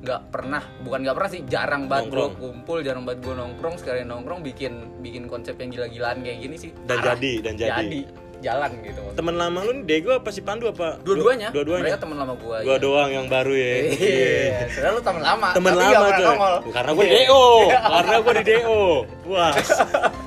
nggak 0.00 0.32
pernah 0.32 0.64
bukan 0.80 1.04
nggak 1.04 1.12
pernah 1.14 1.30
sih 1.30 1.42
jarang 1.44 1.84
banget 1.84 2.08
gua 2.10 2.28
kumpul 2.32 2.80
jarang 2.80 3.04
banget 3.04 3.20
gua 3.20 3.34
nongkrong 3.38 3.76
sekali 3.76 4.00
nongkrong 4.02 4.40
bikin 4.40 4.72
bikin 4.98 5.28
konsep 5.28 5.54
yang 5.56 5.68
gila-gilaan 5.68 6.20
kayak 6.20 6.40
gini 6.40 6.56
sih 6.56 6.70
Dan 6.84 6.98
parah. 6.98 7.16
jadi, 7.16 7.32
dan 7.42 7.54
jadi. 7.54 8.00
jalan 8.40 8.72
gitu 8.80 9.04
Temen 9.12 9.36
lama 9.36 9.60
lu 9.60 9.72
nih 9.76 9.84
Dego 9.84 10.16
apa 10.16 10.32
si 10.32 10.40
Pandu 10.40 10.72
apa? 10.72 10.96
dua-duanya 11.04 11.52
Dua-duanya. 11.52 11.84
mereka 11.84 12.00
teman 12.00 12.16
lama 12.16 12.32
gua 12.40 12.64
Gua 12.64 12.72
iya. 12.72 12.80
doang 12.80 13.10
yang 13.12 13.26
baru 13.28 13.52
ya. 13.52 13.72
iya 13.92 14.64
sebenarnya 14.72 14.96
lu 14.96 15.02
teman 15.04 15.22
lama 15.22 15.48
tapi 15.52 15.68
lama 15.68 16.08
nongol. 16.16 16.54
Karena 16.72 16.90
gua 16.90 17.04
di 17.04 17.12
DO. 17.12 17.44
Karena 17.92 18.16
gua 18.16 18.32
di 18.32 18.44
DO. 18.48 18.80
Puas. 19.20 19.66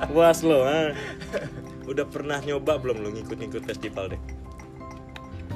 Puas 0.06 0.38
lo, 0.46 0.58
ha. 0.62 0.80
Udah 1.84 2.04
pernah 2.04 2.40
nyoba 2.40 2.76
belum 2.76 3.00
lu 3.00 3.08
ngikut-ngikut 3.12 3.64
festival 3.64 4.10
deh? 4.10 4.22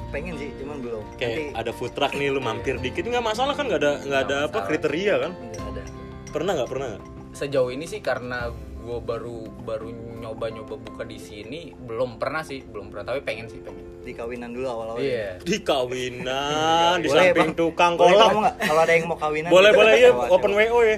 pengen 0.09 0.33
sih 0.41 0.49
cuman 0.57 0.81
belum 0.81 1.05
Kayak 1.21 1.29
Nanti 1.29 1.43
ada 1.53 1.69
food 1.69 1.93
truck 1.93 2.17
nih 2.17 2.33
lu 2.33 2.41
mampir 2.41 2.81
dikit 2.81 3.05
nggak 3.05 3.21
masalah 3.21 3.53
kan 3.53 3.69
nggak 3.69 3.77
ada 3.77 3.93
nggak 4.01 4.21
ada 4.25 4.37
apa 4.49 4.59
kriteria 4.65 5.15
kan? 5.21 5.31
nggak 5.37 5.69
ada 5.69 5.83
Pernah 6.29 6.51
nggak 6.57 6.69
pernah 6.69 6.87
nggak? 6.89 7.03
sejauh 7.29 7.69
ini 7.69 7.85
sih 7.85 8.01
karena 8.01 8.49
gue 8.79 8.97
baru 8.97 9.45
baru 9.61 9.93
nyoba 10.17 10.49
nyoba 10.49 10.81
buka 10.81 11.05
di 11.05 11.21
sini 11.21 11.77
belum 11.77 12.17
pernah 12.17 12.41
sih 12.41 12.65
belum 12.65 12.89
pernah 12.89 13.05
tapi 13.05 13.21
pengen 13.21 13.45
sih 13.45 13.61
pengen 13.61 13.85
di 14.01 14.09
kawinan 14.09 14.49
dulu 14.49 14.65
awal-awal 14.65 14.97
iya 14.97 15.37
Di 15.37 15.61
kawinan, 15.61 16.97
di 17.03 17.07
Boleh, 17.07 17.29
samping 17.29 17.51
Bang. 17.53 17.59
tukang 17.59 17.93
kolak. 17.93 18.33
nggak 18.33 18.55
kalau 18.65 18.81
ada 18.81 18.93
yang 18.97 19.05
mau 19.05 19.19
kawinan 19.19 19.49
Boleh 19.53 19.69
boleh 19.69 19.93
ya 19.93 20.09
Bawa, 20.09 20.25
open. 20.33 20.51
WO 20.57 20.79
ya. 20.81 20.97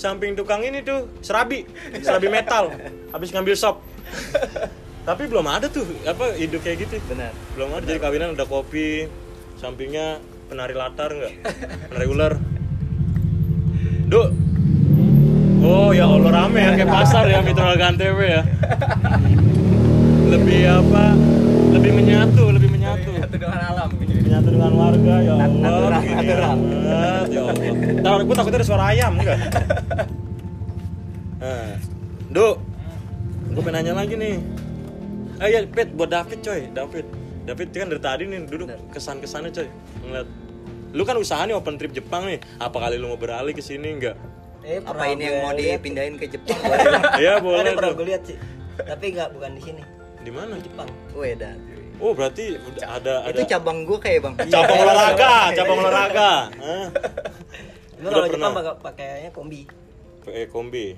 Samping 0.00 0.32
tukang 0.32 0.64
ini 0.64 0.80
tuh 0.80 1.12
serabi, 1.20 1.68
serabi 2.00 2.32
metal. 2.32 2.72
Habis 3.12 3.34
ngambil 3.34 3.52
sop. 3.52 3.84
Tapi 5.08 5.22
belum 5.24 5.46
ada 5.48 5.72
tuh 5.72 5.88
apa 6.04 6.36
hidup 6.36 6.60
kayak 6.60 6.84
gitu. 6.84 7.00
benar 7.08 7.32
Belum 7.56 7.72
ada 7.72 7.84
jadi 7.88 7.96
kawinan 7.96 8.36
ada 8.36 8.44
kopi, 8.44 9.08
sampingnya 9.56 10.20
penari 10.52 10.76
latar 10.76 11.08
enggak? 11.12 11.32
Penari 11.88 12.06
ular. 12.08 12.32
Duk. 14.08 14.28
Oh 15.64 15.90
ya 15.92 16.04
Allah 16.08 16.30
rame 16.32 16.60
ya 16.60 16.72
kayak 16.76 16.90
pasar 16.92 17.24
ya 17.28 17.40
Mitra 17.40 17.72
Gantv 17.76 18.20
ya. 18.20 18.40
Lebih 20.28 20.60
apa? 20.68 21.04
Lebih 21.72 21.92
menyatu, 21.92 22.44
lebih 22.52 22.68
menyatu. 22.72 23.10
itu 23.16 23.36
dengan 23.36 23.60
alam 23.60 23.88
Menyatu 23.96 24.48
dengan 24.48 24.72
warga 24.76 25.14
ya 25.24 25.32
Allah. 25.36 25.48
Natural, 25.48 26.00
begini 26.00 26.16
natural. 26.16 26.54
banget, 26.56 27.28
Ya 27.28 27.40
Allah. 27.44 27.54
Ntar 28.00 28.20
gue 28.24 28.34
takutnya 28.36 28.58
ada 28.60 28.66
suara 28.68 28.84
ayam 28.92 29.12
enggak? 29.16 29.38
Nah, 31.38 31.78
Duk. 32.34 32.58
Gue 33.48 33.62
pengen 33.62 33.74
nanya 33.80 33.92
lagi 33.96 34.14
nih. 34.14 34.36
Eh 35.38 35.48
ya, 35.48 35.60
Pit, 35.64 35.94
buat 35.94 36.10
David 36.10 36.38
coy, 36.42 36.60
David. 36.70 37.06
David 37.46 37.68
kan 37.72 37.88
dari 37.88 38.02
tadi 38.02 38.22
nih 38.26 38.44
duduk 38.44 38.68
kesan-kesannya 38.92 39.50
coy. 39.50 39.68
Ngeliat 40.04 40.28
lu 40.88 41.02
kan 41.04 41.16
usaha 41.16 41.44
nih 41.44 41.56
open 41.56 41.76
trip 41.76 41.92
Jepang 41.92 42.26
nih. 42.26 42.38
Apa 42.58 42.76
kali 42.78 42.96
lu 42.96 43.08
mau 43.08 43.18
beralih 43.18 43.52
ke 43.52 43.62
sini 43.62 43.96
enggak? 43.96 44.16
Eh, 44.60 44.82
apa 44.82 44.92
pernah 44.92 45.08
ini 45.08 45.22
yang 45.24 45.38
mau 45.40 45.54
dipindahin 45.54 46.14
ke 46.18 46.26
Jepang 46.28 46.58
boleh 46.58 46.84
Iya, 47.22 47.32
boleh 47.40 47.70
pernah 47.72 47.92
gue 47.94 48.06
lihat 48.10 48.22
sih. 48.26 48.36
Tapi 48.78 49.04
nggak 49.10 49.28
bukan 49.34 49.50
di 49.56 49.62
sini, 49.64 49.82
Di 50.22 50.30
mana? 50.30 50.54
Jepang. 50.60 50.88
Weda 51.14 51.50
Oh, 51.98 52.14
berarti 52.14 52.54
udah 52.54 52.86
ada 52.94 53.14
ada 53.26 53.34
itu 53.34 53.42
cabang 53.50 53.82
gue 53.82 53.98
kayak 53.98 54.22
bang 54.22 54.34
cabang 54.46 54.78
olahraga, 54.86 55.34
cabang 55.58 55.78
olahraga. 55.82 56.30
Udah 57.98 58.10
kalau? 58.14 58.26
Jepang 58.30 58.52
pakai 58.54 58.74
pakaiannya 58.78 59.30
kombi. 59.34 59.60
eh, 60.30 60.46
kombi. 60.46 60.94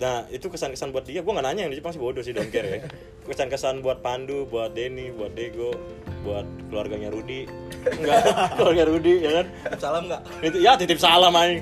Nah, 0.00 0.24
itu 0.32 0.48
kesan-kesan 0.48 0.96
buat 0.96 1.04
dia. 1.04 1.20
Gua 1.20 1.36
nggak 1.36 1.46
nanya 1.52 1.60
yang 1.68 1.72
di 1.76 1.78
Jepang 1.78 1.92
sih 1.92 2.00
bodoh 2.00 2.24
sih, 2.24 2.32
don't 2.32 2.48
care 2.48 2.64
ya. 2.64 2.78
Kesan-kesan 3.28 3.84
buat 3.84 4.00
Pandu, 4.00 4.48
buat 4.48 4.72
Denny, 4.72 5.12
buat 5.12 5.36
Dego, 5.36 5.76
buat 6.24 6.48
keluarganya 6.72 7.12
Rudi. 7.12 7.44
Enggak, 7.84 8.24
keluarga 8.56 8.82
Rudi 8.88 9.14
ya 9.20 9.30
kan. 9.44 9.46
Salam 9.76 10.08
nggak? 10.08 10.20
Itu 10.40 10.56
ya 10.64 10.80
titip 10.80 10.96
salam 10.96 11.36
aing. 11.36 11.60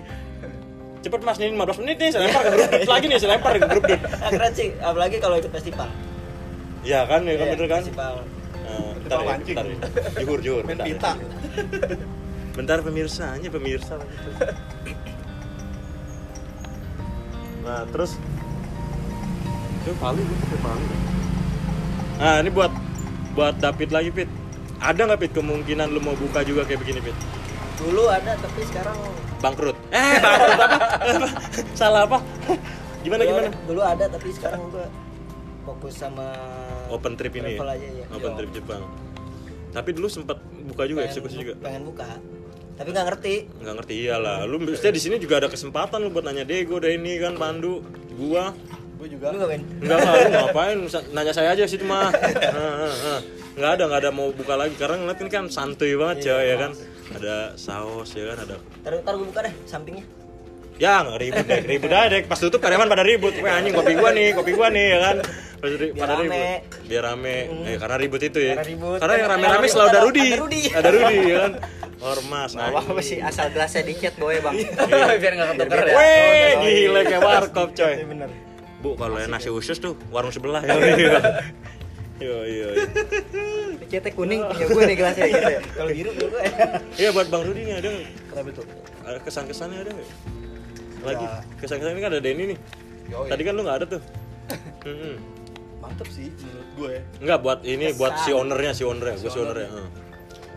Cepet 0.99 1.21
Mas, 1.23 1.39
ini 1.39 1.55
15 1.55 1.79
menit 1.83 1.97
nih, 2.03 2.11
saya 2.11 2.27
lempar 2.27 2.43
ke 2.43 2.51
grup 2.59 2.91
lagi 2.91 3.07
nih, 3.07 3.19
saya 3.23 3.31
lempar 3.39 3.55
ke 3.55 3.67
grup 3.71 3.85
Dut. 3.87 4.01
Keren 4.35 4.53
sih, 4.55 4.69
apalagi 4.83 5.17
kalau 5.23 5.39
ikut 5.39 5.53
festival. 5.55 5.87
Ya 6.83 7.07
kan, 7.07 7.23
ya 7.23 7.39
kan 7.39 7.47
Iya, 7.47 7.55
bener 7.55 7.67
kan? 7.71 7.83
Festival. 7.87 8.15
Nah, 8.67 8.91
bentar 8.99 9.19
ya, 9.23 9.35
bentar 9.39 9.65
ya. 9.67 9.77
Juhur, 10.19 10.39
juhur. 10.43 10.63
Main 10.67 10.75
bentar 10.75 10.87
ya. 10.91 10.95
pita. 10.99 11.13
Bentar 12.59 12.79
pemirsa, 12.83 13.39
hanya 13.39 13.47
pemirsa 13.47 13.95
gitu. 13.95 14.31
Nah, 17.69 17.85
terus 17.93 18.17
itu 19.85 19.93
paling 20.01 20.25
pakai 20.25 20.59
paling. 20.65 20.91
Nah, 22.17 22.37
ini 22.41 22.51
buat 22.51 22.73
buat 23.37 23.55
David 23.61 23.93
lagi, 23.93 24.09
Pit. 24.09 24.29
Ada 24.81 25.05
nggak 25.05 25.21
Pit 25.21 25.33
kemungkinan 25.37 25.93
lu 25.93 26.01
mau 26.01 26.17
buka 26.17 26.41
juga 26.41 26.65
kayak 26.65 26.81
begini, 26.81 27.05
Pit? 27.05 27.17
Dulu 27.77 28.09
ada 28.09 28.33
tapi 28.41 28.65
sekarang 28.65 28.97
Bangkrut. 29.39 29.77
Eh, 29.95 30.19
bangkrut 30.19 30.59
apa? 30.59 30.79
Salah 31.79 32.03
apa? 32.11 32.19
Gimana 33.07 33.23
dulu, 33.23 33.31
gimana? 33.31 33.49
Dulu 33.71 33.81
ada 33.85 34.05
tapi 34.11 34.29
sekarang 34.35 34.61
gue 34.75 34.87
fokus 35.63 35.95
sama 35.95 36.27
Open 36.91 37.15
trip 37.15 37.37
ini. 37.39 37.55
ya? 37.55 37.63
aja 37.63 37.89
ya. 38.03 38.05
Open 38.11 38.33
trip 38.35 38.51
Jepang. 38.51 38.83
Tapi 39.71 39.91
dulu 39.95 40.09
sempat 40.11 40.41
buka 40.43 40.89
juga 40.91 41.05
Pengen- 41.05 41.13
eksekusi 41.13 41.37
juga. 41.39 41.55
Pengen 41.63 41.85
buka. 41.87 42.09
Tapi 42.79 42.89
nggak 42.89 43.07
ngerti. 43.07 43.35
nggak 43.59 43.75
ngerti 43.77 43.95
iyalah 44.01 44.39
lu 44.45 44.57
mestinya 44.59 44.95
di 44.95 45.03
sini 45.03 45.17
juga 45.17 45.35
ada 45.37 45.49
kesempatan 45.49 45.99
lu 45.99 46.09
buat 46.09 46.23
nanya 46.23 46.43
Dego 46.43 46.79
deh 46.79 46.95
ini 46.95 47.19
kan 47.19 47.35
Pandu 47.35 47.83
gua 48.13 48.55
Gue 48.95 49.07
juga. 49.09 49.31
Lu 49.31 49.39
ngapain? 49.39 49.63
enggak 49.79 49.99
lah 50.01 50.13
lu 50.17 50.31
ngapain 50.33 50.79
nanya 51.13 51.31
saya 51.31 51.53
aja 51.53 51.65
Heeh, 51.67 52.11
heeh. 52.95 53.21
nggak 53.55 53.71
ada 53.73 53.83
nggak 53.85 54.01
ada 54.01 54.11
mau 54.11 54.31
buka 54.31 54.55
lagi 54.55 54.75
karena 54.75 54.95
ngeliat 54.97 55.19
ini 55.19 55.29
kan 55.29 55.45
santuy 55.49 55.95
banget 55.95 56.17
coy 56.25 56.45
ya 56.45 56.57
kan 56.57 56.73
ada 57.13 57.35
saus 57.55 58.11
ya 58.13 58.31
kan 58.31 58.39
ada 58.41 58.57
Taruh, 58.81 59.01
taruh 59.03 59.19
buka 59.21 59.41
deh 59.41 59.55
sampingnya. 59.65 60.07
ya 60.77 61.03
nggak 61.03 61.19
ribut 61.21 61.43
deh 61.45 61.61
ribut 61.65 61.91
aja 61.91 62.07
deh 62.09 62.23
pas 62.25 62.39
tutup 62.39 62.59
karyawan 62.59 62.87
pada 62.87 63.03
ribut 63.03 63.35
Weh 63.35 63.47
anjing 63.49 63.71
kopi 63.73 63.93
gua 63.95 64.11
nih 64.13 64.31
kopi 64.33 64.51
gua 64.53 64.69
nih 64.69 64.87
ya 64.89 64.99
kan 65.01 65.17
Pas 65.59 65.71
ri- 65.73 65.91
Biar 65.91 65.99
pada 66.01 66.15
rame. 66.17 66.23
ribut 66.23 66.87
biar 66.87 67.03
rame 67.05 67.37
eh, 67.65 67.77
karena 67.77 67.97
ribut 67.97 68.21
itu 68.21 68.39
ya 68.41 68.55
Karena 68.55 68.67
ribut. 68.69 68.99
karena 68.99 69.15
yang 69.17 69.29
rame-rame 69.29 69.67
selalu 69.69 69.83
ada 69.85 69.91
ada- 69.93 70.05
Rudi 70.05 70.23
ada 70.23 70.39
Rudi. 70.39 70.63
ada 70.71 70.89
Rudi 70.89 71.17
ya 71.25 71.37
kan 71.41 71.53
ormas 71.99 72.51
Nggak 72.55 72.69
apa-apa 72.71 73.01
sih 73.03 73.19
asal 73.19 73.51
gelasnya 73.51 73.83
dikit 73.83 74.15
boy 74.17 74.39
bang 74.39 74.55
biar 75.23 75.33
nggak 75.35 75.49
ketuker 75.55 75.79
ya 75.85 75.95
Weh, 75.99 76.51
gila 76.63 77.01
kayak 77.03 77.23
warkop 77.23 77.69
coy. 77.75 77.93
Iya, 77.95 78.07
bener. 78.07 78.29
Bu, 78.79 78.95
kalau 78.95 79.19
yang 79.19 79.35
nasi 79.35 79.51
usus 79.51 79.77
tuh 79.77 79.99
warung 80.15 80.31
sebelah 80.31 80.63
ya. 80.63 80.79
Yo 82.19 82.43
yo. 82.47 82.69
yo. 82.75 82.87
cetek 83.87 84.15
kuning 84.15 84.43
punya 84.43 84.67
gue 84.67 84.83
nih 84.91 84.97
gelasnya 84.99 85.27
gitu 85.31 85.53
ya 85.55 85.61
Kalau 85.71 85.91
biru 85.91 86.11
gue. 86.15 86.43
Iya 86.95 87.09
buat 87.15 87.27
Bang 87.31 87.43
Rudi 87.47 87.63
nih 87.63 87.75
ada? 87.79 87.91
Kenapa 88.31 88.49
itu? 88.51 88.63
Ada 89.03 89.19
kesan-kesannya 89.23 89.79
ada 89.83 89.91
nggak? 89.95 90.09
Lagi 90.99 91.25
Ya. 91.27 91.39
kesan-kesan 91.63 91.93
ini 91.95 92.01
kan 92.03 92.11
ada 92.15 92.21
Denny 92.23 92.45
nih. 92.55 92.59
Tadi 93.09 93.43
kan 93.43 93.53
lu 93.55 93.63
nggak 93.63 93.77
ada 93.83 93.87
tuh. 93.87 94.03
Mantep 95.83 96.09
sih 96.11 96.27
menurut 96.43 96.71
gue. 96.75 96.95
Enggak 97.23 97.39
buat 97.39 97.61
ini 97.63 97.87
buat 97.95 98.15
si 98.23 98.31
ownernya 98.35 98.73
si 98.75 98.83
ownernya, 98.83 99.17
gue 99.19 99.31
si 99.31 99.39
ownernya. 99.39 99.69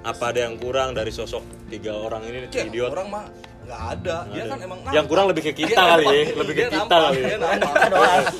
Apa 0.02 0.34
ada 0.34 0.40
yang 0.44 0.58
kurang 0.58 0.92
dari 0.92 1.10
sosok 1.10 1.46
tiga 1.70 1.94
orang 1.94 2.26
ini 2.26 2.50
Cek, 2.50 2.74
idiot? 2.74 2.90
orang 2.90 3.08
mah 3.08 3.26
nggak 3.62 3.82
ada. 3.94 4.16
Dia 4.28 4.42
Ada. 4.42 4.50
kan 4.50 4.60
emang 4.60 4.80
yang 4.90 5.06
kurang 5.06 5.26
lebih 5.30 5.44
ke 5.46 5.54
kita 5.56 5.78
kali 5.78 6.04
ya, 6.04 6.12
nampak. 6.12 6.34
lebih 6.36 6.54
ke 6.54 6.62
kita 6.64 6.74
nampak. 6.76 7.00
kali. 7.00 7.20
ya. 7.20 7.28
Dia 7.28 7.38
nampak. 7.40 7.74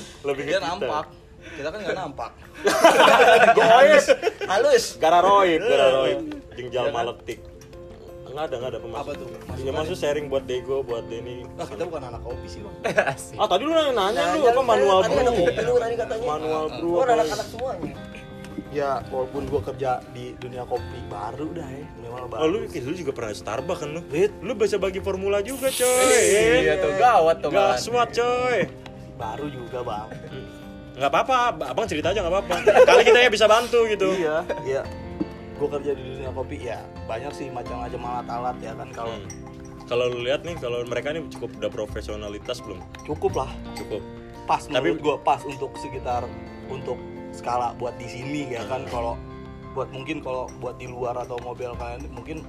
Lebih 0.28 0.42
ke 0.42 0.50
Dia 0.50 0.58
kita. 0.58 0.68
nampak. 0.68 1.06
Kita 1.52 1.68
kan 1.70 1.80
nggak 1.80 1.98
nampak. 1.98 2.32
Goes. 3.58 4.06
Halus. 4.46 4.86
Gararoid, 4.98 5.62
gararoid. 5.62 6.20
Jingjal 6.52 6.84
Iya 6.84 6.90
kan? 6.90 6.96
maletik. 6.96 7.40
Enggak 8.24 8.44
ada, 8.48 8.56
enggak 8.56 8.72
ada 8.72 8.80
pemasukan. 8.80 9.04
Apa 9.04 9.12
tuh? 9.14 9.28
Ya 9.60 9.72
maksud 9.72 9.96
sharing 9.96 10.26
buat 10.26 10.44
Dego, 10.46 10.78
buat 10.82 11.04
Denny. 11.06 11.44
Ah, 11.60 11.68
kita 11.68 11.84
bukan 11.84 12.02
anak 12.02 12.22
kopi 12.24 12.48
sih 12.48 12.60
bang. 12.60 12.76
Ah 13.36 13.46
tadi 13.46 13.62
lu 13.62 13.72
nanya, 13.72 13.92
nanya 13.94 14.24
lu 14.34 14.46
apa 14.48 14.62
manual 14.64 14.98
tadi 15.02 15.12
brew? 15.12 15.22
ada 15.22 15.32
kopi 15.36 15.62
lu 15.62 15.74
tadi 15.78 15.94
katanya. 15.96 16.26
Manual 16.26 16.66
brew. 16.74 16.94
Oh, 16.94 17.04
anak-anak 17.04 17.48
semuanya. 17.48 17.94
Ya 18.70 19.04
walaupun 19.08 19.46
gue 19.46 19.62
kerja 19.64 19.92
di 20.10 20.32
dunia 20.36 20.64
kopi 20.64 21.00
baru 21.06 21.52
dah 21.52 21.68
ya. 21.68 21.86
Memang 22.00 22.20
Oh 22.22 22.30
baru. 22.30 22.48
lu, 22.48 22.58
lu 22.66 22.94
juga 22.94 23.12
pernah 23.12 23.32
Starbucks 23.32 23.80
kan 23.80 23.90
lu? 23.92 24.02
Wait. 24.08 24.32
Lu 24.40 24.54
bisa 24.54 24.76
bagi 24.76 25.00
formula 25.00 25.40
juga 25.42 25.68
coy. 25.68 26.24
iya 26.62 26.76
tuh 26.78 26.94
gawat 26.94 27.38
tuh 27.40 27.50
Gak 27.50 27.60
man 27.60 27.78
swat 27.78 28.10
coy. 28.12 28.58
Baru 29.14 29.48
juga 29.48 29.80
bang. 29.82 30.08
Nggak 30.92 31.10
apa-apa, 31.10 31.38
abang 31.66 31.86
cerita 31.86 32.10
aja 32.10 32.20
nggak 32.20 32.34
apa-apa. 32.34 32.56
Kali 32.84 33.02
kita 33.04 33.20
ya 33.20 33.30
bisa 33.30 33.46
bantu 33.46 33.84
gitu. 33.86 34.12
Iya, 34.14 34.44
iya. 34.64 34.82
Gue 35.56 35.70
kerja 35.70 35.92
di 35.92 36.04
dunia 36.08 36.32
kopi 36.32 36.58
ya 36.60 36.80
banyak 37.04 37.32
sih 37.32 37.48
macam-macam 37.48 38.02
alat-alat 38.02 38.56
ya 38.60 38.74
kan 38.74 38.90
kalau 38.92 39.14
Hmm. 39.14 39.30
Kalau 39.84 40.08
lu 40.08 40.24
lihat 40.24 40.42
nih, 40.42 40.56
kalau 40.56 40.80
mereka 40.82 41.12
nih 41.12 41.20
cukup 41.30 41.52
udah 41.54 41.68
profesionalitas 41.68 42.64
belum? 42.64 42.80
cukup 43.04 43.36
lah 43.38 43.52
Cukup. 43.76 44.00
pas 44.42 44.64
Tapi- 44.64 44.96
gue 44.96 45.16
pas 45.20 45.44
untuk 45.44 45.76
sekitar 45.76 46.24
untuk 46.66 46.96
skala 47.32 47.76
buat 47.80 47.96
di 48.00 48.08
sini 48.08 48.52
ya 48.52 48.64
kan? 48.68 48.88
Kalau 48.92 49.16
buat 49.72 49.88
mungkin 49.96 50.20
kalau 50.20 50.52
buat 50.60 50.76
di 50.78 50.88
luar 50.92 51.16
atau 51.16 51.40
mobil 51.40 51.72
kalian 51.80 52.04
mungkin 52.12 52.44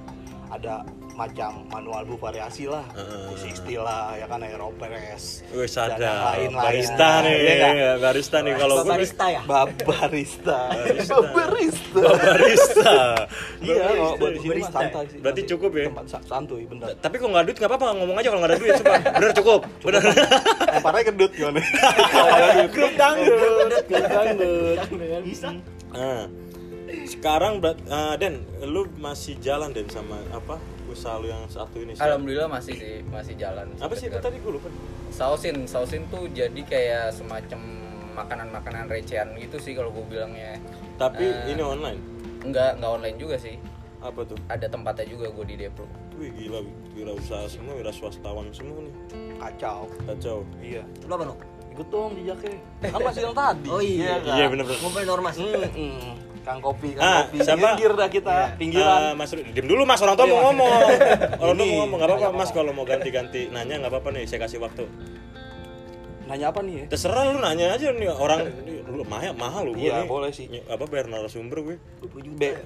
ada 0.53 0.85
macam 1.13 1.65
manual 1.67 2.01
bu 2.05 2.15
variasi 2.15 2.65
lah, 2.65 2.81
Heeh. 2.91 3.37
360 3.37 3.77
lah, 3.79 4.13
ya 4.13 4.25
kan 4.25 4.41
Aeropress. 4.41 5.45
Wih 5.49 5.65
dan 5.65 5.93
yang 5.93 5.93
ada 5.93 6.11
lain-lain. 6.27 6.57
barista 6.57 7.09
nih, 7.21 7.33
Iya 7.35 7.53
nggak? 7.53 7.73
iya, 7.73 7.91
barista 7.97 8.37
nih 8.39 8.53
kalau 8.55 8.75
gue 8.75 8.89
barista 8.89 9.25
ya 9.27 9.41
Bab 9.45 9.69
barista. 9.79 10.59
Barista. 10.73 11.15
barista. 11.37 11.99
barista. 12.01 12.95
Iya, 13.63 13.85
buat 14.17 14.31
di 14.31 14.39
sini 14.41 14.51
Barista. 14.59 14.73
santai 14.75 15.03
sih. 15.07 15.19
Berarti 15.21 15.41
cukup 15.47 15.71
ya? 15.71 15.85
Tempat 15.87 16.05
sa- 16.09 16.25
santuy, 16.27 16.63
bener. 16.65 16.87
Tapi 16.97 17.15
kalau 17.15 17.31
nggak 17.31 17.41
ada 17.41 17.47
duit 17.47 17.57
nggak 17.57 17.71
apa-apa 17.71 17.87
ngomong 17.95 18.17
aja 18.17 18.27
kalau 18.27 18.41
nggak 18.41 18.51
ada 18.51 18.59
duit, 18.59 18.73
sumpah. 18.75 18.99
Bener 19.13 19.31
cukup, 19.33 19.59
bener. 19.81 20.01
Lemparnya 20.73 21.03
kedut 21.07 21.31
gimana? 21.31 21.59
Grup 22.73 22.93
dangdut, 22.93 23.39
grup 23.85 24.05
dangdut. 24.09 24.77
bisa 25.23 25.49
sekarang 27.03 27.57
berat, 27.57 27.77
ah, 27.87 28.13
Den, 28.13 28.41
lu 28.61 28.85
masih 28.95 29.37
jalan 29.37 29.69
Den 29.69 29.87
sama 29.87 30.17
apa 30.29 30.57
usaha 30.85 31.17
lu 31.17 31.25
yang 31.25 31.45
satu 31.47 31.79
ini? 31.79 31.93
sekarang? 31.93 32.21
Alhamdulillah 32.21 32.47
masih 32.47 32.73
sih 32.73 32.95
masih 33.07 33.33
jalan. 33.35 33.65
Apa 33.77 33.93
sih 33.93 34.07
itu 34.07 34.17
tadi 34.17 34.37
gue 34.37 34.51
lupa. 34.51 34.69
Sausin, 35.09 35.65
sausin 35.65 36.05
tuh 36.07 36.29
jadi 36.29 36.61
kayak 36.61 37.13
semacam 37.13 37.59
makanan-makanan 38.13 38.85
recehan 38.87 39.33
gitu 39.35 39.57
sih 39.57 39.73
kalau 39.73 39.89
gue 39.89 40.05
bilangnya. 40.05 40.61
Tapi 40.97 41.25
Eh. 41.25 41.49
ini 41.49 41.61
online. 41.61 41.97
Enggak, 42.45 42.77
enggak 42.77 42.91
online 42.91 43.17
juga 43.17 43.35
sih. 43.37 43.57
Apa 43.99 44.21
tuh? 44.21 44.37
Ada 44.51 44.67
tempatnya 44.67 45.07
juga 45.07 45.31
gue 45.31 45.45
di 45.47 45.55
Depro. 45.57 45.87
Wih 46.13 46.29
gila, 46.29 46.61
gila 46.93 47.17
usaha 47.17 47.47
semua, 47.49 47.73
wira 47.73 47.89
swastawan 47.89 48.51
semua 48.53 48.83
nih. 48.83 48.93
Kacau. 49.39 49.89
Kacau. 50.05 50.45
Iya. 50.61 50.83
lu 51.07 51.13
apa 51.13 51.25
lu 51.25 51.35
Ikut 51.73 51.87
dong 51.89 52.13
jejaknya. 52.13 52.53
Kan 52.85 53.01
masih 53.01 53.21
yang 53.25 53.33
tadi. 53.33 53.65
oh 53.65 53.81
iya? 53.81 54.21
Iya 54.21 54.45
bener-bener. 54.45 54.77
ngumpulin 54.77 55.09
ormas. 55.09 55.35
Kang 56.43 56.59
kopi, 56.59 56.91
Kang 56.91 57.01
Ah, 57.01 57.21
kopi. 57.23 57.37
siapa? 57.39 57.67
Pinggir 57.71 57.91
dah 57.93 58.09
kita, 58.09 58.29
Ah, 58.29 58.47
pinggiran. 58.53 59.15
Mas 59.15 59.31
Rudi, 59.31 59.49
diem 59.49 59.63
dulu 59.63 59.83
Mas, 59.83 59.99
orang 59.99 60.13
tua 60.13 60.25
mau 60.25 60.33
Iya. 60.33 60.43
ngomong. 60.45 60.71
Orang 61.41 61.55
tua 61.55 61.65
mau 61.65 61.77
ngomong, 61.81 61.97
nggak 61.97 62.09
apa-apa 62.11 62.35
Mas 62.35 62.51
kalau 62.51 62.71
mau 62.71 62.83
ganti-ganti 62.83 63.41
nanya 63.47 63.75
nggak 63.79 63.89
apa-apa 63.89 64.09
nih, 64.11 64.23
saya 64.25 64.39
kasih 64.41 64.59
waktu. 64.59 64.83
Nanya 66.23 66.45
apa 66.49 66.59
nih 66.59 66.73
ya? 66.73 66.85
Terserah 66.89 67.23
lu 67.25 67.37
nanya 67.37 67.65
aja 67.71 67.87
nih 67.89 68.07
orang 68.07 68.47
ini 68.61 68.79
lu 68.85 69.03
mahal 69.03 69.31
mahal 69.33 69.63
lu 69.65 69.75
Iya, 69.75 70.01
nih. 70.01 70.07
boleh 70.07 70.31
sih. 70.31 70.47
Apa 70.65 70.83
bayar 70.83 71.07
narasumber 71.07 71.59
gue? 71.61 71.75
Be- 72.33 72.59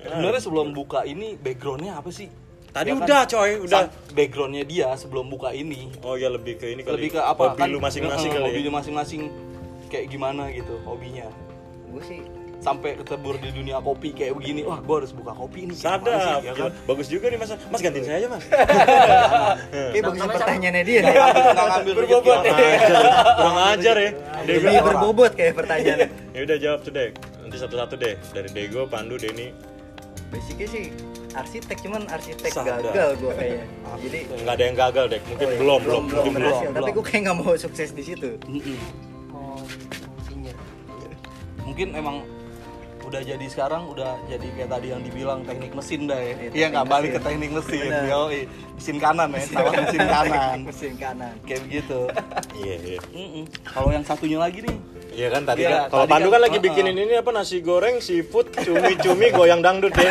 Sebenarnya 0.00 0.40
sebelum 0.40 0.72
buka 0.72 1.04
ini 1.04 1.36
backgroundnya 1.36 1.96
apa 1.96 2.08
sih? 2.08 2.28
Tadi 2.70 2.88
Ya 2.88 2.94
kan? 2.94 3.02
udah 3.02 3.20
coy, 3.26 3.50
udah. 3.60 3.80
Backgroundnya 4.10 4.64
dia 4.64 4.88
sebelum 4.94 5.26
buka 5.26 5.50
ini. 5.50 5.90
Oh 6.00 6.14
ya 6.14 6.28
lebih 6.28 6.56
ke 6.56 6.70
ini 6.70 6.80
kali. 6.80 6.96
Lebih 6.98 7.10
ke 7.16 7.20
apa? 7.20 7.52
Hobi 7.52 7.68
lu 7.68 7.78
masing-masing 7.78 8.30
eh, 8.30 8.34
kali. 8.34 8.44
Hobi 8.46 8.56
ya? 8.56 8.64
lu 8.64 8.72
masing-masing 8.72 9.22
kayak 9.88 10.06
gimana 10.08 10.48
gitu 10.48 10.72
hobinya. 10.82 11.26
gue 11.90 11.98
sih 12.06 12.22
Sampai 12.60 12.92
ketebur 12.94 13.40
di 13.40 13.48
dunia 13.50 13.80
kopi 13.80 14.12
kayak 14.12 14.36
begini. 14.36 14.60
Wah, 14.62 14.78
gua 14.78 15.00
harus 15.00 15.10
buka 15.10 15.32
kopi 15.32 15.64
nih. 15.64 15.72
Sadap, 15.74 16.12
sih, 16.12 16.44
ya 16.44 16.52
kan? 16.52 16.70
bagus 16.84 17.08
juga 17.08 17.26
nih 17.26 17.38
mas. 17.38 17.50
Mas 17.66 17.80
gantiin 17.80 18.04
saya 18.04 18.16
aja 18.20 18.28
mas. 18.28 18.44
kayak 19.92 20.04
bagus 20.04 20.20
pertanyaannya 20.22 20.82
dia 20.82 21.00
ngambil- 21.00 21.24
nggak 21.50 21.66
ngambil 21.66 21.94
rezeki 21.96 22.20
Kurang 22.20 22.44
ajar, 22.44 23.02
kurang 23.34 23.58
ajar 23.66 23.96
ya. 23.96 24.10
Dego. 24.40 24.60
lebih 24.60 24.80
berbobot 24.84 25.32
kayak 25.32 25.52
pertanyaannya 25.56 26.08
Ya 26.36 26.40
udah 26.44 26.56
jawab 26.58 26.78
tuh 26.80 26.92
deh. 26.92 27.08
Nanti 27.40 27.56
satu-satu 27.56 27.94
deh. 27.96 28.14
Dari 28.30 28.48
Dego, 28.50 28.84
Pandu, 28.84 29.16
Denny. 29.16 29.48
basicnya 30.28 30.68
sih 30.68 30.84
arsitek 31.32 31.76
cuman 31.80 32.06
arsitek 32.06 32.52
Sadar. 32.52 32.78
gagal 32.84 33.18
gue 33.18 33.32
kayaknya 33.34 33.66
jadi 33.98 34.18
Nggak 34.36 34.54
ada 34.54 34.62
yang 34.62 34.76
gagal 34.78 35.04
deh. 35.08 35.20
Mungkin 35.26 35.46
belum, 35.56 35.80
belum, 35.82 36.02
mungkin 36.06 36.22
belum. 36.22 36.34
berhasil 36.38 36.68
tapi 36.70 36.90
gue 36.92 37.04
kayak 37.04 37.20
nggak 37.24 37.36
mau 37.36 37.54
sukses 37.56 37.90
di 37.90 38.02
situ 38.04 38.30
oh 39.30 39.58
Mungkin 41.60 41.94
emang 41.94 42.22
udah 43.10 43.26
jadi 43.26 43.46
sekarang 43.50 43.90
udah 43.90 44.22
jadi 44.30 44.46
kayak 44.54 44.70
tadi 44.70 44.86
yang 44.94 45.02
dibilang 45.02 45.42
teknik 45.42 45.74
mesin 45.74 46.06
dah 46.06 46.14
ya. 46.14 46.32
Iya, 46.38 46.50
Iya 46.54 46.66
nggak 46.70 46.86
balik 46.86 47.10
ke 47.18 47.20
teknik 47.20 47.50
mesin. 47.50 47.90
Yoi. 48.06 48.40
mesin 48.78 48.96
kanan 49.02 49.28
ya, 49.34 49.42
sama 49.50 49.70
mesin 49.82 50.00
kanan. 50.06 50.58
mesin 50.62 50.94
kanan 50.94 51.34
Kayak 51.42 51.60
begitu. 51.66 52.00
Iya, 52.60 52.74
iya. 52.76 53.00
Kalau 53.66 53.88
yang 53.90 54.04
satunya 54.06 54.38
lagi 54.38 54.60
nih, 54.62 54.76
Iya 55.10 55.28
kan 55.28 55.42
tadi 55.42 55.66
Iya, 55.66 55.90
kan. 55.90 55.90
Kalau 55.90 56.06
Pandu 56.06 56.28
kan, 56.30 56.38
kan 56.38 56.42
lagi 56.46 56.58
bikinin 56.62 56.94
ini 56.94 57.14
apa 57.18 57.30
nasi 57.34 57.58
goreng, 57.58 57.98
seafood, 57.98 58.54
cumi-cumi, 58.54 59.34
goyang 59.34 59.58
dangdut 59.58 59.90
ya. 59.98 60.10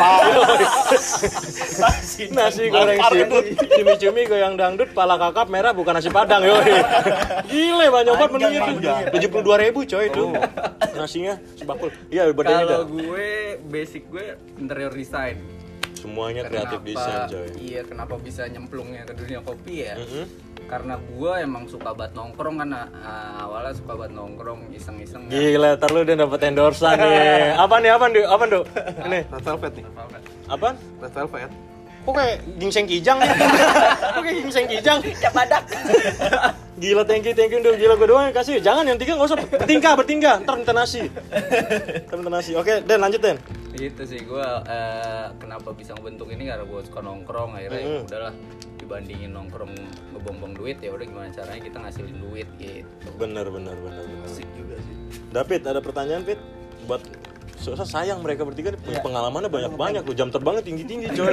nasi 2.36 2.68
goreng 2.68 3.00
seafood, 3.08 3.44
cumi-cumi, 3.56 4.20
goyang 4.28 4.54
dangdut, 4.60 4.92
pala 4.92 5.16
kakap 5.16 5.48
merah 5.48 5.72
bukan 5.72 5.96
nasi 5.96 6.12
padang 6.12 6.44
yo. 6.44 6.60
Gile 7.48 7.86
banyak 7.88 8.12
banget 8.12 8.30
menunya 8.36 8.60
tuh. 8.60 9.28
Puluh 9.30 9.44
dua 9.46 9.56
ribu 9.62 9.86
coy 9.86 10.10
itu. 10.10 10.24
Nasinya 10.98 11.38
sebakul. 11.54 11.88
Iya 12.10 12.28
bedanya 12.34 12.66
Kalau 12.66 12.84
gue 12.90 13.30
basic 13.70 14.10
gue 14.10 14.36
interior 14.58 14.92
design. 14.92 15.38
Semuanya 15.94 16.48
kreatif 16.48 16.80
desain 16.82 17.28
coy. 17.28 17.48
Iya, 17.60 17.84
kenapa 17.84 18.16
bisa 18.16 18.48
nyemplungnya 18.48 19.04
ke 19.04 19.12
dunia 19.16 19.40
kopi 19.44 19.84
ya? 19.84 20.00
Mm-mm. 20.00 20.49
Karena 20.70 20.94
gue 21.02 21.32
emang 21.42 21.66
suka 21.66 21.90
banget 21.90 22.14
nongkrong 22.14 22.62
kan 22.62 22.70
ah, 22.70 22.86
awalnya 23.42 23.74
suka 23.74 23.98
banget 23.98 24.14
nongkrong 24.14 24.70
iseng-iseng 24.70 25.26
ya. 25.26 25.34
Gila, 25.34 25.74
ntar 25.74 25.90
lu 25.90 26.06
udah 26.06 26.14
dapet 26.14 26.40
endorsean 26.46 26.94
nih. 26.94 27.58
Apa 27.66 27.82
nih, 27.82 27.90
apa 27.90 28.06
nih, 28.06 28.22
apa 28.22 28.44
nih? 28.46 28.62
Ini, 29.02 29.18
red 29.26 29.42
velvet 29.42 29.72
nih. 29.74 29.84
apa? 30.46 30.68
Red 31.02 31.12
velvet. 31.18 31.50
Kok 32.00 32.14
kayak 32.14 32.36
gingseng 32.62 32.86
kijang 32.86 33.18
nih? 33.18 33.28
Kok 34.14 34.22
kayak 34.22 34.36
gingseng 34.46 34.66
kijang? 34.70 34.98
capadak 35.18 35.62
Gila, 36.80 37.02
thank 37.04 37.26
you, 37.28 37.34
thank 37.36 37.52
you. 37.52 37.60
Udah 37.60 37.76
gila 37.76 37.94
gue 37.98 38.08
doang 38.08 38.24
yang 38.30 38.36
kasih. 38.40 38.56
Jangan 38.62 38.88
yang 38.88 38.96
tiga 38.96 39.12
nggak 39.18 39.28
usah. 39.28 39.36
Bertingkah, 39.36 39.92
bertingkah. 40.00 40.40
Ntar 40.40 40.54
minta 40.56 40.72
nasi. 40.72 41.12
Ntar 42.08 42.16
minta 42.16 42.32
nasi. 42.32 42.56
Oke, 42.56 42.80
Den 42.88 43.04
lanjut 43.04 43.20
Den. 43.20 43.36
Itu 43.80 44.04
sih 44.04 44.20
gue 44.20 44.46
eh, 44.68 45.26
kenapa 45.40 45.72
bisa 45.72 45.96
ngebentuk 45.96 46.28
ini 46.28 46.52
karena 46.52 46.68
gue 46.68 46.80
suka 46.84 47.00
nongkrong 47.00 47.56
akhirnya 47.56 47.80
ya 47.80 47.88
Mm. 47.90 48.06
udahlah 48.06 48.34
dibandingin 48.76 49.30
nongkrong 49.32 49.72
ngebong-bong 50.12 50.52
duit 50.52 50.76
ya 50.84 50.92
udah 50.92 51.06
gimana 51.08 51.28
caranya 51.32 51.62
kita 51.64 51.78
ngasilin 51.80 52.18
duit 52.20 52.48
gitu. 52.60 53.08
Bener, 53.16 53.48
bener, 53.48 53.76
bener, 53.76 54.04
bener. 54.04 54.28
Asik 54.28 54.48
juga 54.52 54.76
sih. 54.76 54.94
David, 55.32 55.62
ada 55.64 55.80
pertanyaan, 55.80 56.22
Fit? 56.28 56.40
Buat 56.84 57.02
Soalnya 57.60 57.84
sayang 57.84 58.24
mereka 58.24 58.48
bertiga 58.48 58.72
nih, 58.72 58.80
punya 58.80 58.98
pengalamannya 59.04 59.52
banyak-banyak 59.52 60.02
tuh. 60.08 60.16
Jam 60.16 60.32
terbangnya 60.32 60.64
tinggi-tinggi, 60.64 61.12
coy. 61.12 61.28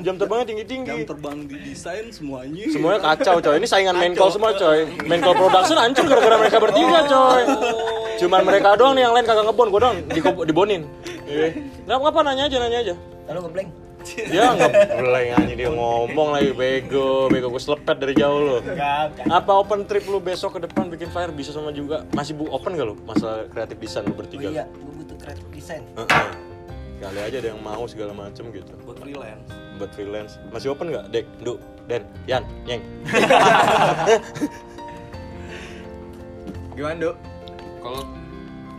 Jam 0.00 0.16
terbangnya 0.16 0.46
tinggi-tinggi. 0.48 0.88
Yang 0.88 1.12
terbang 1.12 1.38
di 1.44 1.56
desain 1.60 2.08
semuanya. 2.08 2.64
Semuanya 2.72 3.00
kacau 3.04 3.36
coy. 3.44 3.60
Ini 3.60 3.68
saingan 3.68 3.94
main 4.00 4.16
call 4.16 4.32
semua 4.32 4.56
coy. 4.56 4.88
Main 5.04 5.20
call 5.20 5.36
production 5.36 5.76
hancur 5.76 6.08
gara-gara 6.08 6.36
mereka 6.40 6.56
bertiga 6.56 7.04
coy. 7.04 7.42
Cuman 8.18 8.40
mereka 8.48 8.74
doang 8.80 8.96
nih 8.96 9.04
yang 9.04 9.14
lain 9.14 9.28
kagak 9.28 9.44
ngebon, 9.44 9.68
gua 9.68 9.80
doang 9.84 9.96
di 10.08 10.20
dibonin. 10.24 10.82
Iya. 11.28 11.48
Nggak 11.84 12.00
apa 12.00 12.20
nanya 12.24 12.44
aja 12.48 12.56
nanya 12.58 12.78
aja. 12.80 12.94
lalu 13.28 13.40
ngeblank 13.44 13.68
Dia 14.08 14.56
ngeblank 14.56 15.28
aja 15.36 15.52
dia 15.52 15.68
ngomong 15.68 16.28
lagi 16.32 16.56
bego, 16.56 17.28
bego 17.28 17.52
gue 17.52 17.60
selepet 17.60 18.00
dari 18.00 18.16
jauh 18.16 18.40
lo. 18.40 18.56
Apa 19.28 19.52
open 19.60 19.84
trip 19.84 20.08
lu 20.08 20.16
besok 20.16 20.56
ke 20.56 20.64
depan 20.64 20.88
bikin 20.88 21.12
fire 21.12 21.28
bisa 21.28 21.52
sama 21.52 21.68
juga? 21.76 22.08
Masih 22.16 22.32
bu 22.32 22.48
open 22.48 22.72
gak 22.72 22.88
lu 22.88 22.96
masalah 23.04 23.44
kreatif 23.52 23.76
desain 23.76 24.08
lu 24.08 24.16
oh 24.16 24.16
bertiga? 24.16 24.48
iya 24.48 24.64
gue 24.64 25.04
butuh 25.30 25.44
kreatif 25.44 25.46
desain 25.54 25.84
Heeh. 25.94 26.26
Kali 26.98 27.20
aja 27.22 27.36
ada 27.38 27.48
yang 27.48 27.62
mau 27.62 27.86
segala 27.86 28.10
macem 28.10 28.50
gitu 28.50 28.74
buat 28.82 28.98
freelance. 28.98 29.46
buat 29.76 29.90
freelance 29.92 30.32
masih 30.48 30.72
open 30.72 30.90
nggak 30.90 31.06
dek 31.08 31.26
du 31.38 31.54
den 31.86 32.02
yan 32.26 32.42
yeng 32.64 32.82
Gimana, 36.74 36.94
Dok? 37.00 37.16
kalau 37.78 38.02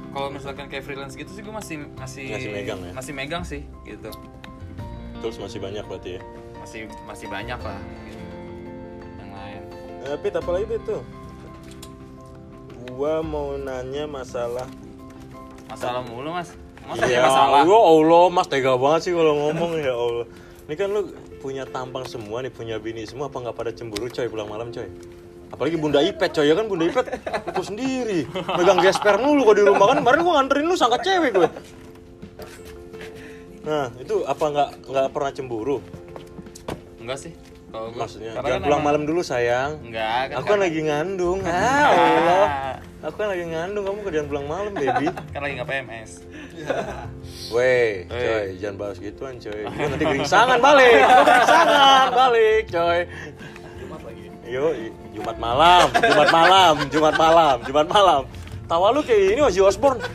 kalau 0.10 0.28
misalkan 0.30 0.66
kayak 0.68 0.84
freelance 0.84 1.14
gitu 1.14 1.30
sih 1.30 1.40
gue 1.40 1.52
masih 1.52 1.76
masih 1.96 2.26
Masih 2.30 2.50
megang 2.50 2.80
ya? 2.82 2.92
masih 2.92 3.14
megang 3.14 3.44
sih 3.44 3.62
gitu 3.84 4.10
tools 5.20 5.38
masih 5.38 5.60
banyak 5.60 5.84
berarti 5.84 6.10
ya 6.16 6.22
masih 6.58 6.80
masih 7.06 7.28
banyak 7.28 7.56
lah 7.58 7.80
gitu. 8.06 8.20
yang 9.16 9.32
lain 9.32 9.62
Eh, 10.02 10.18
Pit, 10.18 10.32
apa 10.34 10.50
lagi 10.50 10.66
Pit 10.66 10.84
tuh? 10.84 11.04
Gua 12.90 13.20
mau 13.20 13.56
nanya 13.56 14.04
masalah 14.06 14.68
masalah 15.70 16.02
mulu 16.04 16.34
mas 16.34 16.50
masa 16.84 17.06
ya 17.06 17.22
masalah 17.22 17.62
ya 17.62 17.78
Allah, 17.78 18.26
Mas 18.34 18.48
tega 18.50 18.74
banget 18.74 19.02
sih 19.06 19.14
kalau 19.14 19.34
ngomong 19.38 19.78
ya 19.78 19.94
Allah. 19.94 20.26
Ini 20.66 20.74
kan 20.74 20.90
lu 20.90 21.02
punya 21.38 21.62
tampang 21.64 22.02
semua 22.04 22.42
nih, 22.42 22.50
punya 22.50 22.78
bini 22.78 23.06
semua, 23.06 23.30
apa 23.30 23.38
nggak 23.38 23.54
pada 23.54 23.70
cemburu 23.70 24.06
coy 24.06 24.26
pulang 24.26 24.50
malam 24.50 24.70
coy? 24.70 24.90
Apalagi 25.50 25.78
Bunda 25.78 26.02
Ipet 26.02 26.30
coy, 26.30 26.46
ya 26.46 26.54
kan 26.54 26.66
Bunda 26.66 26.86
Ipet 26.86 27.06
itu 27.46 27.62
sendiri 27.64 28.26
megang 28.54 28.78
gesper 28.80 29.18
mulu 29.18 29.46
gua 29.46 29.54
di 29.54 29.66
rumah 29.66 29.86
kan 29.88 30.02
kemarin 30.02 30.20
gua 30.22 30.34
nganterin 30.42 30.66
lu 30.66 30.74
sangka 30.74 30.98
cewek 31.00 31.30
gue. 31.32 31.50
Nah, 33.66 33.94
itu 33.98 34.16
apa 34.26 34.46
nggak 34.46 34.70
nggak 34.88 35.08
pernah 35.10 35.32
cemburu? 35.32 35.78
enggak 37.00 37.18
sih 37.20 37.34
kalau 37.70 37.90
gue 37.90 38.02
Maksudnya, 38.02 38.34
jangan 38.34 38.50
kan 38.50 38.62
pulang 38.66 38.82
emang- 38.82 38.86
malam 38.86 39.04
dulu 39.06 39.22
sayang. 39.22 39.78
enggak 39.82 40.22
kan 40.34 40.36
Aku 40.42 40.46
kan 40.48 40.60
lagi 40.60 40.80
ngandung. 40.82 41.40
Ah, 41.46 41.86
Allah. 41.86 42.48
Aku 43.00 43.16
kan 43.16 43.32
lagi 43.32 43.48
ngandung, 43.48 43.88
kamu 43.88 44.00
kerjaan 44.04 44.28
pulang 44.28 44.46
malam, 44.46 44.72
baby. 44.76 45.08
kan 45.34 45.40
lagi 45.40 45.54
nggak 45.56 45.70
PMS 45.70 46.12
Weh, 47.56 48.04
Weh. 48.04 48.06
coy, 48.06 48.46
jangan 48.60 48.76
bahas 48.76 48.98
gituan, 49.00 49.40
coy. 49.40 49.64
Gua 49.64 49.88
nanti 49.88 50.04
geringsangan 50.04 50.60
balik. 50.60 51.00
Gua 51.00 51.24
geringsangan 51.24 52.08
balik, 52.12 52.64
coy. 52.68 53.00
Yo, 54.50 54.66
i- 54.74 54.94
Jumat 55.14 55.38
malam, 55.38 55.88
Jumat 55.94 56.30
malam, 56.30 56.76
Jumat 56.90 57.16
malam, 57.16 57.56
Jumat 57.64 57.88
malam. 57.88 58.22
Tawa 58.66 58.92
lu 58.92 59.02
kayak 59.02 59.34
ini 59.34 59.42
Ozzy 59.42 59.62
Osbourne. 59.62 60.02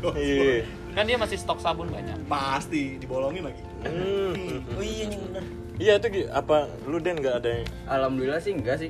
Iya. 0.00 0.64
kan 0.90 1.04
dia 1.04 1.14
masih 1.14 1.36
stok 1.36 1.60
sabun 1.60 1.92
banyak 1.92 2.16
Pasti 2.24 2.96
dibolongin 2.96 3.44
lagi. 3.44 3.60
Hmm. 3.84 4.64
Oh 4.72 4.80
iya 4.80 5.12
bener. 5.12 5.44
Iya 5.76 5.92
itu 5.96 6.24
apa 6.32 6.72
lu 6.82 6.96
Den 6.96 7.20
nggak 7.20 7.36
ada 7.36 7.48
yang 7.52 7.64
alhamdulillah 7.84 8.40
sih 8.40 8.56
enggak 8.56 8.80
sih 8.80 8.88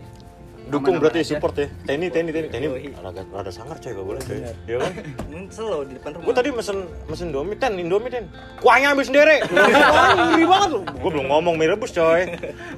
dukung 0.70 0.94
berarti 0.96 1.20
aja. 1.20 1.28
support 1.34 1.54
ya. 1.58 1.66
Teni 1.84 2.06
Teni 2.08 2.30
Teni 2.30 2.48
Teni 2.48 2.66
Yoi. 2.70 2.94
rada 2.96 3.22
rada 3.28 3.50
sangar 3.50 3.76
coy 3.76 3.90
gak 3.90 4.06
boleh 4.06 4.22
coy. 4.22 4.38
Ya 4.64 4.76
kan? 4.78 4.92
Nyesel 5.30 5.66
loh 5.66 5.82
di 5.82 5.98
depan 5.98 6.10
rumah. 6.14 6.26
gue 6.30 6.34
tadi 6.38 6.48
mesen 6.54 6.78
mesen 7.04 7.26
Indomie 7.28 7.58
ten 7.58 7.72
Indomie 7.74 8.08
ten. 8.08 8.24
Kuahnya 8.62 8.94
ambil 8.94 9.04
sendiri. 9.04 9.36
Ngeri 10.30 10.44
banget 10.46 10.68
lu 10.70 10.80
gue 10.86 11.10
belum 11.10 11.26
ngomong 11.26 11.54
mie 11.58 11.68
rebus 11.68 11.90
coy. 11.90 12.22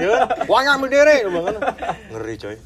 Ya 0.01 0.07
kan? 0.09 0.21
Kuahnya 0.49 0.71
ambil 0.81 0.89
sendiri 0.89 1.17
lu 1.23 1.31
bilang 1.31 1.45
kan. 1.47 1.57
ngeri 2.11 2.35
coy. 2.41 2.57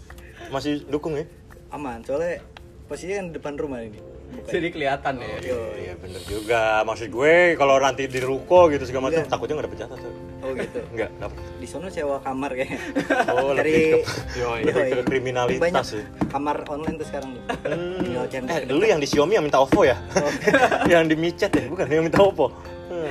Masih 0.48 0.72
dukung 0.86 1.18
ya? 1.18 1.26
Aman 1.74 2.06
soalnya 2.06 2.38
posisinya 2.86 3.18
kan 3.18 3.26
di 3.28 3.34
depan 3.34 3.54
rumah 3.58 3.82
ini. 3.82 3.98
Bukan. 4.26 4.50
jadi 4.50 4.68
kelihatan 4.74 5.22
ya. 5.22 5.38
Yo, 5.38 5.58
iya 5.78 5.94
bener 5.94 6.18
juga. 6.26 6.82
Maksud 6.82 7.14
gue 7.14 7.54
kalau 7.54 7.78
nanti 7.78 8.10
di 8.10 8.18
ruko 8.18 8.66
gitu 8.70 8.82
segala 8.82 9.10
macam 9.10 9.22
Enggak. 9.22 9.30
takutnya 9.30 9.54
nggak 9.54 9.66
dapet 9.70 9.78
jatah 9.86 9.98
coy 10.02 10.14
Oh 10.46 10.52
gitu. 10.54 10.80
enggak 10.94 11.10
dapat 11.18 11.42
Di 11.58 11.66
sono 11.66 11.90
sewa 11.90 12.16
kamar 12.22 12.50
kayaknya. 12.54 12.78
Oh, 13.36 13.52
Dari 13.52 14.00
yoi, 14.38 14.60
lebih 14.62 15.02
ke 15.02 15.04
kriminalitas 15.10 15.62
Banyak 15.62 15.84
ya. 15.90 16.02
Kamar 16.30 16.56
online 16.70 16.96
tuh 17.02 17.06
sekarang 17.10 17.30
Hmm. 17.66 18.14
Eh, 18.30 18.62
dulu 18.62 18.84
yang 18.86 19.02
di 19.02 19.10
Xiaomi 19.10 19.34
yang 19.34 19.42
minta 19.42 19.58
OVO 19.58 19.82
ya? 19.82 19.98
yang 20.92 21.10
di 21.10 21.18
micet 21.18 21.50
ya, 21.50 21.66
bukan 21.66 21.90
yang 21.90 22.06
minta 22.06 22.22
OVO. 22.22 22.46
Hmm. 22.86 23.10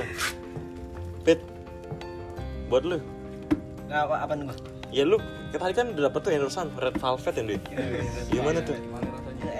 Pit, 1.20 1.44
buat 2.72 2.82
lu, 2.88 2.96
Nggak 3.86 4.00
apa 4.00 4.16
apa 4.24 4.32
nih 4.32 4.46
ya 4.94 5.04
lu 5.04 5.18
tadi 5.52 5.72
kan 5.76 5.92
udah 5.92 6.08
dapet 6.08 6.20
tuh 6.24 6.30
endorsean 6.32 6.68
Red 6.78 6.96
Velvet 6.96 7.34
yang 7.36 7.46
deh. 7.52 7.60
Gimana 8.32 8.58
tuh? 8.64 8.76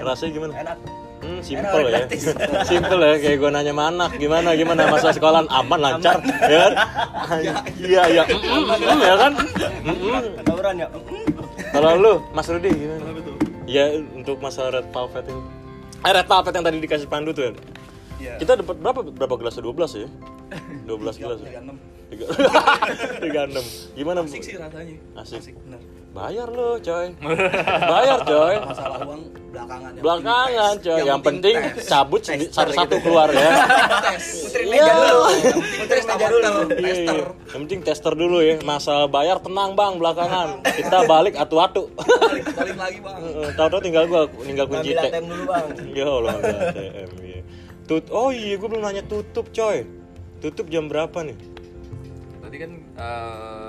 Rasanya 0.00 0.30
gimana? 0.32 0.52
Enak. 0.56 0.78
Hmm, 1.26 1.42
simple 1.42 1.90
ya. 1.90 2.00
simple 2.70 3.02
ya, 3.02 3.14
kayak 3.18 3.36
gua 3.42 3.50
nanya 3.50 3.74
mana, 3.74 4.06
gimana 4.14 4.54
gimana 4.54 4.86
masa 4.86 5.10
sekolahan 5.10 5.50
aman 5.50 5.78
lancar, 5.82 6.22
ya 6.46 6.70
kan? 6.70 6.72
Iya 7.82 8.02
iya, 8.14 8.22
mm, 8.30 8.38
mm, 8.38 8.64
mm, 8.78 9.00
ya 9.02 9.14
kan? 9.18 9.32
Tawuran 10.46 10.74
ya. 10.78 10.88
Kalau 11.74 11.90
lu, 11.98 12.14
Mas 12.30 12.46
Rudi 12.46 12.70
gimana? 12.70 13.10
Ya 13.66 13.90
untuk 14.14 14.38
masalah 14.38 14.78
Red 14.78 14.86
Velvet 14.94 15.26
ini. 15.26 15.42
Eh 16.06 16.12
Red 16.14 16.30
Velvet 16.30 16.52
yang 16.54 16.64
tadi 16.70 16.78
dikasih 16.78 17.08
Pandu 17.10 17.34
tuh 17.34 17.50
ya. 17.50 17.52
Iya. 18.16 18.32
Kita 18.38 18.54
dapat 18.62 18.78
berapa 18.78 19.00
berapa 19.10 19.34
gelas? 19.34 19.58
12 19.58 20.06
ya? 20.06 20.08
12 20.86 21.18
gelas 21.18 21.38
ya? 21.42 21.60
36. 22.14 23.18
36. 23.18 23.98
Gimana? 23.98 24.22
Asik 24.22 24.42
sih 24.46 24.54
rasanya. 24.54 24.94
Asik. 25.18 25.42
Asik 25.42 25.54
bener. 25.66 25.82
Bayar 26.16 26.48
lo, 26.48 26.80
coy. 26.80 27.06
Bayar, 27.92 28.18
coy. 28.24 28.54
Masalah 28.56 29.04
uang 29.04 29.20
belakangan. 29.52 29.90
Yang 29.92 30.00
Belakangan, 30.00 30.48
penting 30.72 30.80
coy. 30.80 31.00
Yang 31.04 31.20
penting 31.20 31.56
tes. 31.76 31.84
cabut 31.84 32.20
satu-satu 32.24 32.94
keluar 33.04 33.28
ya. 33.28 33.50
tes. 34.00 34.24
Puterin 34.48 34.66
Iya. 34.66 34.80
meja 34.80 34.92
dulu. 34.96 35.20
Tes 35.28 35.44
Puterin 35.76 36.04
meja 36.08 36.26
dulu. 36.26 36.48
Tester. 36.72 36.88
iya. 37.20 37.24
Yang 37.52 37.60
penting 37.60 37.80
tester 37.84 38.12
dulu 38.16 38.38
ya. 38.40 38.54
Masalah 38.64 39.06
bayar 39.06 39.36
tenang, 39.44 39.76
Bang, 39.76 40.00
belakangan. 40.00 40.48
Kita 40.64 40.98
balik 41.04 41.36
atu-atu. 41.36 41.82
Balik, 41.92 42.44
balik 42.56 42.76
lagi 42.80 42.98
bang. 43.04 43.16
Heeh, 43.20 43.48
Tahu-tahu 43.60 43.80
tinggal 43.84 44.04
gua 44.08 44.22
tinggal 44.40 44.66
kunci. 44.66 44.96
ATM 44.96 45.24
dulu 45.28 45.42
bang. 45.44 45.66
Ya 46.00 46.06
Allah, 46.08 46.32
ATM 46.32 47.10
iya. 47.20 47.40
Tut 47.84 48.08
oh 48.08 48.32
iya, 48.32 48.56
gue 48.56 48.66
belum 48.66 48.82
nanya 48.82 49.04
tutup 49.04 49.52
coy. 49.52 49.84
Tutup 50.40 50.64
jam 50.66 50.88
berapa 50.88 51.20
nih? 51.20 51.36
tadi 52.46 52.62
kan 52.62 52.72
eh, 52.78 53.65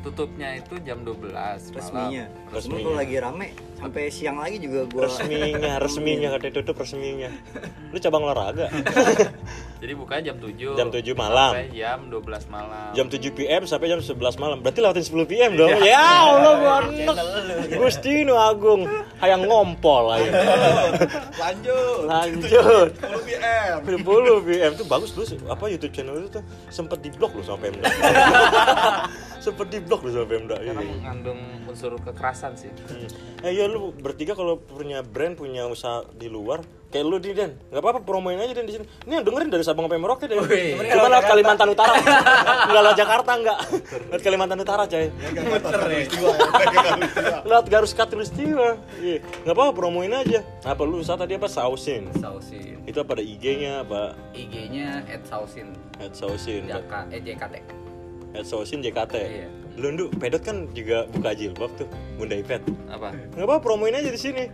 tutupnya 0.00 0.56
itu 0.56 0.80
jam 0.82 1.04
12 1.04 1.30
malam. 1.30 1.56
resminya. 1.76 2.24
Resminya. 2.50 2.58
Resminya 2.58 2.82
kalau 2.82 2.98
lagi 2.98 3.16
rame 3.16 3.48
sampai 3.80 4.02
siang 4.12 4.36
lagi 4.36 4.60
juga 4.60 4.84
gua 4.92 5.08
Resminya, 5.08 5.72
resminya 5.84 6.28
katanya 6.36 6.54
tutup 6.60 6.76
resminya. 6.76 7.30
Lu 7.88 7.96
cabang 7.96 8.22
olahraga. 8.26 8.66
jadi 9.80 9.92
bukanya 9.96 10.22
jam 10.30 10.36
7 10.36 10.76
Jam 10.76 10.88
7 10.92 11.00
malam. 11.16 11.52
sampai 11.56 11.72
jam 11.72 11.98
12 12.12 12.52
malam 12.52 12.90
Jam 12.92 13.06
7 13.08 13.32
PM 13.32 13.62
sampai 13.64 13.86
jam 13.88 14.00
11 14.02 14.36
malam. 14.36 14.58
Berarti 14.60 14.78
lewatin 14.82 15.04
10 15.06 15.30
PM 15.30 15.50
dong. 15.56 15.70
Ya 15.80 16.04
Allah, 16.26 16.52
gua. 16.60 16.76
Gusti 17.70 18.26
nu 18.26 18.34
Agung, 18.36 18.84
hayang 19.22 19.46
ngompol 19.46 20.10
aja. 20.10 20.30
Lanjut. 21.42 22.04
Lanjut. 22.04 22.88
10 22.98 23.28
PM. 23.30 23.76
10 23.86 24.46
PM 24.50 24.70
tuh 24.74 24.86
bagus 24.90 25.14
sih. 25.14 25.38
apa 25.46 25.70
YouTube 25.70 25.94
channel 25.94 26.18
itu 26.18 26.40
tuh 26.40 26.44
sempet 26.68 26.98
diblok 27.00 27.32
loh 27.32 27.44
sama 27.46 27.62
Pemda. 27.62 27.86
sempet 29.40 29.66
diblok 29.72 30.02
loh 30.04 30.12
sama 30.12 30.26
Pemda. 30.26 30.56
Iya. 30.60 30.72
karena 30.72 30.82
mengandung 30.84 31.40
unsur 31.64 31.92
kekerasan 32.00 32.39
sih. 32.56 32.72
Hmm. 32.72 33.44
Eh 33.44 33.52
iya 33.52 33.68
lu 33.68 33.92
bertiga 33.92 34.32
kalau 34.32 34.56
punya 34.56 35.04
brand 35.04 35.36
punya 35.36 35.68
usaha 35.68 36.08
di 36.16 36.32
luar 36.32 36.64
kayak 36.88 37.04
lu 37.04 37.20
di 37.20 37.36
Den. 37.36 37.60
Nggak 37.68 37.82
apa-apa 37.84 38.00
promoin 38.00 38.40
aja 38.40 38.56
Den 38.56 38.64
di 38.64 38.80
sini. 38.80 38.88
Ini 39.04 39.20
yang 39.20 39.24
dengerin 39.28 39.52
dari 39.52 39.60
Sabang 39.60 39.84
sampai 39.84 40.00
Merauke 40.00 40.24
deh 40.24 40.40
cuma 40.40 41.08
lewat 41.12 41.28
Kalimantan 41.28 41.68
Utara. 41.68 41.92
Nggak 42.72 42.82
lewat 42.82 42.96
Jakarta 42.96 43.32
nggak. 43.36 43.58
Lewat 44.08 44.22
Kalimantan 44.24 44.58
Utara 44.64 44.82
coy. 44.88 45.06
Lewat 47.50 47.66
Garus 47.68 47.92
Katulistiwa 47.92 48.80
iya. 49.04 49.20
Nggak 49.44 49.54
apa-apa 49.54 49.72
promoin 49.76 50.12
aja. 50.16 50.40
Apa 50.64 50.88
lu 50.88 51.04
usaha 51.04 51.20
tadi 51.20 51.36
apa? 51.36 51.52
Sausin. 51.52 52.08
Sausin. 52.16 52.80
Itu 52.88 53.04
apa 53.04 53.20
ada 53.20 53.24
IG-nya 53.24 53.84
apa? 53.84 54.16
IG-nya 54.32 55.04
@sausin. 55.28 55.76
At 56.00 56.16
sausin. 56.16 56.64
Jaka 56.64 57.04
eh 57.12 57.20
JKT 57.20 57.80
at 58.34 58.46
sausin 58.46 58.82
JKT 58.82 59.14
Iya. 59.18 59.48
Lu 59.80 59.88
Ndu, 59.96 60.04
pedot 60.20 60.42
kan 60.44 60.68
juga 60.76 61.08
buka 61.08 61.32
jilbab 61.32 61.72
tuh 61.80 61.88
bunda 62.20 62.36
ipet 62.36 62.60
apa? 62.92 63.16
Nggak 63.32 63.46
apa 63.48 63.56
promoin 63.64 63.96
aja 63.96 64.12
di 64.12 64.20
sini. 64.20 64.44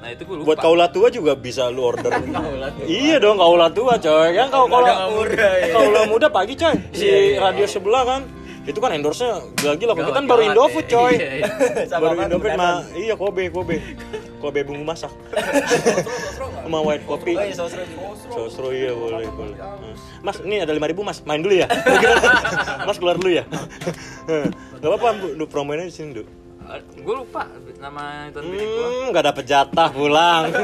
Nah 0.00 0.08
itu 0.12 0.24
gue 0.28 0.36
lupa. 0.40 0.52
Buat 0.52 0.58
kaula 0.60 0.86
tua 0.92 1.08
juga 1.08 1.32
bisa 1.32 1.72
lu 1.72 1.80
order. 1.88 2.12
Iya 2.88 3.16
dong 3.20 3.40
kaula 3.40 3.72
tua 3.72 3.96
coy. 3.96 4.36
Kan 4.36 4.52
kau 4.52 4.68
kaula 4.68 5.08
muda 5.08 5.48
kaula 5.72 6.00
muda 6.08 6.28
pagi 6.28 6.54
coy. 6.60 6.76
Si 6.92 7.40
radio 7.40 7.64
sebelah 7.64 8.04
kan. 8.04 8.22
Itu 8.68 8.76
kan 8.76 8.92
endorse 8.92 9.24
nya 9.64 9.72
gila 9.72 9.74
gila 9.80 9.92
kita 9.96 10.12
kan 10.12 10.24
baru 10.28 10.42
Indofood 10.52 10.84
ya. 10.84 10.92
coy. 10.92 11.14
Iya, 11.16 11.28
iya. 11.88 11.96
baru 11.96 12.16
Indofood 12.20 12.52
mah 12.60 12.84
iya 12.92 13.14
Kobe 13.16 13.48
Kobe. 13.48 13.76
Kobe 14.40 14.64
bumbu 14.64 14.84
masak 14.88 15.12
sama 16.70 16.86
white 16.86 17.02
coffee 17.02 17.34
Oh 17.34 17.42
iya 17.42 17.54
sosro. 17.58 17.82
Sosro 18.30 18.68
iya 18.70 18.94
boleh 18.94 19.26
boleh. 19.34 19.58
Mas 20.22 20.38
ini 20.46 20.62
ada 20.62 20.70
lima 20.70 20.86
ribu 20.86 21.02
mas 21.02 21.18
main 21.26 21.42
dulu 21.42 21.58
ya. 21.58 21.66
mas 22.86 22.96
keluar 23.02 23.18
dulu 23.18 23.34
ya. 23.34 23.44
Gak 24.80 24.86
apa-apa 24.86 25.18
aja 25.18 25.84
di 25.84 25.90
sini 25.90 26.22
dulu. 26.22 26.30
gue 27.02 27.14
lupa 27.26 27.50
nama 27.82 28.30
itu 28.30 28.38
bini 28.46 28.62
gue 28.62 28.86
Hmm, 28.86 29.06
nggak 29.10 29.26
dapet 29.34 29.44
jatah 29.50 29.90
pulang. 29.90 30.54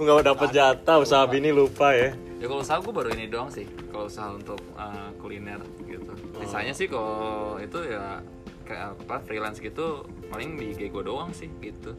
Nggak 0.00 0.24
dapet 0.32 0.48
jatah 0.56 0.96
usaha 0.96 1.28
bini 1.28 1.52
lupa 1.52 1.92
ya. 1.92 2.16
ya 2.40 2.48
kalau 2.48 2.64
usaha 2.64 2.80
gue 2.80 2.88
baru 2.88 3.12
ini 3.12 3.28
doang 3.28 3.52
sih 3.52 3.68
kalau 3.92 4.08
usaha 4.08 4.32
untuk 4.32 4.56
uh, 4.74 5.12
kuliner 5.20 5.60
gitu 5.86 6.10
sisanya 6.42 6.74
sih 6.74 6.90
kalau 6.90 7.54
itu 7.62 7.78
ya 7.86 8.18
kayak 8.66 8.98
apa 8.98 9.16
freelance 9.22 9.62
gitu 9.62 10.02
paling 10.26 10.58
di 10.58 10.74
IG 10.74 10.90
gue 10.90 11.04
doang 11.06 11.30
sih 11.30 11.46
gitu 11.62 11.94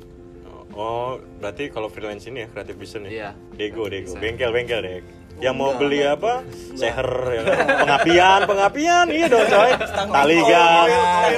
Oh, 0.74 1.22
berarti 1.38 1.70
kalau 1.70 1.86
freelance 1.86 2.26
ini 2.26 2.46
ya 2.46 2.48
kreatif 2.50 2.76
business 2.82 3.10
ya? 3.10 3.14
Iya. 3.14 3.30
Dego, 3.54 3.86
Dego, 3.86 4.18
bengkel, 4.18 4.50
bengkel 4.50 4.80
deh. 4.82 5.06
Yang 5.42 5.56
mau 5.58 5.74
beli 5.78 6.06
apa? 6.06 6.46
Seher, 6.78 7.10
ya 7.10 7.42
kan? 7.42 7.58
pengapian, 7.86 8.40
pengapian, 8.46 9.06
iya 9.10 9.26
dong 9.30 9.46
coy. 9.50 9.72
Tali 9.90 10.38
gas, 10.46 10.90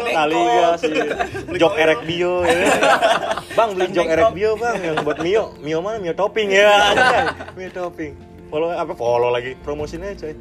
tali 0.04 0.40
gas, 0.40 0.80
iya. 0.84 1.06
jok 1.56 1.74
erek 1.80 2.00
bio, 2.04 2.44
ya. 2.44 2.60
Bang 3.58 3.76
beli 3.76 3.88
jok 3.96 4.08
erek 4.08 4.32
bio 4.36 4.52
bang, 4.60 4.76
yang 4.84 4.96
buat 5.04 5.20
Mio, 5.24 5.56
Mio 5.64 5.80
mana? 5.80 5.98
Mio 6.00 6.12
topping 6.12 6.52
ya, 6.52 6.92
anjay. 6.92 7.24
Mio 7.56 7.70
topping. 7.72 8.12
Follow 8.52 8.72
apa? 8.72 8.92
Follow 8.96 9.32
lagi, 9.32 9.56
promosinya 9.64 10.12
coy. 10.16 10.36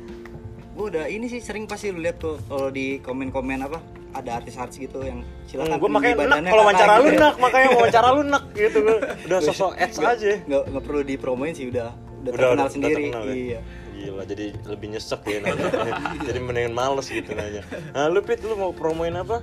Gue 0.75 0.87
udah 0.91 1.07
ini 1.07 1.31
sih 1.31 1.39
sering 1.39 1.71
pasti 1.71 1.95
lu 1.95 2.03
lihat 2.03 2.19
tuh 2.19 2.35
kalau 2.51 2.67
di 2.75 2.99
komen-komen 2.99 3.63
apa 3.63 3.79
ada 4.15 4.31
artis-artis 4.39 4.79
gitu 4.79 5.03
yang 5.03 5.27
silakan 5.51 5.75
gue 5.75 5.79
tinggi 5.79 5.95
makanya 5.99 6.17
badannya 6.23 6.51
kalau 6.55 6.65
wawancara 6.65 6.93
lu 6.95 7.03
gitu 7.03 7.11
ya. 7.11 7.19
enak, 7.19 7.35
makanya 7.43 7.69
wawancara 7.75 8.09
lu 8.15 8.21
enak 8.23 8.45
gitu. 8.55 8.79
Udah 9.27 9.39
sosok 9.43 9.73
ads 9.75 9.97
aja. 9.99 10.33
nggak 10.47 10.63
nggak 10.71 10.85
perlu 10.87 11.01
dipromoin 11.03 11.53
sih 11.53 11.67
udah 11.69 11.91
udah, 11.91 12.31
udah 12.31 12.33
terkenal 12.33 12.55
udah 12.55 12.67
sendiri 12.71 13.05
terkenal 13.11 13.25
ya? 13.27 13.35
iya 13.35 13.61
Gila, 13.95 14.23
jadi 14.27 14.47
lebih 14.69 14.87
nyesek 14.93 15.23
ya 15.25 15.39
nanya. 15.41 15.71
jadi 16.29 16.39
mendingan 16.43 16.75
males 16.75 17.07
gitu 17.09 17.31
nanya. 17.33 17.63
Nah, 17.95 18.11
lu 18.11 18.21
Pit, 18.21 18.43
lu 18.43 18.59
mau 18.59 18.75
promoin 18.75 19.15
apa? 19.15 19.41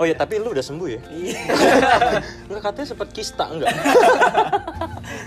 Oh 0.00 0.08
ya, 0.08 0.16
tapi 0.16 0.40
lu 0.40 0.50
udah 0.50 0.64
sembuh 0.64 0.88
ya? 0.88 1.00
Iya. 1.12 1.38
lu 2.50 2.56
katanya 2.58 2.88
sempat 2.96 3.12
kista 3.12 3.46
enggak? 3.52 3.68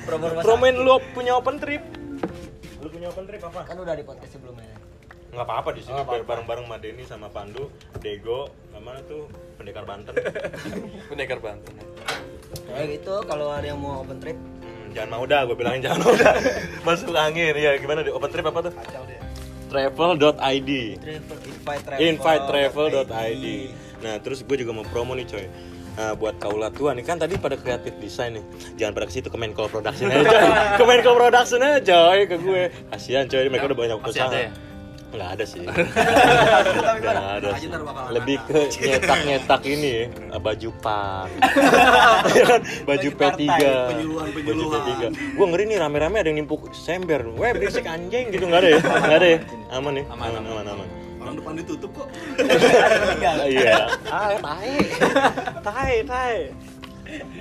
Promo 0.10 0.28
Promoin 0.42 0.76
lu 0.76 0.98
punya 1.14 1.38
open 1.38 1.62
trip. 1.62 1.86
Lu 2.82 2.90
punya 2.90 3.14
open 3.14 3.30
trip 3.30 3.42
apa? 3.46 3.62
kan 3.70 3.78
udah 3.78 3.94
di 3.94 4.04
podcast 4.04 4.34
sebelumnya. 4.34 4.74
Nggak 5.30 5.46
apa-apa 5.46 5.70
di 5.76 5.82
sini 5.86 6.02
bareng-bareng 6.02 6.66
sama 6.66 6.78
Denny 6.82 7.04
sama 7.06 7.28
Pandu, 7.30 7.70
Dego, 8.02 8.50
sama 8.86 9.02
tuh 9.10 9.26
pendekar 9.58 9.82
Banten. 9.82 10.14
pendekar 11.10 11.42
Banten 11.42 11.74
Kayak 12.70 12.88
gitu 13.02 13.14
kalau 13.26 13.50
ada 13.50 13.66
yang 13.66 13.82
mau 13.82 14.06
open 14.06 14.22
trip 14.22 14.38
Hmm, 14.38 14.94
jangan 14.94 15.10
mau 15.18 15.26
dah, 15.26 15.42
gue 15.50 15.58
bilangin 15.58 15.82
jangan 15.90 16.00
mau 16.06 16.14
dah. 16.14 16.38
Masuk 16.88 17.18
angin, 17.18 17.58
ya 17.58 17.74
gimana 17.82 18.06
di 18.06 18.14
open 18.14 18.30
trip 18.30 18.46
apa 18.46 18.70
tuh? 18.70 18.74
Travel.id 19.74 20.70
travel 21.02 21.38
invite 21.50 21.82
travel 21.82 22.06
invitetravel.id 22.14 23.46
Nah 24.06 24.14
terus 24.22 24.46
gue 24.46 24.58
juga 24.62 24.72
mau 24.78 24.86
promo 24.86 25.18
nih 25.18 25.26
coy 25.26 25.46
Nah, 25.96 26.12
buat 26.12 26.36
kaulah 26.44 26.76
tua 26.76 26.92
nih 26.92 27.08
kan 27.08 27.16
tadi 27.16 27.40
pada 27.40 27.56
kreatif 27.56 27.96
desain 28.04 28.36
nih. 28.36 28.44
Jangan 28.76 28.92
pada 29.00 29.08
ke 29.08 29.16
situ 29.16 29.32
ke 29.32 29.38
Menko 29.40 29.72
Production 29.72 30.12
aja. 30.12 30.28
ke 30.80 30.84
Menko 30.84 31.16
Production 31.16 31.64
aja 31.64 31.80
coy 31.80 32.20
ke 32.28 32.36
gue. 32.36 32.64
Kasihan 32.92 33.24
coy, 33.32 33.48
mereka 33.48 33.72
udah 33.72 33.80
banyak 33.80 33.98
usaha. 34.04 34.28
ya? 34.28 34.52
Nggak 35.14 35.30
ada 35.38 35.46
sih. 35.46 35.62
Nggak 37.02 37.16
ada 37.40 37.50
sih. 37.60 37.68
Lebih 38.12 38.38
ke 38.50 38.60
nyetak-nyetak 38.82 39.62
ini 39.64 39.90
ya, 39.90 40.06
baju 40.46 40.70
pang. 40.82 41.30
Ya 42.36 42.44
kan? 42.48 42.62
baju 42.84 43.10
P3. 43.16 43.42
penyuluhan, 43.46 44.28
Baju 44.34 44.34
penyuluhan. 44.34 44.82
P3. 45.14 45.38
Gue 45.38 45.46
ngeri 45.52 45.64
nih 45.70 45.78
rame-rame 45.80 46.18
ada 46.20 46.28
yang 46.30 46.44
nimpuk 46.44 46.74
sember. 46.76 47.22
Weh 47.38 47.52
berisik 47.56 47.86
anjing 47.86 48.34
gitu 48.34 48.46
nggak 48.50 48.62
ada 48.66 48.70
ya? 48.70 48.80
Nggak 48.82 49.20
ada 49.22 49.28
ya? 49.28 49.40
Aman 49.72 49.92
nih. 50.02 50.06
Aman, 50.10 50.30
Aman, 50.36 50.44
aman, 50.46 50.66
aman. 50.76 50.88
Orang 51.26 51.36
depan 51.42 51.54
ditutup 51.58 51.90
kok. 51.96 52.08
Iya. 53.50 53.90
Ah, 54.06 54.38
tai. 54.38 54.78
Tai, 55.66 55.94
tai. 56.06 56.36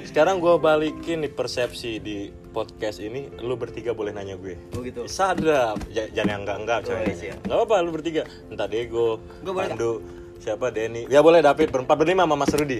Sekarang 0.05 0.39
gue 0.39 0.55
balikin 0.57 1.25
nih 1.25 1.33
persepsi 1.33 1.99
di 1.99 2.29
podcast 2.55 3.03
ini, 3.03 3.27
lu 3.43 3.59
bertiga 3.59 3.91
boleh 3.91 4.15
nanya 4.15 4.39
gue. 4.39 4.55
Oh 4.77 4.81
gitu. 4.83 5.09
Sadap, 5.11 5.81
Ja- 5.91 6.07
jangan 6.13 6.31
yang 6.31 6.41
enggak 6.47 6.59
enggak 6.63 6.79
coy. 6.87 6.95
Boleh, 7.03 7.17
siap. 7.19 7.39
Enggak 7.45 7.59
apa 7.67 7.75
lu 7.83 7.91
bertiga. 7.91 8.23
Entah 8.47 8.69
boleh 9.53 9.69
Pandu, 9.75 9.93
siapa 10.39 10.67
Denny. 10.71 11.11
Ya 11.11 11.21
boleh 11.25 11.43
David 11.43 11.69
berempat 11.75 11.97
berlima 11.99 12.23
sama 12.29 12.37
Mas 12.39 12.53
Rudi. 12.55 12.79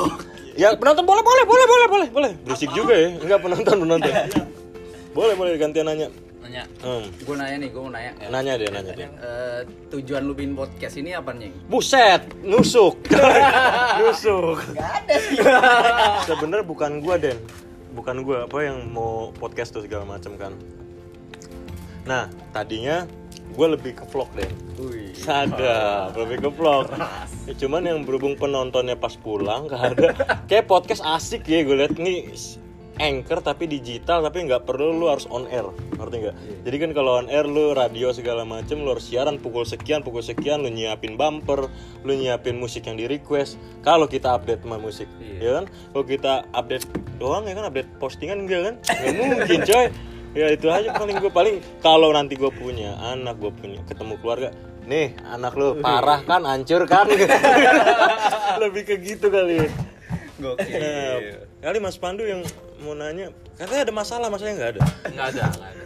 ya 0.60 0.74
penonton 0.78 1.02
boleh 1.02 1.22
boleh 1.24 1.44
boleh 1.44 1.66
boleh 1.66 1.86
boleh 1.88 2.08
boleh. 2.14 2.32
Berisik 2.46 2.70
juga 2.70 2.94
ya. 2.94 3.08
Enggak 3.18 3.38
penonton 3.42 3.76
penonton. 3.82 4.12
boleh 5.18 5.34
boleh 5.34 5.52
gantian 5.58 5.88
nanya. 5.88 6.08
Nanya. 6.48 6.64
Hmm. 6.80 7.04
gue 7.12 7.34
nanya 7.36 7.56
nih 7.60 7.68
gue 7.68 7.82
mau 7.84 7.92
nanya 7.92 8.12
Nanya 8.32 8.52
deh, 8.56 8.68
nanya 8.72 8.92
deh. 8.96 9.04
Eh, 9.04 9.60
tujuan 9.92 10.24
lu 10.24 10.32
bikin 10.32 10.56
podcast 10.56 10.96
ini 10.96 11.12
apa 11.12 11.36
nih 11.36 11.52
Buset, 11.68 12.24
nusuk. 12.40 12.96
nusuk. 14.00 14.56
Sebenarnya 16.32 16.64
bukan 16.64 17.04
gua, 17.04 17.20
Den. 17.20 17.36
Bukan 17.92 18.24
gua 18.24 18.48
apa 18.48 18.64
yang 18.64 18.88
mau 18.88 19.28
podcast 19.36 19.76
tuh 19.76 19.84
segala 19.84 20.08
macam 20.08 20.40
kan. 20.40 20.56
Nah, 22.08 22.32
tadinya 22.56 23.04
gua 23.52 23.76
lebih 23.76 24.00
ke 24.00 24.08
vlog, 24.08 24.32
Den. 24.32 24.48
Sadar, 25.20 26.16
lebih 26.16 26.48
ke 26.48 26.50
vlog. 26.56 26.88
Ya, 27.44 27.52
cuman 27.60 27.84
yang 27.84 28.08
berhubung 28.08 28.40
penontonnya 28.40 28.96
pas 28.96 29.12
pulang 29.20 29.68
gak 29.68 30.00
ada. 30.00 30.08
Kayak 30.48 30.64
podcast 30.64 31.04
asik 31.04 31.44
ya 31.44 31.60
gue 31.60 31.76
liat 31.76 31.92
nih 32.00 32.32
anchor 32.98 33.40
tapi 33.40 33.70
digital 33.70 34.20
tapi 34.20 34.44
nggak 34.44 34.66
perlu 34.66 34.94
lu 34.94 35.06
harus 35.08 35.24
on 35.30 35.46
air. 35.48 35.64
Ngerti 35.96 36.16
nggak? 36.22 36.36
Jadi 36.66 36.76
kan 36.78 36.90
kalau 36.92 37.22
on 37.22 37.26
air 37.30 37.46
lu 37.46 37.72
radio 37.72 38.10
segala 38.10 38.42
macem 38.42 38.82
lu 38.82 38.92
harus 38.92 39.06
siaran 39.06 39.38
pukul 39.38 39.64
sekian 39.64 40.02
pukul 40.02 40.20
sekian 40.20 40.62
lu 40.62 40.70
nyiapin 40.70 41.14
bumper 41.14 41.70
lu 42.02 42.12
nyiapin 42.14 42.58
musik 42.58 42.86
yang 42.86 42.98
di 42.98 43.06
request 43.06 43.56
kalau 43.80 44.10
kita 44.10 44.34
update 44.34 44.62
sama 44.66 44.76
musik 44.76 45.08
ya 45.38 45.62
kan? 45.62 45.64
Kalau 45.94 46.04
kita 46.04 46.32
update 46.52 46.84
doang 47.16 47.46
ya 47.46 47.54
kan? 47.56 47.64
Update 47.70 47.90
postingan 48.02 48.44
enggak 48.44 48.60
kan? 48.62 48.74
Nggak 48.82 49.14
mungkin 49.16 49.60
coy. 49.64 49.86
Ya 50.36 50.46
itu 50.52 50.68
aja 50.68 50.92
paling 50.92 51.16
gue 51.24 51.32
paling 51.32 51.56
kalau 51.80 52.12
nanti 52.12 52.36
gue 52.36 52.52
punya 52.52 52.94
anak 53.00 53.40
gue 53.40 53.48
punya 53.48 53.80
ketemu 53.88 54.20
keluarga 54.20 54.52
nih 54.84 55.16
anak 55.24 55.56
lu 55.56 55.80
parah 55.80 56.20
kan 56.26 56.44
hancur 56.44 56.84
kan? 56.84 57.08
Lebih 58.62 58.82
ke 58.84 58.94
gitu 59.00 59.32
kali 59.32 59.88
Nah, 60.38 60.54
kali 61.66 61.78
Mas 61.82 61.98
Pandu 61.98 62.22
yang 62.22 62.46
mau 62.78 62.94
nanya, 62.94 63.34
katanya 63.58 63.90
ada 63.90 63.94
masalah, 63.94 64.26
masalahnya 64.30 64.56
nggak 64.58 64.70
ada. 64.76 64.82
Nggak 65.10 65.26
ada, 65.34 65.44
nggak 65.50 65.70
ada. 65.74 65.84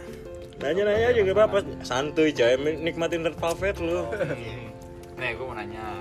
Nanya-nanya 0.63 1.05
aja 1.09 1.19
nggak 1.25 1.37
apa-apa, 1.37 1.57
santuy 1.81 2.29
coy, 2.31 2.53
nikmatin 2.79 3.25
Red 3.25 3.35
Velvet 3.35 3.77
lu. 3.81 4.05
Nih, 5.17 5.29
gue 5.33 5.45
mau 5.45 5.57
nanya. 5.57 5.99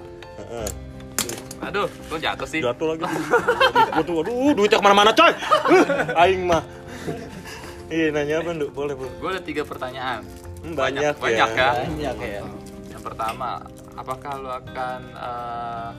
Aduh, 1.63 1.87
kok 1.87 2.19
jatuh 2.19 2.49
sih? 2.49 2.61
Jatuh 2.61 2.95
lagi. 2.95 3.07
Gua 3.95 4.03
tuh, 4.03 4.17
aduh, 4.27 4.51
duitnya 4.53 4.79
ke 4.83 4.85
mana-mana 4.85 5.15
coy. 5.15 5.31
Uh, 5.31 6.23
Aing 6.27 6.43
mah. 6.43 6.63
Iya, 7.87 8.11
nanya 8.11 8.43
apa, 8.43 8.51
Nduk? 8.57 8.71
Boleh, 8.75 8.95
boleh. 8.99 9.13
Gue 9.23 9.31
ada 9.31 9.43
tiga 9.43 9.63
pertanyaan. 9.63 10.27
Hmm, 10.65 10.75
banyak, 10.75 11.15
banyak 11.23 11.51
ya. 11.55 11.59
kan? 11.59 11.75
Banyak 11.87 12.17
ya. 12.19 12.43
Yang 12.91 13.03
pertama, 13.05 13.63
apakah 13.95 14.33
lo 14.43 14.51
akan 14.59 15.01
eh, 15.13 15.91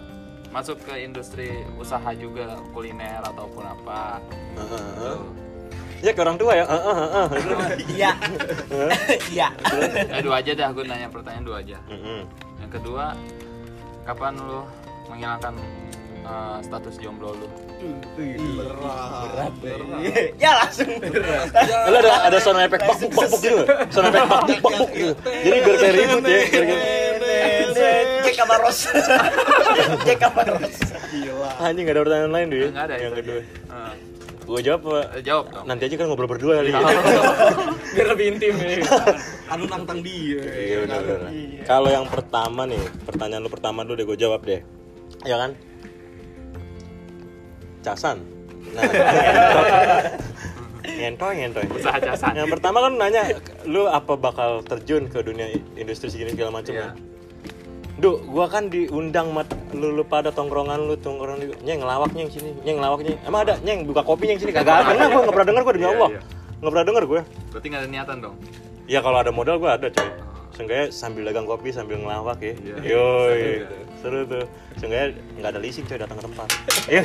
masuk 0.54 0.78
ke 0.86 1.02
industri 1.02 1.66
usaha 1.82 2.14
juga 2.14 2.62
kuliner 2.78 3.26
ataupun 3.26 3.66
apa? 3.66 4.22
Heeh, 4.54 4.88
heeh. 5.02 5.20
Ya 6.06 6.12
ke 6.14 6.22
orang 6.22 6.38
tua 6.38 6.54
ya. 6.54 6.66
Heeh, 6.70 6.96
heeh. 7.00 7.28
Iya. 7.98 8.12
Iya. 9.34 9.48
Eh, 10.14 10.22
dua 10.22 10.46
aja 10.46 10.52
dah, 10.54 10.70
gue 10.70 10.86
nanya 10.86 11.10
pertanyaan 11.10 11.46
dua 11.48 11.58
aja. 11.66 11.82
Heeh. 11.90 12.22
Yang 12.62 12.72
kedua, 12.78 13.18
kapan 14.06 14.38
lo 14.38 14.70
menghilangkan 15.10 15.58
eh, 16.22 16.58
status 16.62 17.02
jomblo 17.02 17.34
lo? 17.34 17.50
Berat. 18.16 19.54
Ya 20.40 20.56
langsung. 20.56 20.88
Lalu 21.84 21.98
ada 22.00 22.12
ada 22.32 22.38
sound 22.40 22.64
effect 22.64 22.88
bak 22.88 22.96
buk 22.96 23.12
bak 23.12 23.28
buk 23.28 23.42
gitu. 23.44 23.60
Sound 23.92 24.08
effect 24.08 24.28
bak 24.32 24.42
buk 24.48 24.60
bak 24.64 24.74
buk 24.80 24.92
gitu. 24.96 25.14
Jadi 25.20 25.58
biar 25.60 25.76
kayak 25.82 25.94
ribut 25.98 26.24
ya. 26.24 26.40
Biar 27.34 27.70
kayak... 27.74 28.04
Jack 28.24 28.36
Kamaros. 28.38 28.80
Jack 30.04 30.18
Kamaros. 30.24 30.76
Anjing 31.58 31.84
gak 31.84 31.96
ada 31.96 32.02
pertanyaan 32.02 32.32
lain 32.32 32.48
deh. 32.48 32.60
Nggak 32.70 32.86
ada 32.86 32.96
Yang 32.98 33.14
kedua. 33.20 33.40
Eh, 33.40 33.94
Gue 34.44 34.60
jawab 34.60 34.82
apa? 34.84 35.00
eh, 35.16 35.24
jawab 35.24 35.46
dong. 35.50 35.66
Nanti 35.66 35.84
aja 35.88 35.96
kan 35.96 36.06
ngobrol 36.06 36.28
berdua 36.28 36.54
kali. 36.60 36.72
biar 37.96 38.08
lebih 38.12 38.26
intim 38.28 38.54
ini 38.58 38.84
Anu 39.54 39.64
nantang 39.66 40.04
dia. 40.04 40.44
Iya 40.44 40.78
benar 40.84 41.00
benar. 41.00 41.32
Kalau 41.64 41.88
yang 41.88 42.06
pertama 42.06 42.62
nih, 42.66 42.84
pertanyaan 43.04 43.40
lu 43.40 43.48
pertama 43.48 43.80
dulu 43.82 43.96
deh 43.96 44.06
gue 44.06 44.18
jawab 44.20 44.44
deh. 44.44 44.60
Ya 45.24 45.40
kan? 45.40 45.56
Casan. 47.82 48.20
Nah, 48.74 48.84
ngentoy 50.84 51.34
ngentoy. 51.38 51.66
Usaha 51.70 51.98
jasa. 52.00 52.28
Yang 52.34 52.50
pertama 52.52 52.78
kan 52.82 52.94
nanya, 52.96 53.24
lu 53.64 53.88
apa 53.88 54.16
bakal 54.16 54.60
terjun 54.62 55.08
ke 55.08 55.20
dunia 55.20 55.48
industri 55.76 56.08
segini 56.08 56.32
segala 56.32 56.52
macam 56.54 56.74
Iya. 56.74 56.84
kan? 56.84 56.94
Duh, 57.94 58.18
gua 58.26 58.50
kan 58.50 58.74
diundang 58.74 59.30
mat 59.38 59.46
lu, 59.70 59.94
lu 59.94 60.02
pada 60.02 60.34
tongkrongan 60.34 60.82
lu 60.82 60.98
tongkrongan 60.98 61.46
lu. 61.46 61.54
Nyeng 61.62 61.86
ngelawak 61.86 62.10
nyeng 62.18 62.30
sini, 62.34 62.50
nyeng 62.66 62.82
ngelawak 62.82 63.06
nyeng. 63.06 63.18
Emang 63.22 63.42
ada 63.46 63.56
nyeng 63.62 63.86
buka 63.86 64.02
kopi 64.02 64.26
nyeng 64.30 64.42
sini 64.42 64.50
kagak 64.50 64.82
pernah 64.82 65.08
gua 65.14 65.22
nggak 65.22 65.36
pernah 65.38 65.48
denger 65.54 65.62
gua 65.62 65.74
demi 65.78 65.86
Iya, 65.86 65.94
Allah. 65.94 66.10
iya. 66.10 66.22
Nggak 66.64 66.72
pernah 66.72 66.86
denger 66.88 67.04
gue. 67.06 67.22
Berarti 67.52 67.68
nggak 67.70 67.82
ada 67.84 67.90
niatan 67.92 68.18
dong? 68.24 68.36
Ya 68.88 69.00
kalau 69.04 69.18
ada 69.20 69.32
modal 69.36 69.56
gua 69.60 69.76
ada 69.76 69.88
coy. 69.92 70.10
Seenggaknya 70.54 70.86
sambil 70.96 71.22
dagang 71.28 71.44
kopi 71.44 71.70
sambil 71.76 71.98
ngelawak 72.00 72.40
ya. 72.40 72.54
Iya. 72.56 72.76
Yoi. 72.82 73.44
Seru 74.00 74.20
Seru 74.24 74.32
tuh. 74.32 74.46
Seenggaknya 74.80 75.08
nggak 75.38 75.50
ada 75.54 75.60
leasing 75.60 75.86
coy 75.86 75.98
datang 76.00 76.18
ke 76.18 76.24
tempat. 76.24 76.48
Iya. 76.88 77.04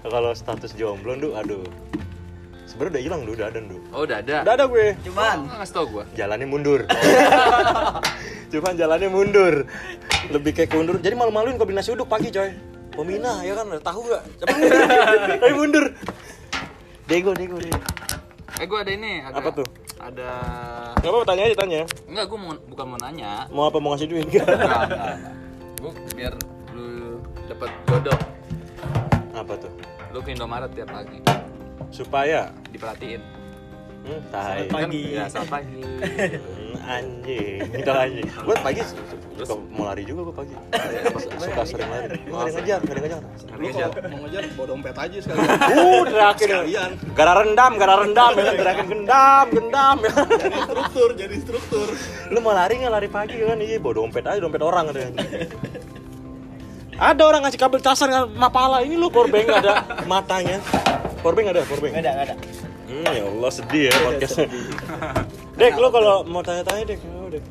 kalau 0.12 0.30
status 0.32 0.72
jomblo 0.78 1.12
duh 1.18 1.34
aduh. 1.34 1.66
Sebenarnya 2.72 2.92
udah 2.96 3.02
hilang 3.04 3.20
udah 3.28 3.46
ada 3.52 3.60
duh. 3.60 3.80
Oh, 3.92 4.00
udah 4.08 4.16
ada. 4.24 4.36
Udah 4.48 4.54
ada 4.56 4.64
gue. 4.64 4.86
Cuman 5.04 5.36
Oh, 5.36 5.44
nggak 5.44 5.58
ngasih 5.60 5.74
tau 5.76 5.86
gue. 5.92 6.04
Jalannya 6.16 6.48
mundur. 6.48 6.80
Cuman 8.52 8.72
jalannya 8.80 9.08
mundur. 9.12 9.54
Lebih 10.32 10.50
kayak 10.56 10.72
keundur. 10.72 10.96
Jadi 10.96 11.12
malu-maluin 11.12 11.60
kopi 11.60 11.76
nasi 11.76 11.92
uduk 11.92 12.08
pagi 12.08 12.32
coy. 12.32 12.48
Pemina 12.96 13.44
ya 13.44 13.52
kan, 13.56 13.68
tahu 13.80 14.08
gak? 14.08 14.22
Tapi 14.40 14.52
mundur. 14.56 14.80
Tapi 15.44 15.52
mundur. 15.52 15.84
Dego, 17.04 17.30
dego, 17.36 17.56
dego. 17.60 17.80
Eh, 18.56 18.64
gue 18.64 18.78
ada 18.80 18.92
ini. 18.92 19.20
Ada, 19.20 19.36
Apa 19.36 19.48
tuh? 19.52 19.68
Ada. 20.00 20.30
Gak 20.96 21.10
apa-apa, 21.12 21.26
tanya 21.28 21.42
aja, 21.48 21.56
tanya. 21.60 21.80
Enggak, 22.08 22.24
gue 22.24 22.38
mau, 22.40 22.52
bukan 22.72 22.84
mau 22.88 22.98
nanya. 23.04 23.32
Mau 23.52 23.64
apa, 23.68 23.76
mau 23.84 23.92
ngasih 23.92 24.08
duit? 24.08 24.24
Enggak. 24.32 24.48
Gue 25.76 25.92
biar 26.16 26.32
lu 26.72 27.20
dapat 27.48 27.68
jodoh. 27.84 28.16
apa 29.32 29.52
tuh? 29.60 29.72
Lu 30.12 30.24
ke 30.24 30.32
Indomaret 30.32 30.72
tiap 30.72 30.88
pagi. 30.88 31.20
Supaya 31.92 32.48
Diperhatiin. 32.72 33.20
Hmm, 34.02 34.18
tai. 34.34 34.66
Kan, 34.66 34.90
Pagi. 34.90 35.14
ya, 35.14 35.30
selamat 35.30 35.50
pagi. 35.52 35.78
Hmm, 35.78 36.74
anjing, 36.82 37.58
itu 37.70 37.90
anjing. 37.94 38.26
Gue 38.42 38.56
pagi 38.58 38.82
suka 39.38 39.54
mau 39.70 39.86
lari 39.86 40.02
juga 40.02 40.26
gue 40.26 40.34
pagi. 40.34 40.54
Suka 41.38 41.62
sering 41.62 41.86
lari. 41.86 42.18
Gue 42.26 42.34
gak 42.34 42.42
ada 42.42 42.50
yang 42.50 42.56
ngejar, 42.58 42.80
gak 42.82 42.94
ada 42.98 43.06
yang 43.06 43.22
ngejar. 43.62 43.90
Kalau 43.94 44.10
mau 44.10 44.18
ngejar 44.26 44.42
bawa 44.58 44.66
dompet 44.74 44.96
aja 44.98 45.16
sekali. 45.22 45.38
Uh, 45.38 46.02
terakhir 46.10 46.48
Sekalian. 46.50 46.90
Gara 47.14 47.32
rendam, 47.44 47.72
gara 47.78 47.94
rendam, 48.02 48.32
ya 48.34 48.42
kan? 48.42 48.54
Terakhir 48.58 48.84
gendam, 48.90 49.46
gendam. 49.54 49.96
Ya. 50.02 50.12
Jadi 50.34 50.58
struktur, 50.66 51.08
jadi 51.14 51.36
struktur. 51.38 51.88
Lu 52.34 52.38
mau 52.42 52.50
lari 52.56 52.74
nggak 52.82 52.92
lari 52.98 53.08
pagi 53.12 53.38
kan? 53.38 53.58
Iya, 53.62 53.78
bawa 53.78 53.94
dompet 54.02 54.24
aja, 54.26 54.38
dompet 54.42 54.62
orang 54.66 54.84
ada. 54.90 55.00
Ada 56.98 57.22
orang 57.22 57.40
ngasih 57.46 57.60
kabel 57.62 57.78
casan 57.78 58.10
nggak 58.10 58.26
mapala 58.34 58.82
ini 58.82 58.98
lu 58.98 59.14
nggak 59.14 59.62
ada 59.62 59.74
matanya. 60.10 60.58
Powerbank 61.22 61.46
ada, 61.54 61.62
powerbank. 61.62 61.92
Nggak 61.94 62.02
ada, 62.02 62.10
nggak 62.12 62.26
ada. 62.26 62.34
Hmm, 62.90 63.06
ya 63.08 63.22
Allah 63.24 63.50
sedih 63.54 63.82
ya 63.88 63.92
podcastnya. 64.02 64.46
Dek, 65.58 65.72
lu 65.78 65.88
kalau 65.88 66.26
mau 66.26 66.42
tanya-tanya 66.42 66.82
dek, 66.84 67.00
mau 67.08 67.30
dek. 67.30 67.44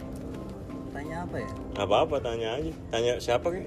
Tanya 0.91 1.15
apa 1.24 1.36
ya? 1.39 1.49
Apa-apa, 1.80 2.15
tanya 2.19 2.47
aja. 2.59 2.72
Tanya 2.91 3.13
siapa 3.17 3.47
kek? 3.47 3.65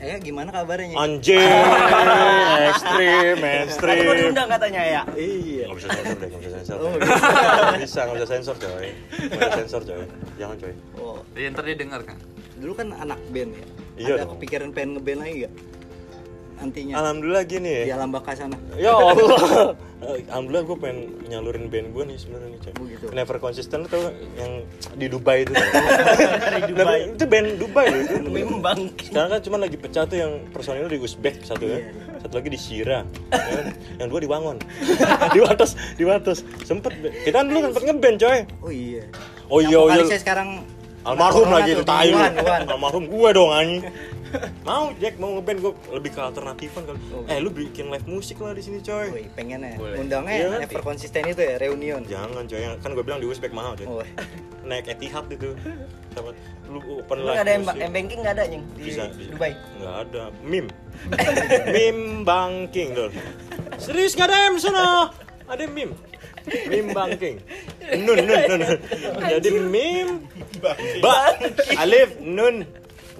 Eh 0.00 0.16
gimana 0.20 0.48
kabarnya? 0.48 0.96
Anjing, 0.96 1.44
ekstrim, 2.72 3.36
mainstream. 3.36 4.04
diundang 4.16 4.48
katanya 4.48 4.80
ya. 4.80 5.02
Iya. 5.12 5.68
Gak 5.68 5.76
bisa 5.76 5.88
sensor 5.92 6.16
deh, 6.16 6.28
gak 6.28 6.40
bisa 6.40 6.50
sensor. 6.56 6.76
Gak 6.80 7.80
bisa, 7.80 8.00
gak 8.08 8.16
bisa 8.16 8.28
sensor 8.28 8.56
coy. 8.56 8.88
Gak 9.12 9.38
bisa 9.40 9.52
sensor 9.60 9.82
coy. 9.84 10.04
Jangan 10.40 10.56
coy. 10.56 10.72
Oh, 10.96 11.20
Jadi 11.36 11.44
ntar 11.52 11.64
dia 11.64 11.76
denger 11.76 12.00
kan. 12.04 12.18
dulu 12.60 12.72
kan 12.76 12.92
anak 12.92 13.20
band 13.32 13.50
ya. 13.56 13.66
Iya 13.96 14.12
ada 14.20 14.24
dong. 14.24 14.36
kepikiran 14.36 14.68
pengen 14.72 14.90
ngeband 14.96 15.20
lagi 15.20 15.34
gak? 15.44 15.52
Nantinya 16.60 16.94
Alhamdulillah 17.00 17.44
gini 17.48 17.88
di 17.88 17.90
ya. 17.90 17.96
alam 17.96 18.12
baka 18.12 18.36
sana. 18.36 18.56
Ya 18.76 18.92
Allah. 19.00 19.72
Alhamdulillah 20.00 20.64
gue 20.68 20.76
pengen 20.76 20.98
nyalurin 21.28 21.72
band 21.72 21.88
gue 21.92 22.04
nih 22.08 22.16
sebenarnya 22.20 22.48
nih, 22.52 22.58
coy. 22.60 22.72
Gitu. 22.88 23.04
Never 23.16 23.36
Consistent 23.40 23.84
tuh 23.88 24.12
yang 24.36 24.64
di 24.96 25.06
Dubai 25.08 25.48
itu. 25.48 25.52
Dubai. 26.72 26.98
itu 27.16 27.24
band 27.24 27.48
Dubai 27.56 27.86
loh 27.88 28.00
itu. 28.04 28.14
Bimbang. 28.28 28.80
Sekarang 29.00 29.28
kan 29.32 29.40
cuma 29.40 29.56
lagi 29.56 29.76
pecah 29.80 30.04
tuh 30.04 30.16
yang 30.20 30.32
personilnya 30.52 30.92
di 30.92 31.00
Uzbek 31.00 31.44
satu 31.44 31.64
Iya, 31.64 31.80
ya. 31.80 32.20
Satu 32.20 32.34
lagi 32.36 32.48
di 32.52 32.60
Syira. 32.60 33.00
ya 33.32 33.40
kan? 33.40 33.66
yang 33.96 34.08
dua 34.12 34.20
di 34.20 34.28
Wangon. 34.28 34.56
di 35.36 35.40
Wates, 35.40 35.72
di 35.96 36.04
Wates. 36.04 36.44
Sempet 36.68 36.92
kita 37.24 37.40
kan 37.40 37.46
dulu 37.48 37.72
sempet 37.72 37.82
ngeband 37.88 38.16
coy. 38.20 38.38
Oh 38.60 38.72
iya. 38.72 39.04
Oh 39.48 39.60
iya 39.64 39.76
oh 39.80 39.88
iya. 39.88 40.04
sekarang 40.20 40.60
Almarhum 41.00 41.48
lagi 41.48 41.72
itu 41.72 41.84
Iwan. 41.84 42.32
Almarhum 42.68 43.04
gue 43.08 43.28
dong 43.32 43.50
anjing. 43.52 43.80
Mau 44.62 44.94
Jack 44.96 45.18
mau 45.18 45.34
ngeband 45.34 45.58
gue 45.58 45.72
lebih 45.90 46.10
ke 46.14 46.20
alternatifan 46.20 46.82
kali. 46.86 46.98
Oh. 47.10 47.24
Eh 47.26 47.38
lu 47.38 47.50
bikin 47.50 47.90
live 47.90 48.06
musik 48.06 48.38
lah 48.38 48.54
di 48.54 48.62
sini 48.62 48.78
coy. 48.80 49.10
Wih, 49.10 49.26
pengen 49.34 49.66
ya. 49.66 49.74
Boleh. 49.74 49.96
Undangnya 49.98 50.34
Iya, 50.36 50.48
never 50.62 50.82
konsisten 50.82 51.26
itu 51.26 51.40
ya, 51.40 51.58
reunion. 51.58 52.02
Jangan 52.06 52.46
coy, 52.46 52.60
yang- 52.60 52.78
kan 52.78 52.90
gue 52.94 53.04
bilang 53.04 53.18
di 53.18 53.26
Uzbek 53.26 53.50
mahal 53.50 53.74
coy. 53.74 53.86
Oh, 53.88 54.04
Naik 54.62 54.86
Etihad 54.86 55.26
itu. 55.28 55.56
Sama 56.14 56.30
lu 56.70 56.78
open 57.02 57.18
live 57.22 57.38
ada 57.38 57.50
yang 57.50 57.62
musik. 57.66 57.80
M 57.80 57.90
banking 57.90 58.18
nggak 58.22 58.34
ada 58.38 58.44
nying 58.46 58.64
di 58.78 58.82
bisa, 58.86 59.02
bisa. 59.10 59.30
Dubai? 59.34 59.52
Nggak 59.78 59.94
ada. 60.06 60.22
Mim. 60.42 60.66
mim 61.74 61.98
banking 62.22 62.88
dol. 62.94 63.10
Serius 63.78 64.14
nggak 64.14 64.28
ada 64.30 64.36
M 64.50 64.56
sana? 64.58 65.10
Ada 65.50 65.64
mim. 65.66 65.90
Mim 66.70 66.86
banking. 66.94 67.36
Nun 68.00 68.18
nun 68.22 68.40
nun. 68.46 68.58
nun. 68.62 68.78
Jadi 69.26 69.50
mim 69.58 70.08
ba 71.02 71.34
alif 71.76 72.14
nun 72.18 72.66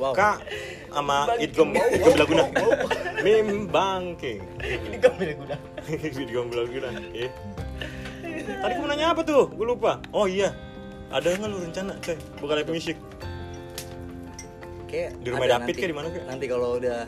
Wow. 0.00 0.16
ka 0.16 0.40
sama 0.90 1.16
idgom 1.38 1.70
idgom 1.74 2.12
bilaguna. 2.18 2.44
Mim 3.22 3.48
banking. 3.70 4.40
Ini 4.60 4.96
kan 4.98 5.12
beda 5.16 5.34
guna. 5.38 5.56
idgom 6.22 6.46
bilaguna. 6.50 6.88
Eh. 7.14 7.30
Tadi 8.60 8.72
gue 8.74 8.82
mau 8.82 8.88
nanya 8.90 9.14
apa 9.14 9.22
tuh? 9.22 9.48
Gue 9.54 9.66
lupa. 9.66 10.02
Oh 10.10 10.26
iya. 10.26 10.50
Ada 11.10 11.34
nggak 11.34 11.50
lu 11.50 11.58
rencana, 11.58 11.92
coy? 11.98 12.16
Bukan 12.38 12.54
live 12.62 12.70
music. 12.70 12.96
Kayak 14.86 15.10
Di 15.22 15.28
rumah 15.30 15.46
David 15.46 15.74
kayak 15.74 15.90
di 15.90 15.96
mana, 15.96 16.06
kayak? 16.10 16.26
Nanti 16.26 16.44
kalau 16.46 16.68
udah 16.78 16.98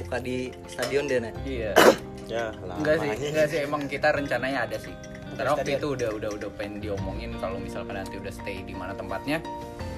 buka 0.00 0.16
di 0.20 0.36
stadion 0.68 1.04
deh, 1.08 1.18
Nek. 1.20 1.34
Iya. 1.44 1.72
Ya, 2.30 2.54
lah. 2.62 2.78
Enggak 2.78 3.02
sih, 3.02 3.10
apanya? 3.10 3.26
enggak 3.26 3.46
sih 3.50 3.58
emang 3.58 3.82
kita 3.90 4.08
rencananya 4.14 4.62
ada 4.62 4.78
sih. 4.78 4.94
Karena 5.34 5.50
waktu 5.50 5.82
itu 5.82 5.98
udah 5.98 6.14
udah 6.14 6.30
udah 6.38 6.50
pengen 6.54 6.78
diomongin 6.78 7.34
kalau 7.42 7.58
misalkan 7.58 7.98
nanti 7.98 8.22
udah 8.22 8.30
stay 8.30 8.62
di 8.62 8.70
mana 8.70 8.94
tempatnya, 8.94 9.42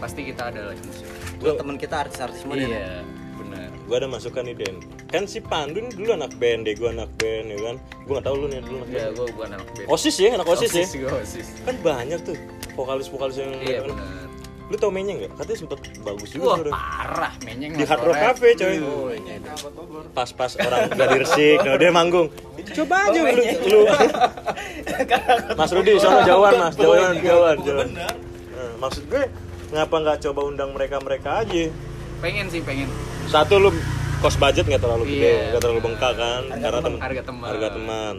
pasti 0.01 0.25
kita 0.25 0.49
ada 0.49 0.73
live 0.73 0.81
musik. 0.81 1.05
Buat 1.45 1.61
temen 1.61 1.77
kita 1.77 2.09
artis-artis 2.09 2.41
semua. 2.41 2.57
Iya. 2.57 3.05
Gue 3.83 3.95
ada 3.95 4.07
masukan 4.07 4.43
nih 4.43 4.55
Den. 4.55 4.77
Kan 5.07 5.25
si 5.25 5.39
Pandu 5.39 5.79
nih 5.79 5.93
dulu 5.93 6.15
anak 6.15 6.33
band 6.37 6.65
deh 6.65 6.75
gue 6.75 6.89
anak 6.89 7.11
band 7.15 7.47
ya 7.47 7.59
kan? 7.61 7.77
Gue 8.03 8.13
gak 8.15 8.25
tau 8.25 8.35
lu 8.35 8.47
nih 8.47 8.61
dulu 8.61 8.77
anak 8.79 8.89
Ya, 8.89 8.97
band. 9.01 9.13
gue 9.13 9.27
bukan 9.33 9.49
anak 9.53 9.69
band. 9.73 9.87
osis 9.89 10.15
ya 10.17 10.29
anak 10.33 10.47
osis, 10.47 10.71
ya? 10.71 10.87
Gue 10.89 11.11
osis. 11.13 11.47
kan 11.61 11.75
banyak 11.77 12.19
tuh 12.23 12.37
vokalis 12.73 13.07
vokalis 13.07 13.37
yang 13.37 13.53
Iya, 13.59 13.79
kan. 13.83 13.99
lu 14.65 14.77
tau 14.77 14.89
menyeng 14.89 15.21
gak 15.21 15.37
katanya 15.37 15.59
sempet 15.59 15.79
bagus 16.01 16.29
juga 16.31 16.45
Wah, 16.47 16.57
suara. 16.57 16.71
parah 16.73 17.35
menyeng 17.43 17.73
di 17.75 17.85
Hard 17.85 18.03
Rock. 18.03 18.17
Cafe 18.17 18.49
coy. 18.55 18.77
Pas-pas 20.11 20.53
orang 20.57 20.81
udah 20.89 21.07
diresik 21.09 21.59
nah 21.61 21.77
dia 21.77 21.91
manggung 21.91 22.29
coba 22.73 22.97
aja 23.05 23.21
lu, 23.21 23.43
lu. 23.69 23.81
Mas 25.59 25.71
Rudi 25.71 25.93
soalnya 25.97 26.25
jauhan 26.25 26.53
mas. 26.57 26.75
Jauhan 26.75 27.15
jauhan 27.19 27.57
jauhan. 27.61 27.89
Nah, 27.93 28.15
maksud 28.79 29.05
gue 29.07 29.29
ngapa 29.69 29.97
nggak 29.99 30.19
coba 30.23 30.41
undang 30.43 30.71
mereka 30.71 30.97
mereka 30.99 31.45
aja? 31.45 31.69
Pengen 32.21 32.47
sih, 32.49 32.63
pengen. 32.63 32.89
Satu 33.33 33.55
lu 33.59 33.71
cost 34.21 34.37
budget 34.37 34.65
nggak 34.65 34.79
terlalu 34.79 35.05
gede 35.09 35.25
Iya, 35.25 35.43
nggak 35.51 35.63
terlalu 35.63 35.81
bengkak 35.83 36.13
kan? 36.15 36.43
Karena 36.53 36.69
teman, 36.79 36.85
tem- 36.87 37.01
harga 37.01 37.23
teman. 37.25 37.49
harga 37.49 37.69
teman. 37.71 38.17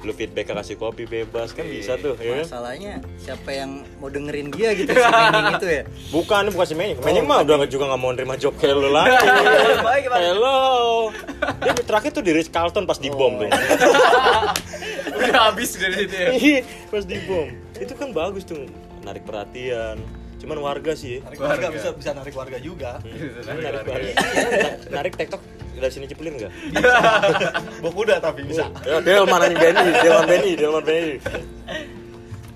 Lu 0.00 0.16
feedback 0.16 0.48
kasih 0.48 0.80
kopi 0.80 1.04
bebas 1.04 1.52
kan 1.52 1.60
bisa 1.62 1.92
tuh 1.94 2.16
ya 2.16 2.40
Masalahnya 2.40 3.04
siapa 3.20 3.52
yang 3.52 3.70
mau 4.00 4.08
dengerin 4.08 4.48
dia 4.48 4.72
gitu 4.72 4.88
si 4.88 4.96
itu 4.96 5.66
ya. 5.68 5.82
bukan 6.08 6.48
bukan 6.48 6.64
si 6.64 6.72
Menying 6.72 6.96
Menying 6.98 7.26
mah 7.26 7.44
udah 7.44 7.54
nggak- 7.58 7.68
juga 7.68 7.84
nggak 7.84 8.00
mau 8.00 8.10
nerima 8.10 8.32
job 8.34 8.56
kayak 8.56 8.74
lu 8.74 8.88
lagi. 8.88 9.12
Baik, 9.84 10.08
gimana? 10.08 10.24
hello. 10.24 10.60
Dia 11.60 11.72
terakhir 11.76 12.10
tuh 12.12 12.22
di 12.22 12.32
Ritz 12.32 12.48
Carlton 12.48 12.88
pas 12.88 12.96
di 12.96 13.10
bom 13.10 13.36
tuh. 13.36 13.50
Udah 15.20 15.40
habis 15.46 15.76
dari 15.76 15.94
situ 15.98 16.14
ya. 16.14 16.28
Iya, 16.32 16.58
pas 16.88 17.04
di 17.04 17.18
bom 17.20 17.48
itu 17.76 17.92
kan 17.92 18.08
bagus 18.10 18.44
tuh 18.44 18.64
narik 19.00 19.24
perhatian 19.24 20.00
cuman 20.40 20.58
warga 20.58 20.92
sih 20.92 21.20
Narik 21.20 21.38
warga 21.38 21.66
bisa 21.68 21.88
bisa 21.92 22.10
narik 22.10 22.32
warga 22.32 22.56
juga. 22.58 22.96
narik 23.44 23.84
warga 23.84 24.12
narik 24.88 25.12
tiktok 25.14 25.40
dari 25.70 25.92
sini 25.92 26.06
cepelin 26.06 26.34
nggak 26.36 26.52
Bawa 27.82 27.92
kuda 27.94 28.14
tapi 28.18 28.44
bisa. 28.44 28.68
Ya, 28.82 29.00
Delman 29.00 29.40
anjing 29.40 29.56
Benny, 29.56 29.88
Delman 29.96 30.26
Benny, 30.26 30.52
Delman 30.52 30.84
Benny. 30.84 31.14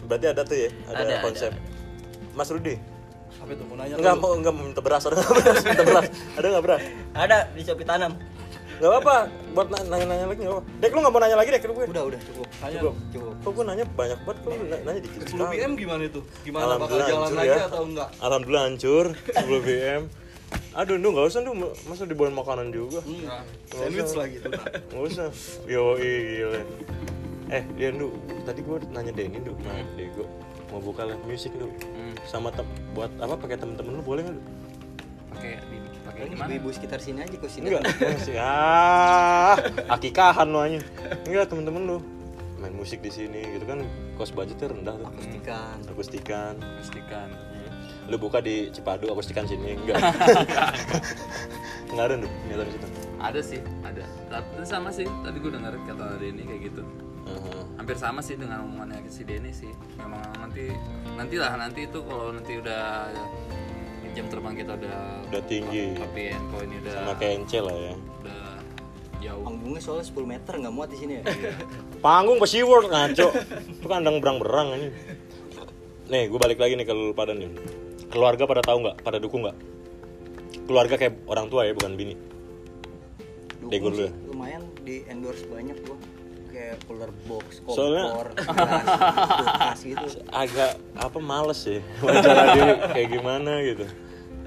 Berarti 0.04 0.26
ada 0.28 0.42
tuh 0.42 0.56
ya, 0.58 0.68
ada, 0.86 1.00
Ada, 1.00 1.14
konsep. 1.20 1.52
Mas 2.32 2.48
Rudi, 2.48 2.76
Apa 3.38 3.50
itu 3.50 3.64
mau 3.64 3.76
nanya? 3.78 3.96
enggak 3.96 4.14
lu? 4.14 4.20
mau 4.20 4.32
enggak 4.34 4.52
mau 4.52 4.64
minta 4.66 4.82
beras, 4.84 5.02
ada 5.02 5.16
nggak 5.16 5.32
beras, 5.32 5.56
minta 5.62 5.84
beras, 5.84 6.06
ada 6.34 6.46
nggak 6.46 6.64
beras? 6.64 6.82
Ada 7.14 7.38
di 7.48 7.60
Shopee 7.62 7.86
tanam. 7.86 8.12
Nggak 8.76 8.90
apa-apa, 8.90 9.16
buat 9.54 9.68
na- 9.70 9.86
nanya-nanya 9.86 10.26
lagi 10.26 10.40
nggak 10.40 10.52
apa. 10.52 10.62
Dek 10.76 10.90
lu 10.90 10.98
nggak 10.98 11.12
mau 11.12 11.20
nanya 11.20 11.36
lagi 11.36 11.48
dek, 11.48 11.62
gue. 11.64 11.84
Udah, 11.86 12.04
udah 12.04 12.20
cukup. 12.20 12.46
Tanya 12.52 12.76
Cukup. 12.76 12.94
Cukup. 13.08 13.34
Kok 13.38 13.50
gue 13.50 13.64
nanya 13.64 13.84
banyak 13.88 14.18
banget, 14.20 14.38
kok 14.40 14.50
lu 14.50 14.64
nanya 14.66 15.00
dikit 15.00 15.20
10 15.20 15.30
sekali. 15.30 15.54
BM 15.54 15.72
gimana 15.74 16.02
itu? 16.04 16.20
Gimana 16.42 16.72
bakal 16.76 16.96
jalan 16.98 17.14
hancur 17.24 17.36
lagi 17.36 17.48
ya. 17.48 17.64
atau 17.64 17.82
enggak? 17.86 18.08
Alhamdulillah 18.18 18.64
hancur 18.64 19.04
10 19.14 19.60
BM. 19.62 20.02
Aduh, 20.72 20.96
lu 20.96 21.08
nggak 21.08 21.26
usah 21.26 21.40
lu 21.40 21.50
masa 21.84 22.02
dibawain 22.04 22.30
makanan 22.32 22.68
juga. 22.70 22.98
Hmm. 23.00 23.26
Sandwich 23.68 24.14
lagi 24.14 24.36
tuh. 24.38 24.50
Nggak 24.52 25.02
usah. 25.08 25.28
Yo, 25.64 25.94
gila. 25.94 26.60
Eh, 27.46 27.62
dia 27.74 27.88
lu 27.90 28.10
tadi 28.42 28.60
gue 28.60 28.76
nanya 28.88 29.12
Denny 29.12 29.38
lu, 29.38 29.54
nah, 29.60 29.76
Dego 29.94 30.26
mau 30.68 30.82
buka 30.82 31.04
live 31.04 31.22
music 31.22 31.54
Hmm. 31.54 32.14
sama 32.26 32.50
tem 32.50 32.66
buat 32.90 33.06
apa 33.14 33.36
pakai 33.36 33.54
temen-temen 33.54 33.94
lu 33.94 34.02
boleh 34.02 34.26
nggak 34.26 34.34
lu? 34.34 34.42
Pakai 35.30 35.50
di-? 35.64 35.83
Ibu-ibu 36.18 36.68
sekitar 36.70 36.98
sini 37.02 37.26
aja 37.26 37.34
kok 37.34 37.50
sini. 37.50 37.70
Enggak, 37.70 37.82
masih 37.98 38.36
ah, 38.38 39.58
akikahan 39.90 40.46
lu 40.48 40.58
aja. 40.62 40.80
Enggak 41.26 41.50
temen-temen 41.50 41.82
lu 41.84 41.98
main 42.64 42.72
musik 42.72 43.04
di 43.04 43.12
sini 43.12 43.44
gitu 43.52 43.68
kan 43.68 43.84
cost 44.16 44.32
budgetnya 44.32 44.72
rendah 44.72 44.96
tuh. 44.96 45.08
Akustikan. 45.12 45.76
Akustikan. 45.90 46.54
Pastikan. 46.80 47.28
Lu 48.08 48.16
buka 48.16 48.40
di 48.40 48.72
Cipadu 48.72 49.12
akustikan 49.12 49.44
sini 49.44 49.76
enggak? 49.76 50.00
Enggak 51.94 52.04
ada 52.10 52.14
tuh, 52.26 52.32
niatan 52.48 52.66
situ. 52.72 52.86
Ada 53.22 53.40
sih, 53.40 53.60
ada. 53.86 54.04
Tapi 54.26 54.66
sama 54.66 54.90
sih. 54.90 55.06
Tadi 55.06 55.36
gue 55.38 55.52
denger 55.52 55.72
kata 55.86 56.18
Denny 56.18 56.42
kayak 56.42 56.60
gitu. 56.72 56.82
Heeh. 57.24 57.62
Hampir 57.78 57.96
sama 57.96 58.20
sih 58.20 58.34
dengan 58.36 58.66
omongannya 58.66 59.06
si 59.08 59.22
Denny 59.22 59.52
sih. 59.54 59.70
Memang 60.00 60.20
nanti 60.40 60.74
nantilah 61.14 61.54
nanti 61.54 61.86
itu 61.86 62.02
kalau 62.04 62.34
nanti 62.34 62.58
udah 62.58 63.12
jam 64.14 64.26
terbang 64.26 64.54
kita 64.54 64.72
udah 64.74 64.98
Udah 65.26 65.42
tinggi. 65.44 65.84
tapi 65.92 66.20
info 66.30 66.56
ini 66.60 66.74
udah 66.80 66.92
Sama 66.94 67.12
kayak 67.14 67.32
Ence 67.36 67.58
lah 67.58 67.74
ya. 67.74 67.94
udah 67.94 68.42
jauh. 69.18 69.42
Panggungnya 69.42 69.80
soalnya 69.80 70.06
10 70.06 70.24
meter 70.28 70.52
nggak 70.54 70.72
muat 70.72 70.88
di 70.88 70.98
sini 70.98 71.12
ya. 71.14 71.22
Panggung 72.04 72.38
ke 72.38 72.46
SeaWorld 72.46 72.88
ngaco. 72.88 73.28
Itu 73.74 73.86
kandang 73.86 74.20
berang-berang 74.20 74.68
ini. 74.74 74.88
Nih, 76.04 76.28
gue 76.28 76.36
balik 76.36 76.58
lagi 76.58 76.76
nih 76.76 76.84
ke 76.84 76.92
lu 76.92 77.10
pada 77.10 77.32
nih. 77.32 77.48
Keluarga 78.06 78.44
pada 78.44 78.60
tahu 78.60 78.84
nggak? 78.84 78.96
Pada 79.00 79.16
dukung 79.16 79.42
nggak? 79.42 79.56
Keluarga 80.64 80.94
kayak 80.94 81.24
orang 81.24 81.48
tua 81.48 81.64
ya, 81.64 81.72
bukan 81.72 81.92
bini. 81.92 82.14
Dukung 83.58 83.90
dulu 83.90 83.96
sih, 83.96 84.04
ya. 84.04 84.12
lumayan 84.28 84.62
di 84.84 85.02
endorse 85.04 85.48
banyak 85.48 85.76
gua. 85.82 85.96
Kayak 86.46 86.76
cooler 86.86 87.10
box, 87.26 87.64
Soalnya- 87.66 88.06
kompor, 88.06 88.28
gelas, 88.38 88.84
kulkas 89.26 89.80
gitu. 89.82 90.06
Agak 90.30 90.72
apa 90.94 91.18
males 91.18 91.60
ya. 91.64 91.80
Wawancara 92.04 92.42
dia 92.52 92.64
kayak 92.92 93.08
gimana 93.10 93.52
gitu. 93.64 93.84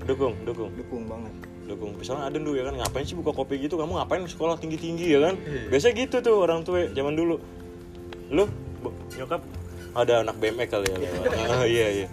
Dukung, 0.07 0.33
dukung. 0.41 0.69
Dukung 0.73 1.03
banget. 1.05 1.33
dukung 1.67 1.91
misalnya 1.93 2.31
ada 2.31 2.39
dulu 2.39 2.55
ya 2.55 2.63
kan 2.63 2.79
ngapain 2.79 3.03
sih 3.03 3.11
buka 3.11 3.35
kopi 3.35 3.59
gitu 3.59 3.75
kamu 3.75 3.99
ngapain 3.99 4.23
sekolah 4.23 4.55
tinggi 4.55 4.79
tinggi 4.79 5.11
ya 5.11 5.19
kan 5.21 5.35
biasa 5.67 5.91
gitu 5.91 6.23
tuh 6.23 6.39
orang 6.39 6.63
tua 6.63 6.87
zaman 6.87 7.11
dulu 7.11 7.43
lu 8.29 8.47
bu- 8.79 8.95
nyokap 9.13 9.43
ada 9.91 10.23
anak 10.23 10.39
BMX 10.39 10.67
kali 10.69 10.87
ya 10.87 10.95
lewat 10.95 11.27
Ah, 11.51 11.67
iya 11.67 11.87
iya 11.93 12.07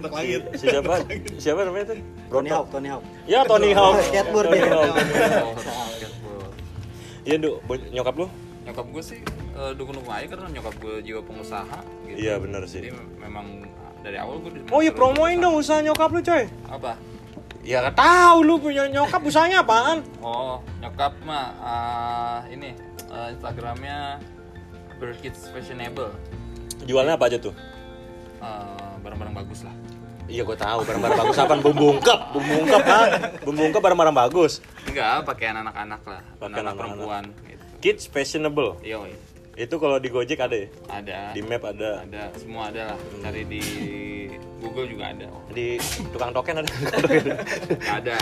Anak 0.00 0.12
langit. 0.14 0.42
si 0.54 0.64
siapa 0.64 0.96
siapa 1.36 1.60
namanya 1.62 1.92
tuh 1.92 1.98
Tony 2.30 2.48
Hawk, 2.48 2.66
Tony 2.72 2.88
Hawk. 2.88 3.04
ya 3.26 3.40
Tony 3.44 3.70
Hawk 3.70 3.94
Skateboard 4.06 4.46
Tony 4.48 4.56
dia. 4.56 4.72
Hawk. 4.72 4.96
Skateboard. 5.92 6.52
iya 7.28 7.36
du 7.36 7.50
bo- 7.62 7.88
nyokap 7.90 8.14
lu 8.16 8.26
Nyokap 8.64 8.86
gue 8.86 9.02
sih 9.02 9.20
eh, 9.52 9.72
dukung-dukung 9.74 10.08
aja 10.10 10.24
karena 10.26 10.48
nyokap 10.50 10.72
gue 10.74 10.94
jiwa 11.02 11.20
pengusaha 11.20 11.78
gitu. 12.06 12.16
iya 12.16 12.40
benar 12.40 12.64
Jadi 12.64 12.88
sih 12.88 12.96
memang 13.18 13.44
dari 14.08 14.16
awal 14.16 14.40
gue 14.40 14.64
oh 14.64 14.80
iya 14.80 14.90
promoin 14.90 15.36
dong 15.36 15.54
usaha 15.54 15.78
nyokap 15.78 16.08
lu 16.08 16.20
coy 16.20 16.48
Apa? 16.64 16.96
ya 17.60 17.84
gak 17.84 17.94
tahu 17.94 18.38
lu 18.40 18.56
punya 18.56 18.88
nyokap 18.88 19.20
usahanya 19.20 19.60
apaan 19.60 20.00
Oh, 20.18 20.64
nyokap 20.78 21.12
mah 21.22 21.46
ah, 21.60 22.38
ini 22.48 22.72
eh, 23.06 23.28
Instagramnya 23.30 24.16
Bird 24.96 25.20
Kids 25.20 25.46
Fashionable. 25.46 26.10
jualnya 26.82 27.14
apa 27.14 27.28
aja 27.28 27.38
tuh 27.38 27.52
Eh, 28.38 28.94
barang-barang 29.02 29.34
bagus 29.34 29.66
lah. 29.66 29.74
Iya 30.30 30.46
gue 30.46 30.54
tahu 30.54 30.86
barang-barang 30.86 31.18
bagus 31.18 31.36
apa 31.36 31.58
bumbu 31.58 31.98
ungkep, 31.98 32.20
bumbu 32.30 32.54
ungkep 32.62 32.82
ha? 32.86 33.02
Bumbu 33.42 33.62
ungkep 33.66 33.82
barang-barang 33.82 34.14
bagus. 34.14 34.62
Enggak, 34.86 35.26
pakaian 35.26 35.58
anak-anak 35.58 35.98
lah. 36.06 36.22
Pakaian 36.38 36.62
anak 36.62 36.78
anak-anak. 36.78 36.78
perempuan 36.78 37.24
gitu. 37.42 37.64
Kids 37.82 38.06
fashionable. 38.06 38.78
Yoi. 38.78 39.10
Itu 39.58 39.74
kalau 39.82 39.98
di 39.98 40.06
Gojek 40.06 40.38
ada 40.38 40.54
ya? 40.54 40.68
Ada. 40.86 41.18
Di 41.34 41.42
map 41.42 41.66
ada. 41.66 42.06
Ada, 42.06 42.30
semua 42.38 42.70
ada 42.70 42.94
lah. 42.94 42.98
Cari 43.26 43.42
di 43.42 43.62
Google 44.62 44.86
juga 44.86 45.10
ada. 45.10 45.26
Di 45.50 45.82
tukang 46.14 46.30
token 46.30 46.62
ada. 46.62 46.70
Ada. 47.98 48.14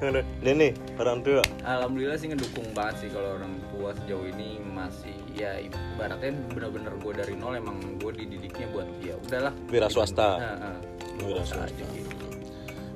Ada. 0.00 0.20
Ini 0.40 0.52
nih 0.56 0.72
orang 0.96 1.20
tua. 1.20 1.44
Alhamdulillah 1.68 2.16
sih 2.16 2.32
ngedukung 2.32 2.72
banget 2.72 3.04
sih 3.04 3.08
kalau 3.12 3.36
orang 3.36 3.60
tua 3.76 3.92
sejauh 3.92 4.24
ini 4.24 4.56
masih 4.72 5.12
ya 5.36 5.60
ibaratnya 5.60 6.32
bener-bener 6.56 6.96
gue 6.96 7.12
dari 7.12 7.34
nol 7.36 7.60
emang 7.60 7.76
gue 8.00 8.12
dididiknya 8.16 8.72
buat 8.72 8.88
ya 9.04 9.20
udahlah 9.28 9.52
Wira 9.68 9.88
swasta. 9.92 10.40
Nah, 10.40 10.56
nah. 10.56 10.76
Wira 11.20 11.44
swasta. 11.44 11.68
aja 11.68 11.86
gitu. 11.92 12.26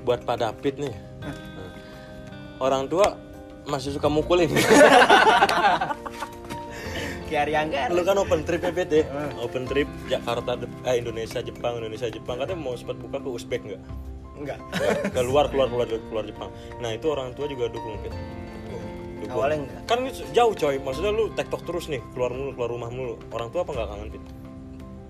Buat 0.08 0.24
Pak 0.24 0.40
David 0.40 0.88
nih. 0.88 0.94
Orang 2.56 2.88
tua 2.88 3.12
masih 3.68 3.92
suka 3.92 4.08
mukulin. 4.08 4.48
Kayak 7.34 7.50
Ariangga. 7.50 7.80
Lu 7.90 8.02
kan 8.06 8.14
open 8.22 8.40
trip 8.46 8.62
ya 8.62 8.70
Bet 8.70 8.90
ya? 8.94 9.02
Open 9.42 9.66
trip 9.66 9.90
Jakarta, 10.06 10.54
eh 10.86 11.02
Indonesia, 11.02 11.42
Jepang, 11.42 11.82
Indonesia, 11.82 12.06
Jepang. 12.06 12.38
Katanya 12.38 12.62
mau 12.62 12.78
sempat 12.78 12.94
buka 13.02 13.18
ke 13.18 13.26
Uzbek 13.26 13.66
nggak? 13.66 13.82
Enggak. 14.38 14.58
Keluar, 15.10 15.50
keluar, 15.50 15.66
keluar, 15.66 15.86
keluar 15.90 16.24
Jepang. 16.30 16.54
Nah 16.78 16.94
itu 16.94 17.10
orang 17.10 17.34
tua 17.34 17.50
juga 17.50 17.66
dukung 17.66 17.98
Bet. 18.06 18.14
Dukung. 19.18 19.34
Awalnya 19.34 19.66
enggak. 19.66 19.82
Kan 19.90 19.98
jauh 20.30 20.54
coy, 20.54 20.78
maksudnya 20.78 21.10
lu 21.10 21.26
tektok 21.34 21.66
terus 21.66 21.90
nih, 21.90 21.98
keluar 22.14 22.30
mulu, 22.30 22.54
keluar 22.54 22.70
rumah 22.70 22.90
mulu. 22.94 23.14
Orang 23.34 23.50
tua 23.50 23.66
apa 23.66 23.70
nggak 23.74 23.88
kangen 23.90 24.08
Bet? 24.14 24.24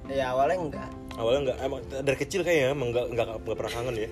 Ya 0.08 0.32
awalnya 0.32 0.56
enggak. 0.56 0.88
Awalnya 1.20 1.40
nggak, 1.44 1.58
emang 1.60 1.80
dari 1.92 2.16
kecil 2.16 2.40
kayaknya 2.40 2.72
emang 2.72 2.88
nggak 2.88 3.06
nggak 3.12 3.26
nggak 3.36 3.56
pernah 3.60 3.72
kangen 3.76 3.94
ya. 4.00 4.08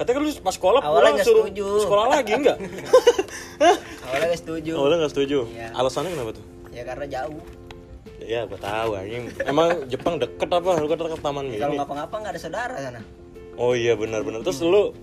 Katanya 0.00 0.14
kan 0.16 0.22
lu 0.24 0.30
pas 0.40 0.54
sekolah 0.56 0.80
Awalnya 0.80 0.96
pulang 0.96 1.12
nggak 1.12 1.28
suruh 1.28 1.44
setuju. 1.44 1.66
sekolah 1.84 2.06
lagi 2.08 2.32
nggak? 2.40 2.58
Awalnya 4.08 4.26
enggak 4.32 4.40
setuju. 4.40 4.72
Awalnya 4.80 4.96
nggak 5.04 5.12
setuju. 5.12 5.38
Iya. 5.52 5.68
Alasannya 5.76 6.10
kenapa 6.16 6.32
tuh? 6.40 6.59
ya 6.70 6.82
karena 6.86 7.06
jauh. 7.06 7.42
Ya 8.20 8.44
gue 8.46 8.60
tahu 8.60 8.90
ini. 9.04 9.32
emang 9.44 9.88
Jepang 9.88 10.16
deket 10.20 10.48
apa? 10.48 10.78
Lu 10.80 10.88
kata 10.88 11.10
ke 11.12 11.18
taman 11.20 11.50
ya. 11.52 11.66
kalau 11.66 11.74
ngapa-ngapa 11.84 12.14
nggak 12.20 12.32
ada 12.36 12.40
saudara 12.40 12.76
sana. 12.78 13.00
Oh 13.60 13.76
iya 13.76 13.96
benar-benar. 13.96 14.40
Terus 14.44 14.60
lu? 14.64 14.94